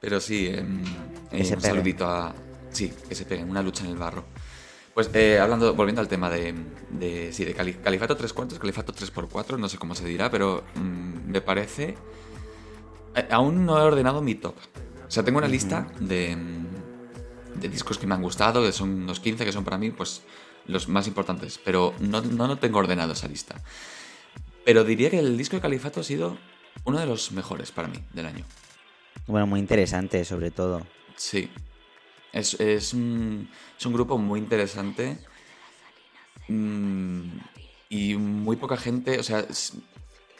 Pero 0.00 0.20
sí, 0.20 0.48
em, 0.48 0.82
eh, 1.30 1.48
un 1.54 1.60
saludito 1.60 2.06
a... 2.06 2.34
Sí, 2.70 2.92
que 3.08 3.14
se 3.14 3.24
peguen, 3.24 3.48
una 3.48 3.62
lucha 3.62 3.84
en 3.84 3.90
el 3.90 3.96
barro. 3.96 4.24
Pues 4.94 5.10
eh, 5.14 5.38
hablando, 5.38 5.74
volviendo 5.74 6.00
al 6.00 6.08
tema 6.08 6.28
de, 6.30 6.54
de, 6.90 7.32
sí, 7.32 7.44
de 7.44 7.54
cali- 7.54 7.74
Califato 7.82 8.16
3 8.16 8.32
cuartos, 8.32 8.58
Califato 8.58 8.92
3x4, 8.92 9.56
no 9.58 9.68
sé 9.68 9.78
cómo 9.78 9.94
se 9.94 10.04
dirá, 10.06 10.30
pero 10.30 10.64
mm, 10.74 11.30
me 11.30 11.40
parece... 11.40 11.96
eh, 13.14 13.28
aún 13.30 13.64
no 13.64 13.78
he 13.78 13.82
ordenado 13.82 14.20
mi 14.20 14.34
top. 14.34 14.54
O 15.06 15.10
sea, 15.10 15.22
tengo 15.22 15.38
una 15.38 15.48
lista 15.48 15.86
de, 16.00 16.34
mm, 16.36 16.66
de 17.60 17.68
discos 17.68 17.98
que 17.98 18.06
me 18.06 18.14
han 18.14 18.22
gustado, 18.22 18.62
que 18.64 18.72
son 18.72 18.90
unos 19.02 19.20
15, 19.20 19.44
que 19.44 19.52
son 19.52 19.64
para 19.64 19.78
mí 19.78 19.90
pues 19.90 20.22
los 20.66 20.88
más 20.88 21.06
importantes, 21.06 21.58
pero 21.64 21.94
no, 22.00 22.20
no, 22.20 22.46
no 22.46 22.58
tengo 22.58 22.78
ordenado 22.78 23.12
esa 23.12 23.28
lista. 23.28 23.60
Pero 24.64 24.84
diría 24.84 25.10
que 25.10 25.18
el 25.18 25.36
disco 25.38 25.56
de 25.56 25.62
Califato 25.62 26.00
ha 26.00 26.04
sido 26.04 26.36
uno 26.84 26.98
de 26.98 27.06
los 27.06 27.32
mejores 27.32 27.72
para 27.72 27.88
mí 27.88 27.98
del 28.12 28.26
año. 28.26 28.44
Bueno, 29.26 29.46
muy 29.46 29.60
interesante, 29.60 30.24
sobre 30.24 30.50
todo. 30.50 30.86
Sí. 31.16 31.50
Es, 32.32 32.54
es, 32.60 32.92
un, 32.92 33.48
es 33.78 33.86
un 33.86 33.92
grupo 33.94 34.18
muy 34.18 34.38
interesante. 34.40 35.18
mm, 36.48 37.22
y 37.90 38.14
muy 38.16 38.56
poca 38.56 38.76
gente. 38.76 39.18
O 39.18 39.22
sea, 39.22 39.40
es- 39.40 39.72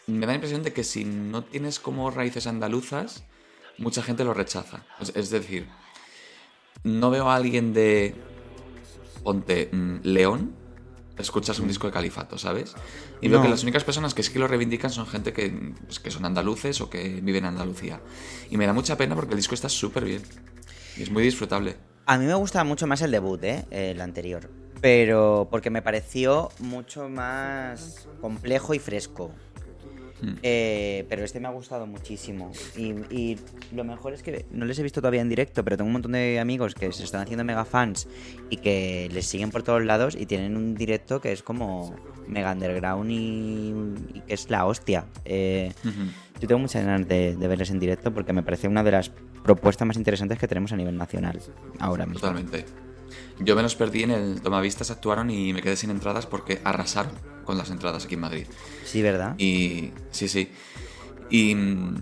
me 0.06 0.20
da 0.20 0.28
la 0.28 0.34
impresión 0.34 0.62
de 0.62 0.72
que 0.72 0.84
si 0.84 1.04
no 1.04 1.44
tienes 1.44 1.78
como 1.80 2.10
raíces 2.10 2.46
andaluzas, 2.46 3.24
mucha 3.78 4.02
gente 4.02 4.24
lo 4.24 4.34
rechaza. 4.34 4.84
Es 5.14 5.30
decir, 5.30 5.68
no 6.84 7.10
veo 7.10 7.28
a 7.30 7.36
alguien 7.36 7.72
de. 7.72 8.14
Ponte 9.22 9.68
mm, 9.72 9.96
León. 10.04 10.54
Escuchas 11.18 11.58
un 11.58 11.66
disco 11.66 11.88
de 11.88 11.92
Califato, 11.92 12.38
¿sabes? 12.38 12.74
Y 13.20 13.26
veo 13.28 13.38
No. 13.38 13.44
que 13.44 13.50
las 13.50 13.64
únicas 13.64 13.82
personas 13.82 14.14
que 14.14 14.22
sí 14.22 14.32
que 14.32 14.38
lo 14.38 14.46
reivindican 14.46 14.90
son 14.90 15.04
gente 15.06 15.32
que, 15.32 15.72
pues, 15.84 15.98
que 15.98 16.12
son 16.12 16.24
andaluces 16.24 16.80
o 16.80 16.88
que 16.88 17.20
viven 17.20 17.44
en 17.44 17.46
Andalucía. 17.46 18.00
Y 18.50 18.56
me 18.56 18.66
da 18.66 18.72
mucha 18.72 18.96
pena 18.96 19.16
porque 19.16 19.32
el 19.32 19.38
disco 19.38 19.54
está 19.54 19.68
súper 19.68 20.04
bien. 20.04 20.22
Y 20.96 21.02
es 21.02 21.10
muy 21.10 21.24
disfrutable. 21.24 21.76
A 22.06 22.18
mí 22.18 22.24
me 22.24 22.34
gusta 22.34 22.62
mucho 22.62 22.86
más 22.86 23.02
el 23.02 23.10
debut, 23.10 23.42
¿eh? 23.42 23.64
El 23.70 24.00
anterior. 24.00 24.48
Pero 24.80 25.48
porque 25.50 25.70
me 25.70 25.82
pareció 25.82 26.50
mucho 26.60 27.08
más 27.08 28.06
complejo 28.20 28.72
y 28.74 28.78
fresco. 28.78 29.32
Hmm. 30.20 30.34
Eh, 30.42 31.06
pero 31.08 31.24
este 31.24 31.40
me 31.40 31.48
ha 31.48 31.50
gustado 31.50 31.86
muchísimo. 31.86 32.50
Y, 32.76 32.92
y 33.14 33.38
lo 33.74 33.84
mejor 33.84 34.14
es 34.14 34.22
que 34.22 34.46
no 34.50 34.64
les 34.64 34.78
he 34.78 34.82
visto 34.82 35.00
todavía 35.00 35.20
en 35.20 35.28
directo, 35.28 35.64
pero 35.64 35.76
tengo 35.76 35.86
un 35.86 35.92
montón 35.92 36.12
de 36.12 36.38
amigos 36.40 36.74
que 36.74 36.92
se 36.92 37.04
están 37.04 37.22
haciendo 37.22 37.44
mega 37.44 37.64
fans 37.64 38.08
y 38.50 38.56
que 38.56 39.08
les 39.12 39.26
siguen 39.26 39.50
por 39.50 39.62
todos 39.62 39.84
lados 39.84 40.16
y 40.16 40.26
tienen 40.26 40.56
un 40.56 40.74
directo 40.74 41.20
que 41.20 41.32
es 41.32 41.42
como 41.42 41.94
mega 42.26 42.52
underground 42.52 43.10
y, 43.10 43.74
y 44.14 44.20
que 44.26 44.34
es 44.34 44.50
la 44.50 44.66
hostia. 44.66 45.06
Eh, 45.24 45.72
yo 46.40 46.46
tengo 46.46 46.58
muchas 46.60 46.84
ganas 46.84 47.08
de, 47.08 47.36
de 47.36 47.48
verles 47.48 47.70
en 47.70 47.78
directo 47.78 48.12
porque 48.12 48.32
me 48.32 48.42
parece 48.42 48.68
una 48.68 48.82
de 48.82 48.92
las 48.92 49.10
propuestas 49.42 49.86
más 49.86 49.96
interesantes 49.96 50.38
que 50.38 50.46
tenemos 50.46 50.72
a 50.72 50.76
nivel 50.76 50.96
nacional 50.96 51.40
ahora 51.78 52.06
mismo. 52.06 52.20
Totalmente. 52.20 52.64
Yo 53.40 53.54
me 53.54 53.62
los 53.62 53.74
perdí 53.76 54.02
en 54.02 54.10
el 54.10 54.40
Tomavistas, 54.40 54.90
actuaron 54.90 55.30
y 55.30 55.52
me 55.52 55.62
quedé 55.62 55.76
sin 55.76 55.90
entradas 55.90 56.26
porque 56.26 56.60
arrasaron 56.64 57.12
con 57.44 57.56
las 57.56 57.70
entradas 57.70 58.04
aquí 58.04 58.14
en 58.14 58.20
Madrid. 58.20 58.46
Sí, 58.84 59.00
¿verdad? 59.02 59.34
Y 59.38 59.92
sí, 60.10 60.28
sí. 60.28 60.50
Y 61.30 61.54
mm, 61.54 61.96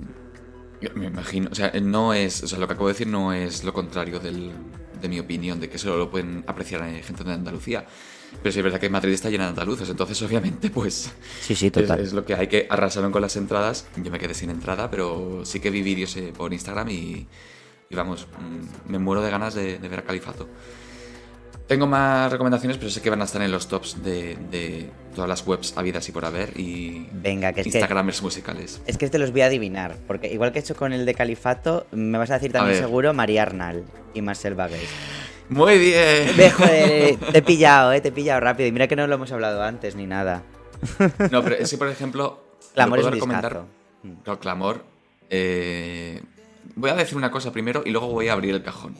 yo 0.81 0.91
me 0.95 1.07
imagino, 1.07 1.49
o 1.51 1.55
sea, 1.55 1.73
no 1.83 2.15
es, 2.15 2.43
o 2.43 2.49
sea, 2.49 2.59
lo 2.59 2.67
que 2.67 2.73
acabo 2.75 2.89
de 2.89 2.95
decir 2.95 3.07
no 3.07 3.33
es 3.33 3.65
lo 3.65 3.73
contrario 3.73 4.19
del, 4.19 4.53
de 5.01 5.09
mi 5.09 5.21
opinión, 5.21 5.61
de 5.61 5.69
que 5.69 5.79
solo 5.79 5.97
lo 5.99 6.11
pueden 6.11 6.45
apreciar 6.47 6.83
eh, 6.89 7.03
gente 7.03 7.25
de 7.25 7.33
Andalucía. 7.33 7.87
Pero 8.43 8.53
sí 8.53 8.59
es 8.59 8.65
verdad 8.65 8.81
que 8.81 8.91
Madrid 8.91 9.13
está 9.13 9.31
llena 9.31 9.45
de 9.45 9.51
andaluces, 9.51 9.89
entonces 9.89 10.21
obviamente 10.21 10.69
pues 10.69 11.11
Sí, 11.41 11.55
sí, 11.55 11.67
es, 11.67 11.73
total. 11.73 12.01
es 12.01 12.13
lo 12.13 12.25
que 12.25 12.35
hay 12.35 12.49
que 12.49 12.67
arrasaron 12.69 13.13
con 13.13 13.23
las 13.23 13.37
entradas. 13.37 13.87
Yo 13.97 14.11
me 14.11 14.19
quedé 14.19 14.35
sin 14.35 14.51
entrada, 14.51 14.91
pero 14.91 15.43
sí 15.45 15.61
que 15.61 15.71
vi 15.71 15.83
vídeos 15.83 16.17
eh, 16.17 16.33
por 16.37 16.53
Instagram 16.53 16.89
y, 16.91 17.27
y 17.89 17.95
vamos, 17.95 18.27
mm, 18.39 18.91
me 18.91 18.99
muero 18.99 19.23
de 19.23 19.31
ganas 19.31 19.55
de, 19.55 19.79
de 19.79 19.89
ver 19.89 20.01
a 20.01 20.05
Califato. 20.05 20.49
Tengo 21.67 21.87
más 21.89 22.31
recomendaciones, 22.31 22.79
pero 22.79 22.91
sé 22.91 23.03
que 23.03 23.11
van 23.11 23.21
a 23.21 23.25
estar 23.25 23.43
en 23.43 23.51
los 23.51 23.67
tops 23.67 24.03
de, 24.05 24.37
de 24.53 24.89
todas 25.17 25.29
las 25.29 25.45
webs 25.47 25.77
habidas 25.77 26.09
y 26.09 26.13
por 26.13 26.25
haber 26.25 26.59
y 26.59 27.09
Venga, 27.13 27.53
que 27.53 27.63
es 27.63 27.65
que- 27.67 27.71
Instagramers 27.79 28.23
musicales. 28.23 28.81
Es 28.87 28.97
que 28.97 29.09
te 29.11 29.19
los 29.19 29.33
voy 29.33 29.41
a 29.41 29.47
adivinar, 29.47 29.97
porque 30.07 30.33
igual 30.33 30.53
que 30.53 30.61
he 30.61 30.63
hecho 30.63 30.77
con 30.77 30.93
el 30.93 31.05
de 31.05 31.15
Califato, 31.15 31.87
me 31.91 32.19
vas 32.19 32.31
a 32.31 32.35
decir 32.35 32.53
también 32.53 32.79
seguro 32.79 33.13
María 33.15 33.43
Arnal 33.43 33.85
y 34.15 34.23
Marcel 34.23 34.55
Bagués. 34.55 34.89
Muy 35.49 35.79
bien. 35.79 36.29
Joder, 36.57 37.17
te 37.17 37.39
he 37.39 37.43
pillado, 37.43 37.93
eh, 37.93 38.01
te 38.01 38.09
he 38.09 38.13
pillado 38.13 38.41
rápido. 38.41 38.69
Y 38.69 38.73
mira 38.73 38.87
que 38.87 38.97
no 38.97 39.07
lo 39.09 39.15
hemos 39.17 39.31
hablado 39.33 39.63
antes 39.63 39.95
ni 39.97 40.07
nada. 40.07 40.43
No, 41.31 41.43
pero 41.43 41.57
es 41.57 41.71
que, 41.71 41.79
por 41.79 41.89
ejemplo, 41.89 42.45
Clamor 42.75 42.99
es 43.01 43.07
un 43.07 43.13
recomendar. 43.13 43.63
Mm. 44.03 44.31
Clamor. 44.41 44.85
eh, 45.31 46.23
voy 46.77 46.91
a 46.91 46.95
decir 46.95 47.17
una 47.17 47.31
cosa 47.31 47.51
primero 47.53 47.83
y 47.85 47.91
luego 47.91 48.09
voy 48.09 48.29
a 48.29 48.33
abrir 48.35 48.55
el 48.55 48.63
cajón. 48.63 48.95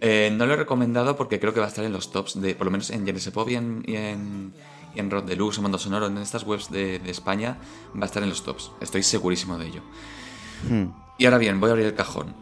Eh, 0.00 0.30
no 0.32 0.46
lo 0.46 0.54
he 0.54 0.56
recomendado 0.56 1.16
porque 1.16 1.40
creo 1.40 1.54
que 1.54 1.60
va 1.60 1.66
a 1.66 1.68
estar 1.68 1.84
en 1.84 1.92
los 1.92 2.12
tops 2.12 2.40
de, 2.40 2.54
por 2.54 2.66
lo 2.66 2.70
menos 2.70 2.90
en 2.90 3.06
Genesis 3.06 3.32
Pop 3.32 3.48
y 3.48 3.54
en, 3.54 3.82
y 3.86 3.96
en, 3.96 4.52
y 4.94 5.00
en 5.00 5.10
Rock 5.10 5.26
Deluxe 5.26 5.58
o 5.58 5.62
Mundo 5.62 5.78
Sonoro, 5.78 6.06
en 6.06 6.18
estas 6.18 6.42
webs 6.44 6.70
de, 6.70 6.98
de 6.98 7.10
España, 7.10 7.58
va 7.94 8.02
a 8.02 8.06
estar 8.06 8.22
en 8.22 8.28
los 8.28 8.42
tops. 8.44 8.70
Estoy 8.80 9.02
segurísimo 9.02 9.56
de 9.58 9.66
ello. 9.68 9.80
Hmm. 10.68 10.86
Y 11.18 11.24
ahora 11.24 11.38
bien, 11.38 11.60
voy 11.60 11.70
a 11.70 11.72
abrir 11.72 11.86
el 11.86 11.94
cajón. 11.94 12.34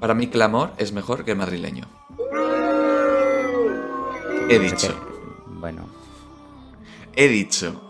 Para 0.00 0.14
mí, 0.14 0.28
Clamor 0.28 0.72
es 0.78 0.92
mejor 0.92 1.24
que 1.24 1.32
el 1.32 1.36
madrileño. 1.38 1.86
He 4.48 4.54
sé 4.54 4.58
dicho. 4.60 4.94
Bueno. 5.46 5.86
He 7.14 7.28
dicho. 7.28 7.82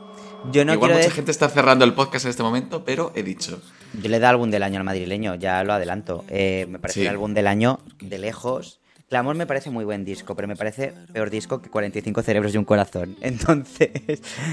Yo 0.52 0.64
no 0.64 0.74
Igual 0.74 0.94
mucha 0.94 1.10
gente 1.10 1.30
está 1.32 1.48
cerrando 1.48 1.84
el 1.84 1.94
podcast 1.94 2.24
en 2.26 2.30
este 2.30 2.42
momento, 2.42 2.84
pero 2.84 3.12
he 3.14 3.22
dicho. 3.22 3.60
Yo 4.00 4.08
le 4.08 4.18
da 4.20 4.30
álbum 4.30 4.50
del 4.50 4.62
año 4.62 4.78
al 4.78 4.84
madrileño, 4.84 5.34
ya 5.34 5.62
lo 5.64 5.72
adelanto. 5.72 6.24
Eh, 6.28 6.66
me 6.68 6.78
parece 6.78 7.00
Sí. 7.00 7.06
el 7.06 7.12
álbum 7.12 7.34
del 7.34 7.46
año 7.48 7.80
de 8.00 8.18
lejos. 8.18 8.78
Clamor 9.08 9.36
me 9.36 9.46
parece 9.46 9.70
muy 9.70 9.84
buen 9.84 10.04
disco, 10.04 10.34
pero 10.34 10.48
me 10.48 10.56
parece 10.56 10.92
peor 11.12 11.30
disco 11.30 11.62
que 11.62 11.70
45 11.70 12.22
cerebros 12.22 12.54
y 12.54 12.58
un 12.58 12.64
corazón. 12.64 13.16
Entonces, 13.20 13.90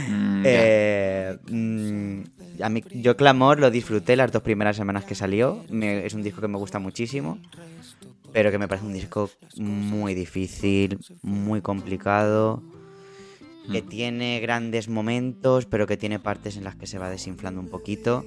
Mm, 0.08 0.41
eh, 0.45 1.38
mm, 1.49 2.62
a 2.62 2.70
mí, 2.70 2.84
yo 2.93 3.18
Clamor 3.18 3.60
lo 3.60 3.72
disfruté 3.72 4.16
las 4.16 4.32
dos 4.32 4.43
primeras 4.43 4.76
semanas 4.76 5.06
que 5.06 5.16
salió. 5.16 5.64
Me- 5.70 6.06
es 6.06 6.14
un 6.14 6.22
disco 6.22 6.41
que 6.41 6.47
me 6.47 6.58
gusta 6.58 6.78
muchísimo, 6.80 7.39
pero 8.32 8.51
que 8.51 8.60
me 8.60 8.68
parece 8.68 8.86
un 8.86 8.93
disco 8.93 9.30
muy 9.58 10.14
difícil, 10.14 10.99
muy 11.24 11.62
complicado, 11.62 12.62
que 13.72 13.82
Mm. 13.82 13.89
tiene 13.89 14.39
grandes 14.39 14.88
momentos, 14.88 15.66
pero 15.66 15.88
que 15.88 15.97
tiene 15.97 16.20
partes 16.20 16.58
en 16.58 16.64
las 16.66 16.76
que 16.76 16.86
se 16.86 16.99
va 16.99 17.10
desinflando 17.10 17.60
un 17.60 17.70
poquito, 17.70 18.24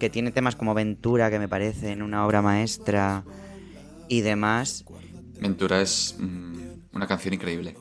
que 0.00 0.10
tiene 0.10 0.30
temas 0.32 0.56
como 0.56 0.74
Ventura, 0.74 1.30
que 1.30 1.38
me 1.38 1.48
parecen 1.48 2.02
una 2.02 2.26
obra 2.26 2.42
maestra 2.42 3.22
y 4.08 4.22
demás, 4.22 4.84
Ventura 5.40 5.80
es 5.80 6.16
mm, 6.18 6.60
una 6.92 7.06
canción 7.06 7.34
increíble. 7.34 7.76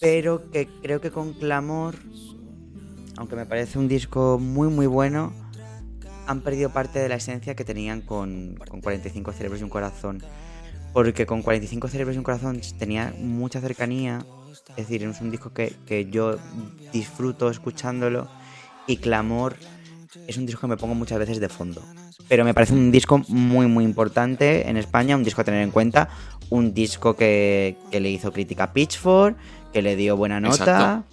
pero 0.00 0.50
que 0.50 0.68
creo 0.82 1.00
que 1.00 1.10
con 1.10 1.32
Clamor, 1.32 1.96
aunque 3.16 3.36
me 3.36 3.46
parece 3.46 3.78
un 3.78 3.88
disco 3.88 4.38
muy 4.38 4.68
muy 4.68 4.86
bueno, 4.86 5.32
han 6.26 6.40
perdido 6.40 6.70
parte 6.70 6.98
de 6.98 7.08
la 7.08 7.16
esencia 7.16 7.54
que 7.54 7.64
tenían 7.64 8.00
con, 8.00 8.56
con 8.68 8.80
45 8.80 9.32
cerebros 9.32 9.60
y 9.60 9.64
un 9.64 9.70
corazón. 9.70 10.22
Porque 10.92 11.24
con 11.24 11.42
45 11.42 11.88
cerebros 11.88 12.16
y 12.16 12.18
un 12.18 12.24
corazón 12.24 12.60
tenía 12.78 13.14
mucha 13.18 13.60
cercanía, 13.60 14.26
es 14.76 14.88
decir, 14.88 15.02
es 15.04 15.20
un 15.20 15.30
disco 15.30 15.52
que, 15.52 15.74
que 15.86 16.10
yo 16.10 16.36
disfruto 16.92 17.48
escuchándolo 17.48 18.28
y 18.86 18.98
Clamor 18.98 19.56
es 20.26 20.36
un 20.36 20.44
disco 20.44 20.60
que 20.60 20.66
me 20.66 20.76
pongo 20.76 20.94
muchas 20.94 21.18
veces 21.18 21.40
de 21.40 21.48
fondo. 21.48 21.82
Pero 22.28 22.44
me 22.44 22.54
parece 22.54 22.72
un 22.72 22.90
disco 22.90 23.22
muy 23.28 23.66
muy 23.66 23.84
importante 23.84 24.68
en 24.68 24.76
España, 24.76 25.16
un 25.16 25.24
disco 25.24 25.40
a 25.40 25.44
tener 25.44 25.62
en 25.62 25.70
cuenta, 25.70 26.08
un 26.50 26.72
disco 26.74 27.14
que, 27.14 27.76
que 27.90 28.00
le 28.00 28.10
hizo 28.10 28.32
crítica 28.32 28.64
a 28.64 28.72
Pitchfork, 28.72 29.36
que 29.72 29.82
le 29.82 29.96
dio 29.96 30.16
buena 30.16 30.40
nota 30.40 30.54
Exacto. 30.54 31.04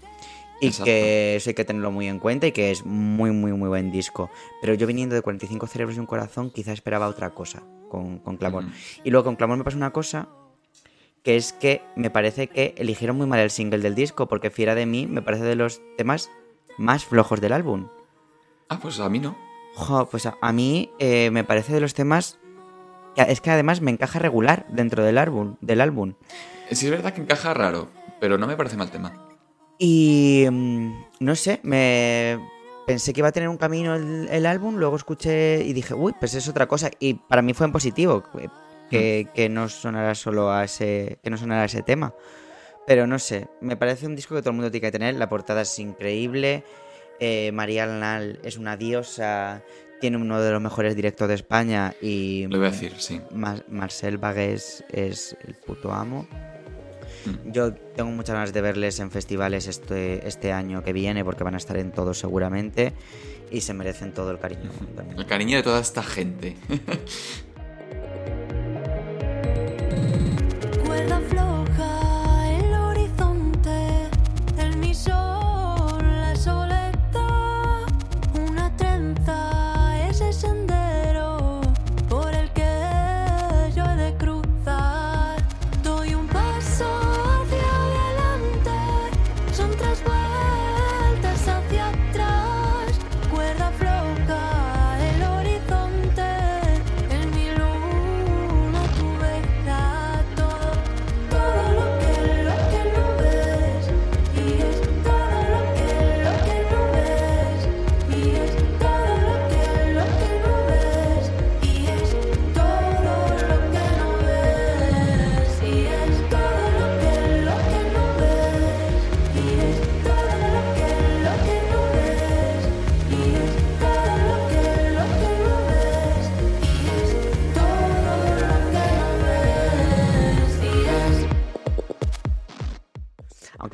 y 0.62 0.68
Exacto. 0.68 0.86
que 0.86 1.36
eso 1.36 1.50
hay 1.50 1.54
que 1.54 1.66
tenerlo 1.66 1.92
muy 1.92 2.08
en 2.08 2.20
cuenta 2.20 2.48
y 2.48 2.52
que 2.52 2.72
es 2.72 2.86
muy 2.86 3.32
muy 3.32 3.52
muy 3.54 3.70
buen 3.70 3.92
disco. 3.92 4.30
Pero 4.62 4.74
yo 4.74 4.88
viniendo 4.88 5.16
de 5.16 5.22
45 5.22 5.68
cerebros 5.68 5.98
y 5.98 6.00
un 6.00 6.06
corazón 6.06 6.52
quizá 6.52 6.72
esperaba 6.74 7.08
otra 7.08 7.32
cosa 7.32 7.64
con, 7.90 8.20
con 8.20 8.38
Clamor. 8.38 8.66
Y 9.04 9.10
luego 9.10 9.26
con 9.26 9.36
Clamor 9.36 9.58
me 9.58 9.64
pasa 9.64 9.78
una 9.78 9.92
cosa 9.92 10.30
que 11.24 11.36
es 11.36 11.52
que 11.52 11.82
me 11.96 12.10
parece 12.10 12.48
que 12.48 12.76
eligieron 12.78 13.18
muy 13.18 13.28
mal 13.28 13.40
el 13.40 13.52
single 13.52 13.80
del 13.80 13.96
disco 13.96 14.28
porque 14.28 14.50
Fiera 14.50 14.76
de 14.76 14.86
mí 14.86 15.06
me 15.06 15.22
parece 15.22 15.44
de 15.44 15.56
los 15.56 15.82
temas 15.98 16.30
más 16.78 17.04
flojos 17.04 17.42
del 17.42 17.52
álbum. 17.52 17.88
Ah, 18.70 18.80
pues 18.82 19.00
a 19.00 19.10
mí 19.10 19.20
no. 19.20 19.36
Jo, 19.80 20.10
pues 20.10 20.26
a, 20.26 20.38
a 20.42 20.52
mí 20.52 20.92
eh, 21.00 21.32
me 21.32 21.44
parece 21.44 21.74
de 21.74 21.80
los 21.80 21.94
temas 21.94 22.40
que 23.16 23.22
es 23.24 23.42
que 23.42 23.50
además 23.50 23.82
me 23.82 23.92
encaja 23.92 24.20
regular 24.20 24.66
dentro 24.70 25.04
del 25.04 25.18
álbum, 25.18 25.56
del 25.62 25.82
álbum. 25.82 26.14
Sí 26.72 26.86
es 26.86 26.92
verdad 26.92 27.14
que 27.14 27.22
encaja 27.22 27.54
raro, 27.54 27.90
pero 28.20 28.38
no 28.38 28.46
me 28.46 28.56
parece 28.56 28.78
mal 28.78 28.92
tema. 28.92 29.14
Y 29.78 30.46
mm, 30.50 30.94
no 31.22 31.36
sé, 31.36 31.60
me 31.64 32.40
pensé 32.86 33.14
que 33.14 33.22
iba 33.22 33.30
a 33.30 33.32
tener 33.32 33.50
un 33.50 33.58
camino 33.58 33.96
el, 33.96 34.28
el 34.30 34.46
álbum, 34.46 34.76
luego 34.76 34.96
escuché 34.96 35.64
y 35.64 35.74
dije, 35.74 35.94
uy, 35.94 36.14
pues 36.20 36.34
es 36.36 36.48
otra 36.48 36.68
cosa. 36.68 36.92
Y 37.00 37.16
para 37.16 37.42
mí 37.42 37.54
fue 37.54 37.66
en 37.66 37.72
positivo 37.72 38.24
eh, 38.38 38.50
que, 38.90 39.28
que 39.34 39.50
no 39.50 39.70
sonara 39.70 40.14
solo 40.14 40.52
a 40.52 40.66
ese, 40.66 41.20
que 41.24 41.30
no 41.30 41.38
sonara 41.38 41.64
a 41.64 41.66
ese 41.66 41.82
tema. 41.82 42.14
Pero 42.86 43.08
no 43.08 43.20
sé, 43.20 43.48
me 43.62 43.78
parece 43.78 44.08
un 44.08 44.16
disco 44.16 44.36
que 44.36 44.42
todo 44.42 44.50
el 44.50 44.56
mundo 44.56 44.72
tiene 44.72 44.88
que 44.88 44.92
tener. 44.92 45.16
La 45.16 45.30
portada 45.30 45.62
es 45.62 45.80
increíble. 45.80 46.64
Eh, 47.20 47.52
María 47.54 47.84
Arnal 47.84 48.40
es 48.44 48.58
una 48.58 48.78
diosa. 48.78 49.64
Tiene 50.02 50.18
uno 50.18 50.40
de 50.42 50.52
los 50.52 50.62
mejores 50.62 50.96
directos 50.96 51.28
de 51.28 51.34
España. 51.36 51.94
Y 52.02 52.48
Lo 52.48 52.58
voy 52.58 52.68
a 52.68 52.72
decir, 52.72 52.94
sí. 52.98 53.22
Mar- 53.32 53.66
Marcel 53.70 54.18
Bagués 54.18 54.84
es 54.90 55.36
el 55.46 55.56
puto 55.56 55.92
amo. 55.92 56.26
Mm. 57.26 57.52
Yo 57.52 57.74
tengo 57.74 58.10
muchas 58.12 58.34
ganas 58.36 58.54
de 58.54 58.62
verles 58.62 59.00
en 59.02 59.12
festivales 59.12 59.68
este, 59.68 60.26
este 60.28 60.54
año 60.54 60.84
que 60.84 60.94
viene 60.94 61.26
porque 61.26 61.44
van 61.44 61.56
a 61.56 61.58
estar 61.58 61.76
en 61.78 61.92
todos 61.92 62.18
seguramente 62.18 62.94
y 63.52 63.60
se 63.62 63.74
merecen 63.74 64.14
todo 64.14 64.32
el 64.32 64.40
cariño. 64.40 64.72
mundo. 64.80 65.04
El 65.18 65.26
cariño 65.26 65.58
de 65.58 65.64
toda 65.64 65.82
esta 65.82 66.02
gente. 66.02 66.56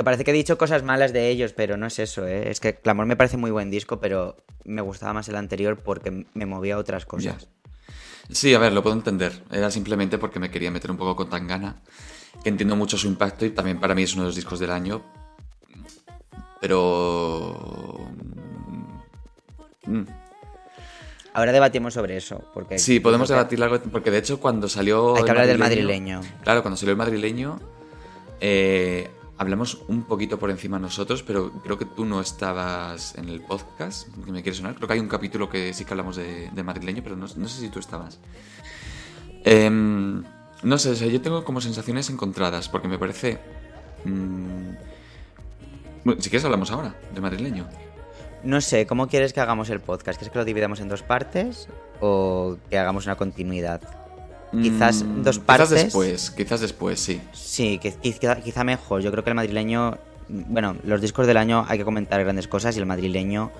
parece 0.05 0.23
que 0.23 0.31
he 0.31 0.33
dicho 0.33 0.57
cosas 0.57 0.83
malas 0.83 1.11
de 1.11 1.27
ellos, 1.29 1.51
pero 1.51 1.75
no 1.75 1.85
es 1.85 1.99
eso, 1.99 2.25
¿eh? 2.25 2.49
Es 2.49 2.61
que 2.61 2.75
Clamor 2.75 3.05
me 3.05 3.17
parece 3.17 3.35
muy 3.35 3.51
buen 3.51 3.69
disco, 3.69 3.99
pero 3.99 4.37
me 4.63 4.81
gustaba 4.81 5.11
más 5.11 5.27
el 5.27 5.35
anterior 5.35 5.77
porque 5.77 6.25
me 6.33 6.45
movía 6.45 6.75
a 6.75 6.77
otras 6.77 7.05
cosas. 7.05 7.49
Sí, 8.31 8.53
a 8.55 8.59
ver, 8.59 8.71
lo 8.71 8.81
puedo 8.81 8.95
entender. 8.95 9.43
Era 9.51 9.69
simplemente 9.69 10.17
porque 10.17 10.39
me 10.39 10.49
quería 10.49 10.71
meter 10.71 10.89
un 10.89 10.97
poco 10.97 11.15
con 11.15 11.29
Tangana, 11.29 11.81
que 12.41 12.49
entiendo 12.49 12.77
mucho 12.77 12.97
su 12.97 13.07
impacto 13.07 13.45
y 13.45 13.49
también 13.49 13.79
para 13.79 13.93
mí 13.93 14.03
es 14.03 14.13
uno 14.13 14.23
de 14.23 14.29
los 14.29 14.35
discos 14.35 14.59
del 14.59 14.71
año. 14.71 15.03
Pero... 16.61 18.09
mm, 19.85 20.03
Ahora 21.33 21.51
debatimos 21.51 21.93
sobre 21.93 22.15
eso. 22.15 22.43
Porque 22.53 22.79
Sí, 22.79 23.01
podemos 23.01 23.27
debatir 23.27 23.61
algo, 23.61 23.77
porque 23.91 24.09
de 24.09 24.19
hecho 24.19 24.39
cuando 24.39 24.69
salió... 24.69 25.17
Hay 25.17 25.23
que 25.23 25.31
hablar 25.31 25.47
del 25.47 25.57
madrileño. 25.59 26.21
Claro, 26.43 26.61
cuando 26.61 26.77
salió 26.77 26.91
el 26.91 26.97
madrileño, 26.97 27.59
eh, 28.39 29.11
hablamos 29.37 29.81
un 29.87 30.03
poquito 30.03 30.39
por 30.39 30.49
encima 30.49 30.79
nosotros, 30.79 31.23
pero 31.23 31.51
creo 31.63 31.77
que 31.77 31.85
tú 31.85 32.05
no 32.05 32.21
estabas 32.21 33.15
en 33.15 33.29
el 33.29 33.41
podcast, 33.41 34.07
que 34.23 34.31
me 34.31 34.41
quiere 34.41 34.57
sonar. 34.57 34.75
Creo 34.75 34.87
que 34.87 34.93
hay 34.93 34.99
un 34.99 35.07
capítulo 35.07 35.49
que 35.49 35.73
sí 35.73 35.85
que 35.85 35.93
hablamos 35.93 36.15
de, 36.15 36.51
madrileño, 36.63 37.03
pero 37.03 37.15
no, 37.15 37.27
sé 37.27 37.49
si 37.49 37.69
tú 37.69 37.79
estabas. 37.79 38.19
Em, 39.43 40.23
no 40.63 40.77
sé, 40.77 40.91
o 40.91 40.95
sea, 40.95 41.07
yo 41.07 41.21
tengo 41.21 41.43
como 41.43 41.61
sensaciones 41.61 42.09
encontradas, 42.09 42.69
porque 42.69 42.87
me 42.87 42.97
parece... 42.97 43.39
mm, 44.05 44.69
bueno, 46.03 46.21
si 46.21 46.29
quieres 46.29 46.45
hablamos 46.45 46.71
ahora 46.71 46.95
de 47.13 47.21
madrileño. 47.21 47.67
No 48.43 48.61
sé, 48.61 48.85
¿cómo 48.85 49.07
quieres 49.07 49.33
que 49.33 49.41
hagamos 49.41 49.69
el 49.71 49.79
podcast? 49.79 50.19
¿Quieres 50.19 50.31
que 50.31 50.37
lo 50.37 50.45
dividamos 50.45 50.79
en 50.79 50.87
dos 50.87 51.01
partes 51.01 51.67
o 51.99 52.57
que 52.69 52.77
hagamos 52.77 53.05
una 53.05 53.15
continuidad? 53.15 54.04
Quizás 54.51 55.03
Mm, 55.03 55.23
dos 55.23 55.39
partes. 55.39 55.69
Quizás 55.69 55.83
después, 55.83 56.31
quizás 56.31 56.61
después, 56.61 56.99
sí. 56.99 57.21
Sí, 57.33 57.79
quizá, 58.01 58.35
quizá 58.37 58.63
mejor. 58.63 59.01
Yo 59.01 59.11
creo 59.11 59.23
que 59.23 59.29
el 59.31 59.35
madrileño. 59.35 59.97
Bueno, 60.27 60.75
los 60.83 61.01
discos 61.01 61.27
del 61.27 61.37
año 61.37 61.65
hay 61.67 61.77
que 61.77 61.85
comentar 61.85 62.23
grandes 62.23 62.47
cosas 62.47 62.75
y 62.75 62.79
el 62.79 62.85
madrileño 62.85 63.51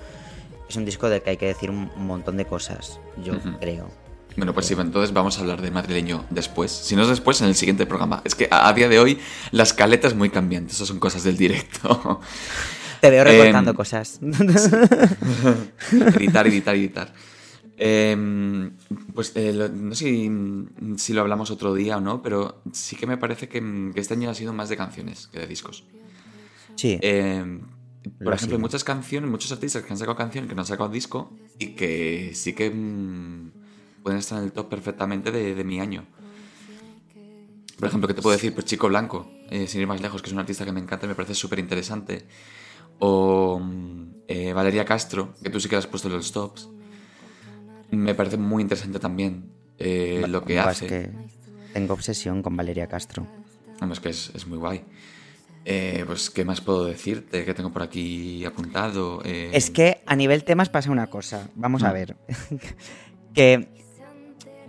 es 0.68 0.76
un 0.76 0.84
disco 0.84 1.08
del 1.08 1.22
que 1.22 1.30
hay 1.30 1.36
que 1.36 1.46
decir 1.46 1.70
un, 1.70 1.90
montón 1.96 2.36
de 2.36 2.44
cosas. 2.44 2.98
Yo 3.24 3.34
creo. 3.60 3.88
Bueno, 4.36 4.52
pues 4.52 4.66
sí, 4.66 4.74
entonces 4.78 5.14
vamos 5.14 5.38
a 5.38 5.40
hablar 5.42 5.62
de 5.62 5.70
madrileño 5.70 6.24
después. 6.30 6.70
Si 6.70 6.94
no 6.96 7.02
es 7.02 7.08
después, 7.08 7.40
en 7.40 7.48
el 7.48 7.54
siguiente 7.54 7.86
programa. 7.86 8.20
Es 8.24 8.34
que 8.34 8.48
a, 8.50 8.68
a 8.68 8.72
día 8.72 8.88
de 8.88 8.98
hoy 8.98 9.18
la 9.50 9.62
escaleta 9.62 10.08
es 10.08 10.14
muy 10.14 10.28
cambiante. 10.30 10.72
Eso 10.72 10.84
son 10.84 10.98
cosas 10.98 11.22
del 11.24 11.36
directo. 11.36 12.20
Te 13.00 13.10
veo 13.10 13.24
recortando 13.24 13.70
Em, 13.70 13.76
cosas. 13.76 14.18
editar, 15.92 16.46
editar, 16.46 16.74
editar. 16.74 17.12
Em, 17.78 18.72
pues 19.14 19.32
eh, 19.36 19.52
lo- 19.52 19.68
no 19.68 19.94
sé 19.94 20.04
si, 20.06 20.30
si 20.96 21.12
lo 21.12 21.20
hablamos 21.20 21.50
otro 21.50 21.74
día 21.74 21.98
o 21.98 22.00
no, 22.00 22.22
pero 22.22 22.62
sí 22.72 22.96
que 22.96 23.06
me 23.06 23.18
parece 23.18 23.48
que, 23.48 23.60
que 23.94 24.00
este 24.00 24.14
año 24.14 24.30
ha 24.30 24.34
sido 24.34 24.52
más 24.54 24.68
de 24.68 24.76
canciones 24.76 25.26
que 25.28 25.40
de 25.40 25.46
discos. 25.46 25.84
sí. 26.74 26.98
Em, 27.02 27.60
por 28.22 28.32
ejemplo, 28.34 28.56
hay 28.56 28.60
muchas 28.62 28.84
canciones, 28.84 29.30
muchos 29.30 29.50
artistas 29.52 29.82
que 29.82 29.92
han 29.92 29.98
sacado 29.98 30.16
canciones 30.16 30.48
que 30.48 30.54
no 30.54 30.62
han 30.62 30.66
sacado 30.66 30.88
disco 30.88 31.32
y 31.58 31.74
que 31.74 32.32
sí 32.34 32.54
que 32.54 32.70
mm, 32.70 33.50
pueden 34.02 34.20
estar 34.20 34.38
en 34.38 34.44
el 34.44 34.52
top 34.52 34.68
perfectamente 34.68 35.30
de, 35.32 35.54
de 35.54 35.64
mi 35.64 35.80
año. 35.80 36.04
Por 37.78 37.88
ejemplo, 37.88 38.08
¿qué 38.08 38.14
te 38.14 38.22
puedo 38.22 38.34
decir? 38.36 38.54
Pues 38.54 38.64
Chico 38.66 38.88
Blanco, 38.88 39.30
eh, 39.50 39.66
sin 39.66 39.82
ir 39.82 39.86
más 39.86 40.00
lejos, 40.00 40.22
que 40.22 40.28
es 40.28 40.32
un 40.32 40.38
artista 40.38 40.64
que 40.64 40.72
me 40.72 40.80
encanta 40.80 41.04
y 41.04 41.08
me 41.10 41.14
parece 41.14 41.34
súper 41.34 41.58
interesante. 41.58 42.26
O 43.00 43.60
mm, 43.60 44.04
eh, 44.28 44.52
Valeria 44.54 44.84
Castro, 44.84 45.34
que 45.42 45.50
tú 45.50 45.60
sí 45.60 45.68
que 45.68 45.74
la 45.74 45.80
has 45.80 45.86
puesto 45.86 46.08
en 46.08 46.14
los 46.14 46.32
tops. 46.32 46.68
Me 47.90 48.14
parece 48.14 48.36
muy 48.36 48.62
interesante 48.62 48.98
también 48.98 49.50
eh, 49.78 50.24
lo 50.28 50.42
que 50.44 50.58
hace. 50.58 50.86
es 50.86 50.90
que 50.92 51.10
tengo 51.72 51.94
obsesión 51.94 52.42
con 52.42 52.56
Valeria 52.56 52.86
Castro. 52.86 53.26
Vamos, 53.80 54.00
que 54.00 54.08
es, 54.10 54.30
es 54.34 54.46
muy 54.46 54.58
guay. 54.58 54.82
Eh, 55.64 56.04
pues, 56.06 56.30
¿qué 56.30 56.44
más 56.44 56.60
puedo 56.60 56.84
decirte? 56.84 57.44
Que 57.44 57.52
tengo 57.52 57.72
por 57.72 57.82
aquí 57.82 58.44
apuntado. 58.44 59.20
Eh, 59.24 59.50
Es 59.52 59.70
que 59.70 60.00
a 60.06 60.14
nivel 60.16 60.44
temas 60.44 60.68
pasa 60.68 60.90
una 60.90 61.08
cosa. 61.08 61.48
Vamos 61.56 61.82
a 61.82 61.90
Mm. 61.90 61.92
ver. 61.92 62.16
que 63.34 63.68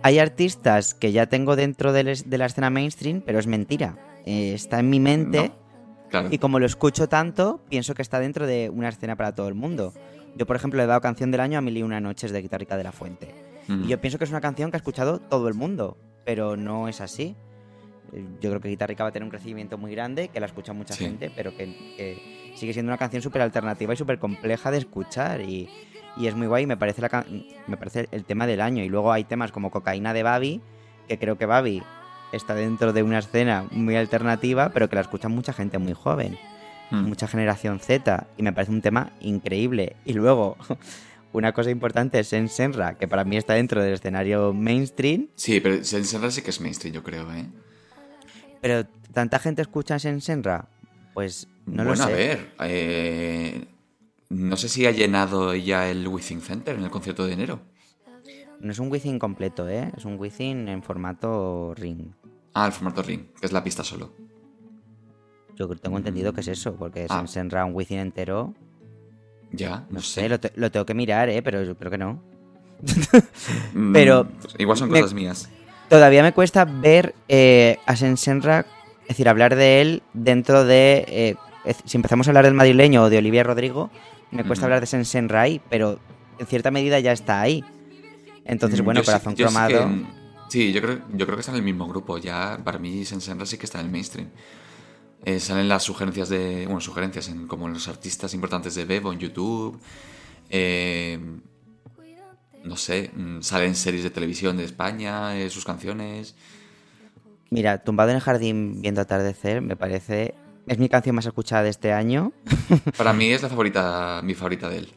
hay 0.02 0.18
artistas 0.18 0.94
que 0.94 1.12
ya 1.12 1.26
tengo 1.26 1.56
dentro 1.56 1.94
es- 1.96 2.28
de 2.28 2.38
la 2.38 2.46
escena 2.46 2.70
mainstream, 2.70 3.22
pero 3.24 3.38
es 3.38 3.46
mentira. 3.46 3.96
Eh, 4.26 4.52
está 4.54 4.80
en 4.80 4.90
mi 4.90 5.00
mente. 5.00 5.48
no, 5.48 5.54
claro. 6.10 6.28
Y 6.30 6.38
como 6.38 6.58
lo 6.58 6.66
escucho 6.66 7.08
tanto, 7.08 7.60
pienso 7.68 7.94
que 7.94 8.02
está 8.02 8.20
dentro 8.20 8.46
de 8.46 8.68
una 8.70 8.88
escena 8.88 9.16
para 9.16 9.34
todo 9.34 9.48
el 9.48 9.54
mundo. 9.54 9.92
Yo, 10.36 10.46
por 10.46 10.56
ejemplo, 10.56 10.78
le 10.78 10.84
he 10.84 10.86
dado 10.86 11.00
canción 11.00 11.30
del 11.30 11.40
año 11.40 11.58
a 11.58 11.60
Mil 11.62 11.76
y 11.76 11.82
una 11.82 12.00
noches 12.00 12.30
de 12.32 12.42
Guitarrica 12.42 12.76
de 12.76 12.84
la 12.84 12.92
Fuente. 12.92 13.34
Mm. 13.66 13.84
Y 13.84 13.88
yo 13.88 14.00
pienso 14.00 14.18
que 14.18 14.24
es 14.24 14.30
una 14.30 14.40
canción 14.40 14.70
que 14.70 14.76
ha 14.76 14.78
escuchado 14.78 15.18
todo 15.18 15.48
el 15.48 15.54
mundo, 15.54 15.96
pero 16.24 16.56
no 16.56 16.88
es 16.88 17.00
así. 17.00 17.34
Eh, 18.12 18.24
Yo 18.40 18.50
creo 18.50 18.60
que 18.60 18.68
Guitarrica 18.68 19.02
va 19.04 19.10
a 19.10 19.12
tener 19.12 19.24
un 19.24 19.30
crecimiento 19.30 19.76
muy 19.78 19.92
grande, 19.92 20.28
que 20.28 20.40
la 20.40 20.46
escucha 20.46 20.72
mucha 20.72 20.94
Sí. 20.94 21.04
gente, 21.04 21.30
pero 21.34 21.50
que, 21.56 21.66
que 21.96 22.52
sigue 22.56 22.72
siendo 22.72 22.90
una 22.90 22.98
canción 22.98 23.22
súper 23.22 23.42
alternativa 23.42 23.92
y 23.92 23.96
súper 23.96 24.18
compleja 24.18 24.70
de 24.70 24.78
escuchar. 24.78 25.40
Y, 25.40 25.68
y 26.16 26.26
es 26.26 26.34
muy 26.34 26.46
guay, 26.46 26.66
me 26.66 26.76
parece, 26.76 27.02
la, 27.02 27.24
me 27.66 27.76
parece 27.76 28.08
el 28.12 28.24
tema 28.24 28.46
del 28.46 28.60
año. 28.60 28.82
Y 28.84 28.88
luego 28.88 29.12
hay 29.12 29.24
temas 29.24 29.52
como 29.52 29.70
Cocaína 29.70 30.12
de 30.14 30.22
Babi, 30.22 30.60
que 31.08 31.18
creo 31.18 31.36
que 31.36 31.46
Babi 31.46 31.82
está 32.32 32.54
dentro 32.54 32.92
de 32.92 33.02
una 33.02 33.18
escena 33.18 33.66
muy 33.70 33.96
alternativa, 33.96 34.70
pero 34.72 34.88
que 34.88 34.94
la 34.96 35.00
escucha 35.02 35.28
mucha 35.28 35.52
gente 35.52 35.78
muy 35.78 35.94
joven 35.94 36.38
Mm. 36.90 37.08
mucha 37.08 37.28
generación 37.28 37.80
Z 37.80 38.26
y 38.36 38.42
me 38.42 38.52
parece 38.52 38.72
un 38.72 38.80
tema 38.82 39.12
increíble. 39.20 39.96
Y 40.04 40.14
luego, 40.14 40.56
una 41.32 41.52
cosa 41.52 41.70
importante 41.70 42.18
es 42.18 42.32
en 42.32 42.48
Senra, 42.48 42.96
que 42.96 43.06
para 43.08 43.24
mí 43.24 43.36
está 43.36 43.54
dentro 43.54 43.82
del 43.82 43.94
escenario 43.94 44.52
mainstream, 44.54 45.28
Sí, 45.34 45.60
pero 45.60 45.84
Senra 45.84 46.30
sí 46.30 46.42
que 46.42 46.50
es 46.50 46.60
mainstream, 46.60 46.94
yo 46.94 47.02
creo, 47.02 47.30
¿eh? 47.32 47.46
pero 48.60 48.86
¿tanta 49.12 49.38
gente 49.38 49.62
escucha 49.62 49.96
en 50.02 50.20
Senra? 50.20 50.68
Pues 51.14 51.48
no 51.66 51.84
bueno, 51.84 51.90
lo 51.90 51.96
sé. 51.96 52.02
a 52.02 52.06
ver. 52.16 52.52
eh, 52.60 53.64
no 54.30 54.56
sé 54.56 54.68
si 54.68 54.86
ha 54.86 54.90
llenado 54.90 55.54
ya 55.54 55.88
el 55.90 56.06
Within 56.06 56.40
Center 56.40 56.76
en 56.76 56.84
el 56.84 56.90
concierto 56.90 57.26
de 57.26 57.32
enero. 57.34 57.60
No 58.60 58.72
es 58.72 58.78
un 58.78 58.90
Within 58.90 59.18
completo, 59.18 59.68
¿eh? 59.68 59.92
Es 59.96 60.04
un 60.04 60.18
Within 60.18 60.68
en 60.68 60.82
formato 60.82 61.74
ring. 61.76 62.08
Ah, 62.54 62.66
el 62.66 62.72
formato 62.72 63.02
Ring, 63.02 63.26
que 63.40 63.46
es 63.46 63.52
la 63.52 63.62
pista 63.62 63.84
solo. 63.84 64.12
Yo 65.58 65.68
tengo 65.68 65.98
entendido 65.98 66.32
que 66.32 66.40
es 66.42 66.48
eso, 66.48 66.76
porque 66.76 67.06
Ah. 67.08 67.18
en 67.20 67.26
Senra 67.28 67.64
un 67.64 67.74
Within 67.74 67.98
entero. 67.98 68.54
Ya, 69.50 69.86
no, 69.88 69.94
No 69.96 70.00
sé. 70.02 70.20
sé, 70.22 70.28
lo, 70.28 70.38
te- 70.38 70.52
lo 70.54 70.70
tengo 70.70 70.86
que 70.86 70.94
mirar, 70.94 71.28
¿eh? 71.28 71.42
Pero 71.42 71.62
yo 71.64 71.76
creo 71.76 71.90
que 71.90 71.98
no. 71.98 72.22
Mm, 73.74 73.92
pero 73.92 74.28
pues 74.40 74.54
igual 74.58 74.76
son 74.78 74.88
cosas 74.90 75.12
mías. 75.14 75.48
Todavía 75.88 76.22
me 76.22 76.32
cuesta 76.32 76.64
ver 76.64 77.14
eh, 77.28 77.78
a 77.86 77.96
Senra, 77.96 78.66
es 79.02 79.08
decir, 79.08 79.28
hablar 79.28 79.56
de 79.56 79.80
él 79.80 80.02
dentro 80.14 80.64
de. 80.64 81.04
eh, 81.08 81.34
si 81.84 81.96
empezamos 81.96 82.26
a 82.28 82.30
hablar 82.30 82.44
del 82.44 82.54
madrileño 82.54 83.02
o 83.04 83.10
de 83.10 83.18
Olivia 83.18 83.42
Rodrigo, 83.42 83.90
me 84.30 84.44
cuesta 84.44 84.66
hablar 84.66 84.80
de 84.80 84.86
Sensenra 84.86 85.40
ahí, 85.42 85.60
pero 85.70 85.98
en 86.38 86.46
cierta 86.46 86.70
medida 86.70 87.00
ya 87.00 87.12
está 87.12 87.40
ahí. 87.40 87.64
Entonces, 88.44 88.80
Mm, 88.80 88.84
bueno, 88.84 89.00
yo 89.00 89.06
Corazón 89.06 89.36
sí 89.36 89.42
Cromado. 89.42 89.88
que- 89.88 90.06
sí, 90.50 90.72
yo 90.72 90.80
creo, 90.80 90.98
yo 91.14 91.26
creo 91.26 91.36
que 91.36 91.40
está 91.40 91.52
en 91.52 91.58
el 91.58 91.64
mismo 91.64 91.86
grupo. 91.88 92.16
Ya, 92.18 92.58
para 92.64 92.78
mí, 92.78 93.04
Senra 93.04 93.44
sí 93.44 93.58
que 93.58 93.66
está 93.66 93.80
en 93.80 93.86
el 93.86 93.92
mainstream. 93.92 94.28
Eh, 95.24 95.40
salen 95.40 95.68
las 95.68 95.82
sugerencias 95.82 96.28
de. 96.28 96.64
Bueno, 96.66 96.80
sugerencias 96.80 97.28
en 97.28 97.46
como 97.46 97.68
los 97.68 97.88
artistas 97.88 98.32
importantes 98.34 98.74
de 98.74 98.84
Bebo 98.84 99.12
en 99.12 99.18
YouTube. 99.18 99.78
Eh, 100.50 101.18
no 102.64 102.76
sé, 102.76 103.10
mm, 103.14 103.40
salen 103.42 103.74
series 103.74 104.02
de 104.04 104.10
televisión 104.10 104.56
de 104.56 104.64
España, 104.64 105.36
eh, 105.38 105.50
sus 105.50 105.64
canciones. 105.64 106.34
Mira, 107.50 107.82
Tumbado 107.82 108.10
en 108.10 108.16
el 108.16 108.22
jardín 108.22 108.80
viendo 108.82 109.00
atardecer, 109.00 109.60
me 109.62 109.76
parece. 109.76 110.34
Es 110.66 110.78
mi 110.78 110.88
canción 110.90 111.16
más 111.16 111.24
escuchada 111.24 111.62
de 111.62 111.70
este 111.70 111.92
año 111.94 112.30
Para 112.98 113.14
mí 113.14 113.30
es 113.30 113.40
la 113.42 113.48
favorita, 113.48 114.20
mi 114.22 114.34
favorita 114.34 114.68
de 114.68 114.78
él. 114.78 114.88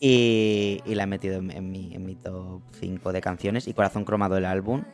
y, 0.00 0.80
y 0.86 0.94
la 0.94 1.02
he 1.02 1.06
metido 1.06 1.36
en, 1.36 1.50
en 1.50 1.70
mi, 1.70 1.94
en 1.94 2.06
mi 2.06 2.14
top 2.14 2.62
5 2.80 3.12
de 3.12 3.20
canciones. 3.20 3.68
Y 3.68 3.74
Corazón 3.74 4.06
Cromado, 4.06 4.38
el 4.38 4.46
álbum, 4.46 4.84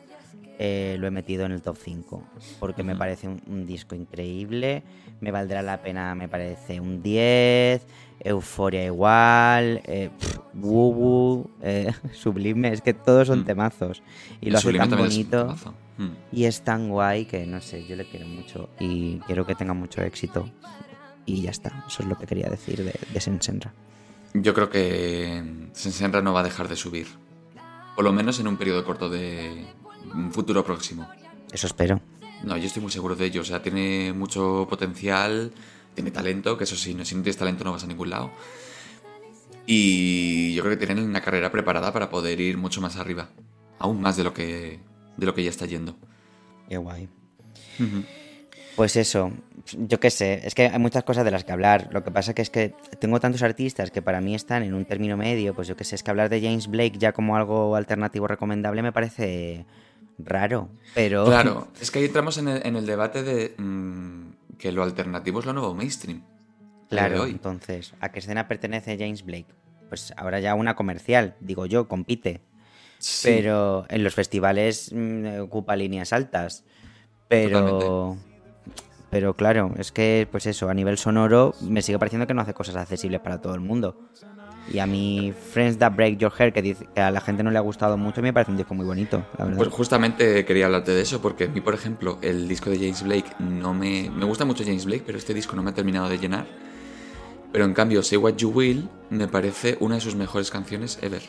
eh, 0.65 0.95
lo 0.97 1.07
he 1.07 1.11
metido 1.11 1.45
en 1.45 1.51
el 1.51 1.61
top 1.61 1.75
5 1.77 2.23
porque 2.59 2.83
me 2.83 2.95
parece 2.95 3.27
un, 3.27 3.41
un 3.47 3.65
disco 3.65 3.95
increíble. 3.95 4.81
Me 5.19 5.29
valdrá 5.31 5.61
la 5.61 5.81
pena, 5.81 6.15
me 6.15 6.29
parece 6.29 6.79
un 6.79 7.03
10. 7.03 7.85
Euforia 8.21 8.85
igual. 8.85 9.81
Eh, 9.83 10.09
pff, 10.17 10.37
Woo 10.53 10.91
Woo, 10.93 11.49
eh, 11.61 11.91
Sublime. 12.13 12.71
Es 12.71 12.81
que 12.81 12.93
todos 12.93 13.27
son 13.27 13.41
Mm. 13.41 13.45
temazos. 13.45 14.01
Y 14.39 14.47
El 14.47 14.53
lo 14.53 14.59
hace 14.59 14.73
tan 14.73 14.93
es 14.93 14.97
bonito. 14.99 15.55
Mm. 15.97 16.07
Y 16.31 16.45
es 16.45 16.61
tan 16.61 16.87
guay 16.89 17.25
que 17.25 17.45
no 17.45 17.59
sé, 17.59 17.85
yo 17.85 17.95
le 17.97 18.05
quiero 18.05 18.25
mucho 18.27 18.69
y 18.79 19.17
quiero 19.27 19.45
que 19.45 19.55
tenga 19.55 19.73
mucho 19.73 20.01
éxito. 20.01 20.49
Y 21.25 21.41
ya 21.41 21.51
está, 21.51 21.83
eso 21.87 22.03
es 22.03 22.09
lo 22.09 22.17
que 22.17 22.25
quería 22.25 22.49
decir 22.49 22.83
de, 22.83 22.93
de 23.13 23.19
Sensenra. 23.21 23.73
Yo 24.33 24.53
creo 24.53 24.69
que 24.69 25.43
Sensenra 25.73 26.21
no 26.21 26.33
va 26.33 26.39
a 26.39 26.43
dejar 26.43 26.67
de 26.69 26.75
subir. 26.77 27.07
Por 27.95 28.03
lo 28.05 28.11
menos 28.13 28.39
en 28.39 28.47
un 28.47 28.57
periodo 28.57 28.83
corto 28.83 29.09
de 29.09 29.65
un 30.13 30.31
futuro 30.31 30.63
próximo. 30.63 31.07
Eso 31.51 31.67
espero. 31.67 32.01
No, 32.43 32.57
yo 32.57 32.65
estoy 32.65 32.81
muy 32.81 32.91
seguro 32.91 33.15
de 33.15 33.25
ello. 33.25 33.41
O 33.41 33.45
sea, 33.45 33.61
tiene 33.61 34.13
mucho 34.13 34.67
potencial, 34.69 35.51
tiene 35.93 36.11
talento, 36.11 36.57
que 36.57 36.65
eso 36.65 36.75
sí, 36.75 36.93
no, 36.93 37.05
si 37.05 37.15
no 37.15 37.21
tienes 37.21 37.37
talento 37.37 37.63
no 37.63 37.71
vas 37.71 37.83
a 37.83 37.87
ningún 37.87 38.09
lado. 38.09 38.31
Y 39.65 40.53
yo 40.53 40.63
creo 40.63 40.77
que 40.77 40.85
tienen 40.85 41.05
una 41.05 41.21
carrera 41.21 41.51
preparada 41.51 41.93
para 41.93 42.09
poder 42.09 42.39
ir 42.41 42.57
mucho 42.57 42.81
más 42.81 42.97
arriba. 42.97 43.29
Aún 43.79 44.01
más 44.01 44.17
de 44.17 44.23
lo 44.23 44.33
que, 44.33 44.79
de 45.17 45.25
lo 45.25 45.33
que 45.33 45.43
ya 45.43 45.49
está 45.49 45.65
yendo. 45.65 45.95
Qué 46.67 46.77
guay. 46.77 47.07
Pues 48.75 48.95
eso, 48.95 49.31
yo 49.77 49.99
qué 49.99 50.09
sé, 50.09 50.41
es 50.45 50.55
que 50.55 50.67
hay 50.67 50.79
muchas 50.79 51.03
cosas 51.03 51.23
de 51.23 51.31
las 51.31 51.43
que 51.43 51.51
hablar. 51.51 51.89
Lo 51.91 52.03
que 52.03 52.11
pasa 52.11 52.33
que 52.33 52.41
es 52.41 52.49
que 52.49 52.73
tengo 52.99 53.19
tantos 53.19 53.43
artistas 53.43 53.91
que 53.91 54.01
para 54.01 54.19
mí 54.19 54.35
están 54.35 54.63
en 54.63 54.73
un 54.73 54.85
término 54.85 55.15
medio, 55.15 55.53
pues 55.53 55.67
yo 55.67 55.77
qué 55.77 55.83
sé, 55.83 55.95
es 55.95 56.03
que 56.03 56.11
hablar 56.11 56.29
de 56.29 56.41
James 56.41 56.67
Blake 56.67 56.97
ya 56.97 57.13
como 57.13 57.35
algo 57.35 57.75
alternativo 57.75 58.27
recomendable 58.27 58.81
me 58.81 58.91
parece 58.91 59.65
raro, 60.17 60.69
pero... 60.93 61.25
Claro, 61.25 61.67
es 61.79 61.91
que 61.91 61.99
ahí 61.99 62.05
entramos 62.05 62.37
en 62.37 62.47
el, 62.47 62.65
en 62.65 62.75
el 62.75 62.85
debate 62.85 63.23
de 63.23 63.55
mm, 63.57 64.57
que 64.57 64.71
lo 64.71 64.83
alternativo 64.83 65.39
es 65.39 65.45
lo 65.45 65.53
nuevo 65.53 65.73
mainstream. 65.73 66.23
Claro, 66.89 67.25
entonces, 67.25 67.93
¿a 67.99 68.11
qué 68.11 68.19
escena 68.19 68.47
pertenece 68.47 68.97
James 68.97 69.25
Blake? 69.25 69.47
pues 69.93 70.11
ahora 70.17 70.39
ya 70.39 70.55
una 70.55 70.75
comercial, 70.75 71.35
digo 71.39 71.67
yo, 71.67 71.87
compite. 71.87 72.41
Sí, 72.97 73.27
Pero 73.27 73.85
en 73.89 74.03
los 74.03 74.15
festivales 74.15 74.91
mm, 74.91 75.41
ocupa 75.41 75.75
líneas 75.75 76.13
altas. 76.13 76.63
Pero. 77.27 78.17
Pero 79.11 79.35
claro, 79.35 79.75
es 79.77 79.91
que, 79.91 80.27
pues 80.31 80.47
eso, 80.47 80.67
a 80.67 80.73
nivel 80.73 80.97
sonoro 80.97 81.53
me 81.61 81.83
sigue 81.83 81.99
pareciendo 81.99 82.25
que 82.25 82.33
no 82.33 82.41
hace 82.41 82.55
cosas 82.55 82.75
accesibles 82.75 83.21
para 83.21 83.39
todo 83.39 83.53
el 83.53 83.59
mundo. 83.59 84.09
Y 84.71 84.79
a 84.79 84.85
mí, 84.87 85.33
Friends 85.51 85.77
That 85.77 85.93
Break 85.93 86.17
Your 86.17 86.31
Hair, 86.37 86.53
que, 86.53 86.61
dice, 86.61 86.87
que 86.95 87.01
a 87.01 87.11
la 87.11 87.19
gente 87.19 87.43
no 87.43 87.51
le 87.51 87.57
ha 87.57 87.61
gustado 87.61 87.97
mucho, 87.97 88.21
me 88.21 88.31
parece 88.31 88.51
un 88.51 88.57
disco 88.57 88.73
muy 88.73 88.85
bonito, 88.85 89.25
la 89.37 89.45
verdad. 89.45 89.57
Pues 89.57 89.69
justamente 89.69 90.45
quería 90.45 90.65
hablarte 90.67 90.91
de 90.93 91.01
eso, 91.01 91.21
porque 91.21 91.45
a 91.45 91.47
mí, 91.49 91.59
por 91.59 91.73
ejemplo, 91.73 92.17
el 92.21 92.47
disco 92.47 92.69
de 92.69 92.77
James 92.77 93.03
Blake 93.03 93.31
no 93.39 93.73
me. 93.73 94.09
Me 94.09 94.25
gusta 94.25 94.45
mucho 94.45 94.63
James 94.63 94.85
Blake, 94.85 95.03
pero 95.05 95.17
este 95.17 95.33
disco 95.33 95.55
no 95.55 95.63
me 95.63 95.71
ha 95.71 95.73
terminado 95.73 96.07
de 96.07 96.17
llenar. 96.17 96.47
Pero 97.51 97.65
en 97.65 97.73
cambio, 97.73 98.01
Say 98.01 98.17
What 98.17 98.35
You 98.37 98.49
Will 98.49 98.89
me 99.09 99.27
parece 99.27 99.77
una 99.79 99.95
de 99.95 100.01
sus 100.01 100.15
mejores 100.15 100.49
canciones 100.49 100.97
ever. 101.01 101.21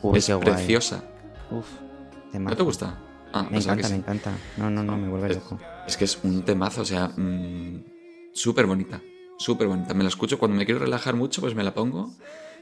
Uy, 0.00 0.18
es 0.18 0.30
preciosa. 0.30 1.04
Uf, 1.50 1.66
¿No 1.80 2.30
temazo. 2.32 2.56
te 2.56 2.62
gusta? 2.62 2.98
Ah, 3.32 3.46
Me 3.50 3.58
encanta, 3.58 3.86
sí. 3.86 3.92
me 3.92 3.98
encanta. 3.98 4.32
No, 4.56 4.70
no, 4.70 4.82
no, 4.82 4.96
me 4.96 5.08
vuelve 5.08 5.28
Es, 5.30 5.36
loco. 5.36 5.58
es 5.86 5.96
que 5.96 6.04
es 6.04 6.18
un 6.22 6.42
temazo, 6.44 6.80
o 6.82 6.84
sea, 6.84 7.08
mm, 7.08 7.84
súper 8.32 8.66
bonita, 8.66 9.02
súper 9.38 9.66
bonita. 9.68 9.92
Me 9.92 10.02
la 10.02 10.08
escucho 10.08 10.38
cuando 10.38 10.56
me 10.56 10.64
quiero 10.64 10.80
relajar 10.80 11.14
mucho, 11.14 11.40
pues 11.40 11.54
me 11.54 11.62
la 11.62 11.74
pongo 11.74 12.10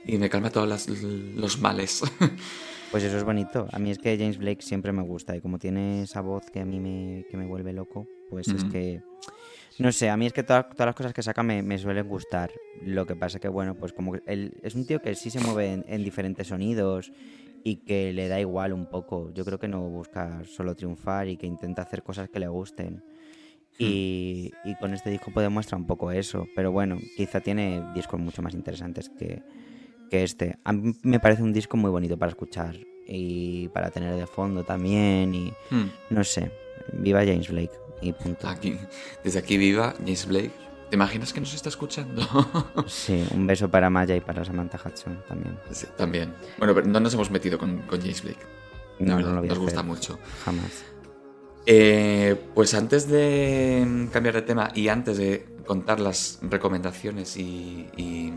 y 0.05 0.17
me 0.19 0.29
calma 0.31 0.51
todos 0.51 0.69
las- 0.69 0.89
los 0.89 1.61
males. 1.61 2.03
Pues 2.91 3.05
eso 3.05 3.19
es 3.19 3.25
bonito. 3.25 3.69
A 3.71 3.79
mí 3.79 3.91
es 3.91 3.99
que 3.99 4.17
James 4.17 4.39
Blake 4.39 4.63
siempre 4.63 4.93
me 4.93 5.03
gusta 5.03 5.37
y 5.37 5.43
como 5.43 5.59
tiene 5.59 6.05
esa 6.05 6.23
voz 6.23 6.45
que 6.51 6.61
a 6.61 6.65
mí 6.65 6.81
me, 6.81 7.27
que 7.31 7.37
me 7.37 7.45
vuelve 7.45 7.75
loco, 7.75 8.07
pues 8.31 8.49
es 8.49 8.65
que... 8.65 9.03
No 9.79 9.93
sé, 9.93 10.09
a 10.09 10.17
mí 10.17 10.25
es 10.25 10.33
que 10.33 10.43
todas, 10.43 10.71
todas 10.71 10.87
las 10.87 10.95
cosas 10.95 11.13
que 11.13 11.23
saca 11.23 11.43
me, 11.43 11.63
me 11.63 11.77
suelen 11.77 12.09
gustar. 12.09 12.51
Lo 12.81 13.05
que 13.05 13.15
pasa 13.15 13.39
que, 13.41 13.49
bueno, 13.49 13.75
pues 13.75 13.93
como 13.93 14.13
que 14.13 14.23
él 14.27 14.55
es 14.63 14.75
un 14.75 14.87
tío 14.87 15.03
que 15.03 15.15
sí 15.15 15.29
se 15.31 15.39
mueve 15.39 15.71
en, 15.71 15.85
en 15.87 16.03
diferentes 16.03 16.47
sonidos 16.47 17.13
y 17.63 17.77
que 17.85 18.15
le 18.15 18.27
da 18.29 18.41
igual 18.41 18.73
un 18.73 18.87
poco. 18.87 19.31
Yo 19.35 19.45
creo 19.45 19.59
que 19.59 19.69
no 19.69 19.83
busca 19.83 20.43
solo 20.47 20.75
triunfar 20.75 21.29
y 21.29 21.37
que 21.37 21.47
intenta 21.47 21.83
hacer 21.83 22.03
cosas 22.03 22.31
que 22.31 22.41
le 22.41 22.49
gusten. 22.49 23.03
Y, 23.79 24.51
y 24.65 24.75
con 24.77 24.95
este 24.95 25.11
disco 25.11 25.31
pues 25.33 25.45
demuestra 25.45 25.77
un 25.77 25.87
poco 25.87 26.11
eso. 26.11 26.47
Pero 26.57 26.73
bueno, 26.73 26.97
quizá 27.19 27.41
tiene 27.41 27.85
discos 27.95 28.19
mucho 28.19 28.41
más 28.41 28.55
interesantes 28.55 29.11
que, 29.11 29.43
que 30.09 30.23
este. 30.25 30.59
A 30.65 30.73
mí 30.73 30.95
me 31.03 31.21
parece 31.21 31.43
un 31.43 31.53
disco 31.53 31.77
muy 31.77 31.91
bonito 31.91 32.17
para 32.19 32.31
escuchar 32.31 32.77
y 33.07 33.69
para 33.69 33.91
tener 33.91 34.15
de 34.17 34.27
fondo 34.27 34.65
también. 34.65 35.35
Y 35.35 35.53
Hmm, 35.71 35.89
no 36.11 36.25
sé, 36.25 36.51
viva 36.93 37.21
James 37.25 37.49
Blake 37.49 37.73
y 38.01 38.13
punto. 38.13 38.49
aquí, 38.49 38.77
desde 39.25 39.39
aquí 39.39 39.57
viva 39.57 39.95
James 39.99 40.27
Blake. 40.27 40.53
¿Te 40.91 40.97
imaginas 40.97 41.33
que 41.35 41.41
nos 41.41 41.53
está 41.53 41.69
escuchando? 41.69 42.23
Sí, 42.87 43.23
un 43.35 43.47
beso 43.47 43.69
para 43.71 43.91
Maya 43.91 44.17
y 44.17 44.21
para 44.21 44.43
Samantha 44.45 44.81
Hudson 44.83 45.23
también. 45.29 45.59
Sí, 45.71 45.87
también. 45.99 46.33
Bueno, 46.57 46.75
pero 46.75 46.87
no 46.87 46.99
nos 46.99 47.13
hemos 47.13 47.31
metido 47.31 47.59
con, 47.59 47.83
con 47.83 48.01
James 48.01 48.23
Blake. 48.23 48.39
La 49.01 49.07
No, 49.11 49.17
verdad, 49.17 49.29
no 49.31 49.35
lo 49.35 49.41
voy 49.43 49.49
a 49.49 49.53
nos 49.53 49.59
gusta 49.59 49.83
mucho. 49.83 50.19
Jamás. 50.45 50.85
Eh, 51.67 52.37
pues 52.55 52.73
antes 52.73 53.09
de 53.09 54.09
cambiar 54.13 54.35
de 54.37 54.43
tema 54.43 54.71
y 54.75 54.89
antes 54.89 55.19
de 55.19 55.45
contar 55.67 56.01
las 56.01 56.39
recomendaciones 56.41 57.37
y, 57.37 57.87
y, 57.97 58.33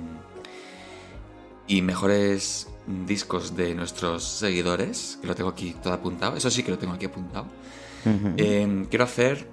y 1.72 1.82
mejores 1.82 2.68
discos 3.08 3.56
de 3.56 3.74
nuestros 3.76 4.24
seguidores, 4.26 5.18
que 5.22 5.28
lo 5.28 5.36
tengo 5.36 5.50
aquí 5.50 5.74
todo 5.82 5.94
apuntado, 5.94 6.36
eso 6.36 6.50
sí 6.52 6.64
que 6.64 6.72
lo 6.72 6.78
tengo 6.78 6.94
aquí 6.94 7.06
apuntado, 7.06 7.46
eh, 8.38 8.86
quiero 8.90 9.06
hacer 9.06 9.48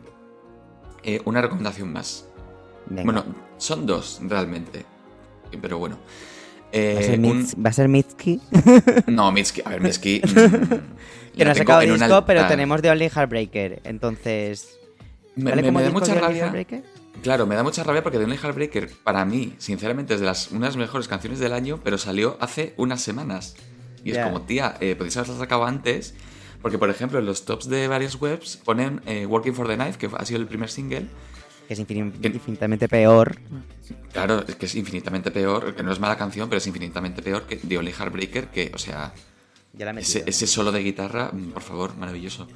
eh, 1.05 1.21
una 1.27 1.41
recomendación 1.41 1.93
más. 1.93 2.27
Venga. 2.87 3.05
Bueno, 3.05 3.25
son 3.59 3.87
dos 3.87 4.19
realmente, 4.23 4.85
pero 5.63 5.79
bueno. 5.79 5.97
¿Va, 5.97 6.01
a 6.71 7.03
Eh, 7.03 7.21
un- 7.23 7.47
¿Va 7.65 7.71
a 7.71 7.73
ser 7.73 7.89
Mitski? 7.89 8.41
No, 9.07 9.31
Mitski, 9.31 9.63
a 9.65 9.69
ver, 9.71 9.81
Mitski... 9.81 10.21
mm, 10.25 11.37
que 11.37 11.45
no 11.45 11.51
ha 11.53 11.55
sacado 11.55 11.81
disco, 11.83 12.25
pero 12.27 12.49
tenemos 12.49 12.83
de 12.83 12.91
Only 12.91 13.09
Heartbreaker. 13.15 13.81
Entonces. 13.85 14.77
Me, 15.37 15.51
¿Vale 15.51 15.63
me- 15.63 15.69
como 15.69 15.79
me 15.79 15.85
da 15.85 15.91
mucha 15.93 16.15
rabia. 16.15 16.53
Claro, 17.23 17.47
me 17.47 17.55
da 17.57 17.63
mucha 17.63 17.83
rabia 17.85 18.03
porque 18.03 18.19
The 18.19 18.25
Only 18.25 18.37
Heartbreaker, 18.37 18.91
para 19.05 19.25
mí, 19.25 19.55
sinceramente, 19.59 20.15
es 20.15 20.21
de 20.21 20.27
las 20.27 20.51
unas 20.53 20.77
mejores 20.77 21.09
canciones 21.09 21.39
del 21.41 21.53
año, 21.53 21.81
pero 21.83 21.99
salió 21.99 22.37
hace 22.41 22.75
unas 22.77 23.01
semanas. 23.03 23.57
Y 24.05 24.11
es 24.13 24.17
como, 24.25 24.43
tía, 24.43 24.77
eh, 24.81 24.95
podéis 24.97 25.17
haberla 25.17 25.37
sacado 25.39 25.65
antes. 25.65 26.15
Porque, 26.63 26.79
por 26.79 26.91
ejemplo, 26.91 27.19
en 27.19 27.27
los 27.27 27.45
tops 27.45 27.69
de 27.69 27.87
varias 27.89 28.21
webs 28.21 28.57
ponen 28.57 29.01
eh, 29.07 29.27
Working 29.27 29.55
for 29.55 29.69
the 29.69 29.77
Knife, 29.77 29.99
que 29.99 30.09
ha 30.17 30.25
sido 30.25 30.41
el 30.41 30.47
primer 30.47 30.69
single. 30.71 31.07
Que 31.69 31.75
es 31.75 31.81
infin- 31.81 32.13
Que- 32.21 32.29
infinitamente 32.29 32.89
peor. 32.89 33.39
Claro, 34.13 34.45
es 34.47 34.57
que 34.57 34.67
es 34.67 34.75
infinitamente 34.75 35.31
peor, 35.31 35.75
que 35.75 35.83
no 35.83 35.93
es 35.93 36.01
mala 36.01 36.17
canción, 36.17 36.49
pero 36.49 36.59
es 36.59 36.67
infinitamente 36.67 37.23
peor 37.23 37.43
que 37.47 37.57
The 37.57 37.79
Only 37.79 37.93
Heartbreaker, 37.93 38.47
que, 38.49 38.73
o 38.75 38.79
sea, 38.79 39.13
Ya 39.75 39.93
la 39.93 39.99
he 39.99 40.03
ese, 40.03 40.25
ese 40.27 40.47
solo 40.47 40.73
de 40.73 40.81
guitarra, 40.83 41.31
mm, 41.33 41.51
por 41.53 41.63
favor, 41.63 41.97
maravilloso. 41.97 42.49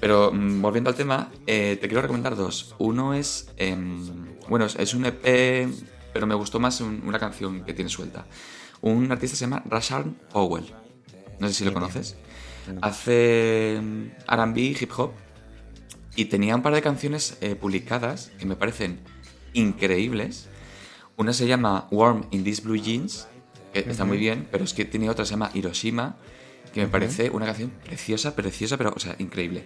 Pero 0.00 0.32
mm, 0.32 0.62
volviendo 0.62 0.90
al 0.90 0.96
tema, 0.96 1.30
eh, 1.46 1.76
te 1.80 1.86
quiero 1.88 2.00
recomendar 2.02 2.34
dos. 2.36 2.74
Uno 2.78 3.14
es, 3.14 3.50
em, 3.56 4.34
bueno, 4.48 4.64
es- 4.66 4.94
un 4.94 5.04
EP, 5.06 5.68
pero 6.12 6.26
me 6.26 6.34
gustó 6.34 6.58
más 6.58 6.80
un- 6.80 7.02
una 7.06 7.18
canción 7.18 7.64
que 7.64 7.74
tiene 7.74 7.90
suelta. 7.90 8.26
Un 8.80 9.12
artista 9.12 9.36
se 9.36 9.42
llama 9.44 9.62
Rasharn 9.66 10.16
Powell. 10.32 10.64
No 11.38 11.48
sé 11.48 11.54
si 11.54 11.64
lo 11.64 11.72
conoces. 11.74 12.16
Hace 12.82 13.78
mm, 13.82 14.04
R&B, 14.32 14.60
hip 14.80 14.90
hop, 14.96 15.12
y 16.16 16.26
tenía 16.26 16.56
un 16.56 16.62
par 16.62 16.74
de 16.74 16.82
canciones 16.82 17.36
eh, 17.40 17.54
publicadas 17.54 18.30
que 18.38 18.46
me 18.46 18.56
parecen 18.56 19.00
increíbles. 19.52 20.48
Una 21.16 21.32
se 21.32 21.46
llama 21.46 21.86
Warm 21.90 22.26
in 22.30 22.44
These 22.44 22.62
Blue 22.62 22.76
Jeans, 22.80 23.28
que 23.72 23.80
está 23.80 24.04
muy 24.04 24.16
bien, 24.18 24.48
pero 24.50 24.64
es 24.64 24.72
que 24.74 24.84
tiene 24.84 25.10
otra, 25.10 25.24
se 25.24 25.32
llama 25.32 25.50
Hiroshima, 25.54 26.16
que 26.72 26.80
me 26.80 26.88
parece 26.88 27.30
una 27.30 27.46
canción 27.46 27.70
preciosa, 27.84 28.34
preciosa, 28.36 28.76
pero, 28.76 28.92
o 28.94 28.98
sea, 28.98 29.16
increíble. 29.18 29.64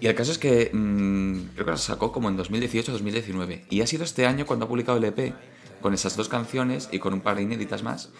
Y 0.00 0.06
el 0.06 0.14
caso 0.14 0.32
es 0.32 0.38
que 0.38 0.70
mm, 0.72 1.54
creo 1.54 1.64
que 1.64 1.70
la 1.70 1.76
sacó 1.76 2.12
como 2.12 2.28
en 2.28 2.36
2018-2019. 2.38 3.62
Y 3.70 3.80
ha 3.80 3.86
sido 3.86 4.04
este 4.04 4.26
año 4.26 4.46
cuando 4.46 4.66
ha 4.66 4.68
publicado 4.68 4.98
el 4.98 5.04
EP 5.04 5.34
con 5.80 5.94
esas 5.94 6.16
dos 6.16 6.28
canciones 6.28 6.88
y 6.92 6.98
con 6.98 7.12
un 7.14 7.20
par 7.20 7.36
de 7.36 7.42
inéditas 7.42 7.82
más. 7.82 8.10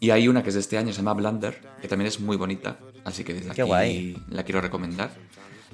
Y 0.00 0.10
hay 0.10 0.28
una 0.28 0.42
que 0.42 0.48
es 0.48 0.54
de 0.54 0.60
este 0.60 0.76
año, 0.76 0.92
se 0.92 0.98
llama 0.98 1.14
Blunder, 1.14 1.60
que 1.80 1.88
también 1.88 2.08
es 2.08 2.20
muy 2.20 2.36
bonita, 2.36 2.78
así 3.04 3.24
que 3.24 3.32
desde 3.32 3.46
Qué 3.54 3.62
aquí 3.62 3.68
guay. 3.68 4.22
la 4.28 4.42
quiero 4.42 4.60
recomendar. 4.60 5.14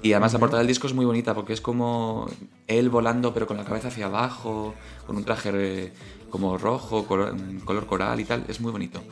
Y 0.03 0.13
además 0.13 0.33
la 0.33 0.39
portada 0.39 0.61
del 0.61 0.69
disco 0.69 0.87
es 0.87 0.95
muy 0.95 1.05
bonita 1.05 1.35
porque 1.35 1.53
es 1.53 1.61
como 1.61 2.27
él 2.67 2.89
volando 2.89 3.35
pero 3.35 3.47
con 3.47 3.57
la 3.57 3.65
cabeza 3.65 3.89
hacia 3.89 4.07
abajo, 4.07 4.75
con 5.07 5.17
un 5.17 5.25
traje 5.25 5.93
como 6.31 6.57
rojo, 6.57 7.07
color, 7.07 7.35
color 7.65 7.87
coral 7.87 8.21
y 8.21 8.25
tal, 8.25 8.45
es 8.49 8.61
muy 8.61 8.73
bonito. 8.73 9.03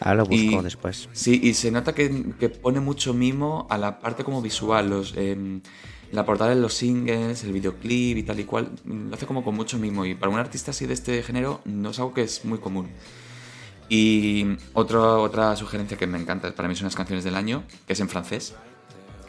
Ahora 0.00 0.16
lo 0.18 0.24
busco 0.26 0.60
Y- 0.60 0.62
después. 0.62 1.08
Sí, 1.12 1.40
y 1.42 1.54
se 1.54 1.70
nota 1.70 1.94
que, 1.94 2.32
que 2.38 2.48
pone 2.48 2.80
mucho 2.80 3.12
mimo 3.14 3.66
a 3.68 3.76
la 3.78 3.98
parte 3.98 4.24
como 4.24 4.40
visual, 4.40 4.88
los, 4.88 5.14
em, 5.16 5.60
la 6.12 6.24
portada 6.24 6.50
de 6.50 6.56
los 6.60 6.72
singles, 6.74 7.44
el 7.44 7.52
videoclip 7.52 8.16
y 8.18 8.22
tal 8.22 8.40
y 8.40 8.44
cual, 8.44 8.70
lo 8.84 9.14
hace 9.14 9.26
como 9.26 9.44
con 9.44 9.54
mucho 9.54 9.76
mimo 9.78 10.06
y 10.06 10.14
para 10.14 10.32
un 10.32 10.38
artista 10.38 10.70
así 10.70 10.86
de 10.86 10.94
este 10.94 11.22
género 11.22 11.60
no 11.66 11.90
es 11.90 11.98
algo 11.98 12.14
que 12.14 12.22
es 12.22 12.44
muy 12.44 12.58
común. 12.58 12.88
Y 13.90 14.44
otro- 14.74 15.22
otra 15.22 15.56
sugerencia 15.56 15.96
que 15.96 16.06
me 16.06 16.18
encanta, 16.18 16.54
para 16.54 16.68
mí 16.68 16.74
son 16.76 16.84
las 16.84 16.94
canciones 16.94 17.24
del 17.24 17.34
año, 17.34 17.64
que 17.86 17.94
es 17.94 18.00
en 18.00 18.08
francés, 18.08 18.54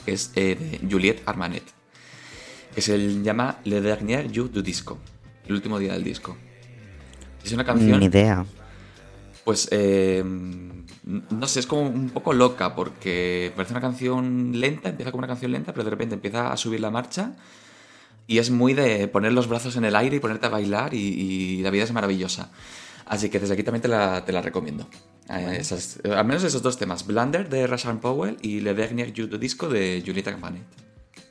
que 0.06 0.12
es 0.14 0.32
eh, 0.36 0.80
de 0.82 0.88
Juliette 0.90 1.24
Armanet, 1.26 1.64
que 2.76 2.82
se 2.82 3.22
llama 3.24 3.60
Le 3.64 3.82
Dernier 3.82 4.30
Jour 4.34 4.52
du 4.52 4.62
Disco, 4.62 4.98
el 5.48 5.54
último 5.56 5.80
día 5.80 5.94
del 5.94 6.04
disco. 6.04 6.36
Es 7.44 7.52
una 7.54 7.64
canción 7.66 8.00
Ni 8.00 8.06
idea. 8.06 8.46
pues 9.44 9.68
eh, 9.72 10.24
no 11.06 11.48
sé, 11.48 11.60
es 11.62 11.66
como 11.68 11.82
un 11.84 12.10
poco 12.10 12.34
loca 12.34 12.76
porque 12.76 13.52
parece 13.56 13.74
una 13.74 13.82
canción 13.82 14.52
lenta, 14.60 14.90
empieza 14.90 15.12
como 15.12 15.20
una 15.20 15.28
canción 15.28 15.52
lenta, 15.52 15.72
pero 15.74 15.84
de 15.86 15.90
repente 15.90 16.16
empieza 16.16 16.52
a 16.52 16.58
subir 16.58 16.80
la 16.80 16.92
marcha 16.92 17.34
y 18.28 18.38
es 18.38 18.52
muy 18.52 18.74
de 18.74 19.08
poner 19.08 19.34
los 19.34 19.48
brazos 19.48 19.76
en 19.76 19.86
el 19.86 19.96
aire 19.96 20.18
y 20.18 20.20
ponerte 20.20 20.46
a 20.46 20.50
bailar 20.50 20.94
y, 20.94 20.98
y 21.00 21.62
la 21.64 21.72
vida 21.72 21.84
es 21.86 21.92
maravillosa. 21.94 22.52
Así 23.08 23.30
que 23.30 23.40
desde 23.40 23.56
aquí 23.56 23.64
también 23.64 23.82
te 23.82 23.88
la, 23.88 24.24
te 24.24 24.32
la 24.32 24.42
recomiendo. 24.44 24.88
Eh, 25.30 25.58
esas- 25.60 26.00
al 26.04 26.26
menos 26.26 26.44
esos 26.44 26.62
dos 26.62 26.78
temas, 26.78 27.08
Blunder 27.08 27.50
de 27.50 27.66
Rashan 27.66 28.00
Powell 28.00 28.38
y 28.44 28.60
Le 28.60 28.76
Dernier 28.76 29.14
Jour 29.16 29.30
du 29.30 29.40
Disco 29.40 29.68
de 29.68 30.04
Julieta 30.06 30.30
Campanet. 30.32 30.62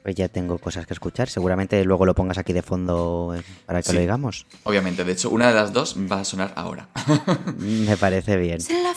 Pues 0.09 0.17
ya 0.17 0.31
tengo 0.31 0.57
cosas 0.57 0.87
que 0.87 0.95
escuchar. 0.95 1.29
Seguramente 1.29 1.85
luego 1.85 2.07
lo 2.07 2.15
pongas 2.15 2.39
aquí 2.39 2.55
de 2.55 2.63
fondo 2.63 3.35
eh, 3.37 3.43
para 3.67 3.83
que 3.83 3.91
Sí. 3.91 3.93
lo 3.95 4.01
digamos. 4.01 4.47
Obviamente, 4.65 5.05
de 5.05 5.13
hecho, 5.13 5.29
una 5.29 5.49
de 5.49 5.55
las 5.55 5.75
dos 5.75 5.97
va 6.11 6.21
a 6.21 6.25
sonar 6.25 6.55
ahora. 6.57 6.89
Me 7.59 7.95
parece 7.99 8.39
bien. 8.39 8.59
C'est 8.59 8.83
la 8.83 8.95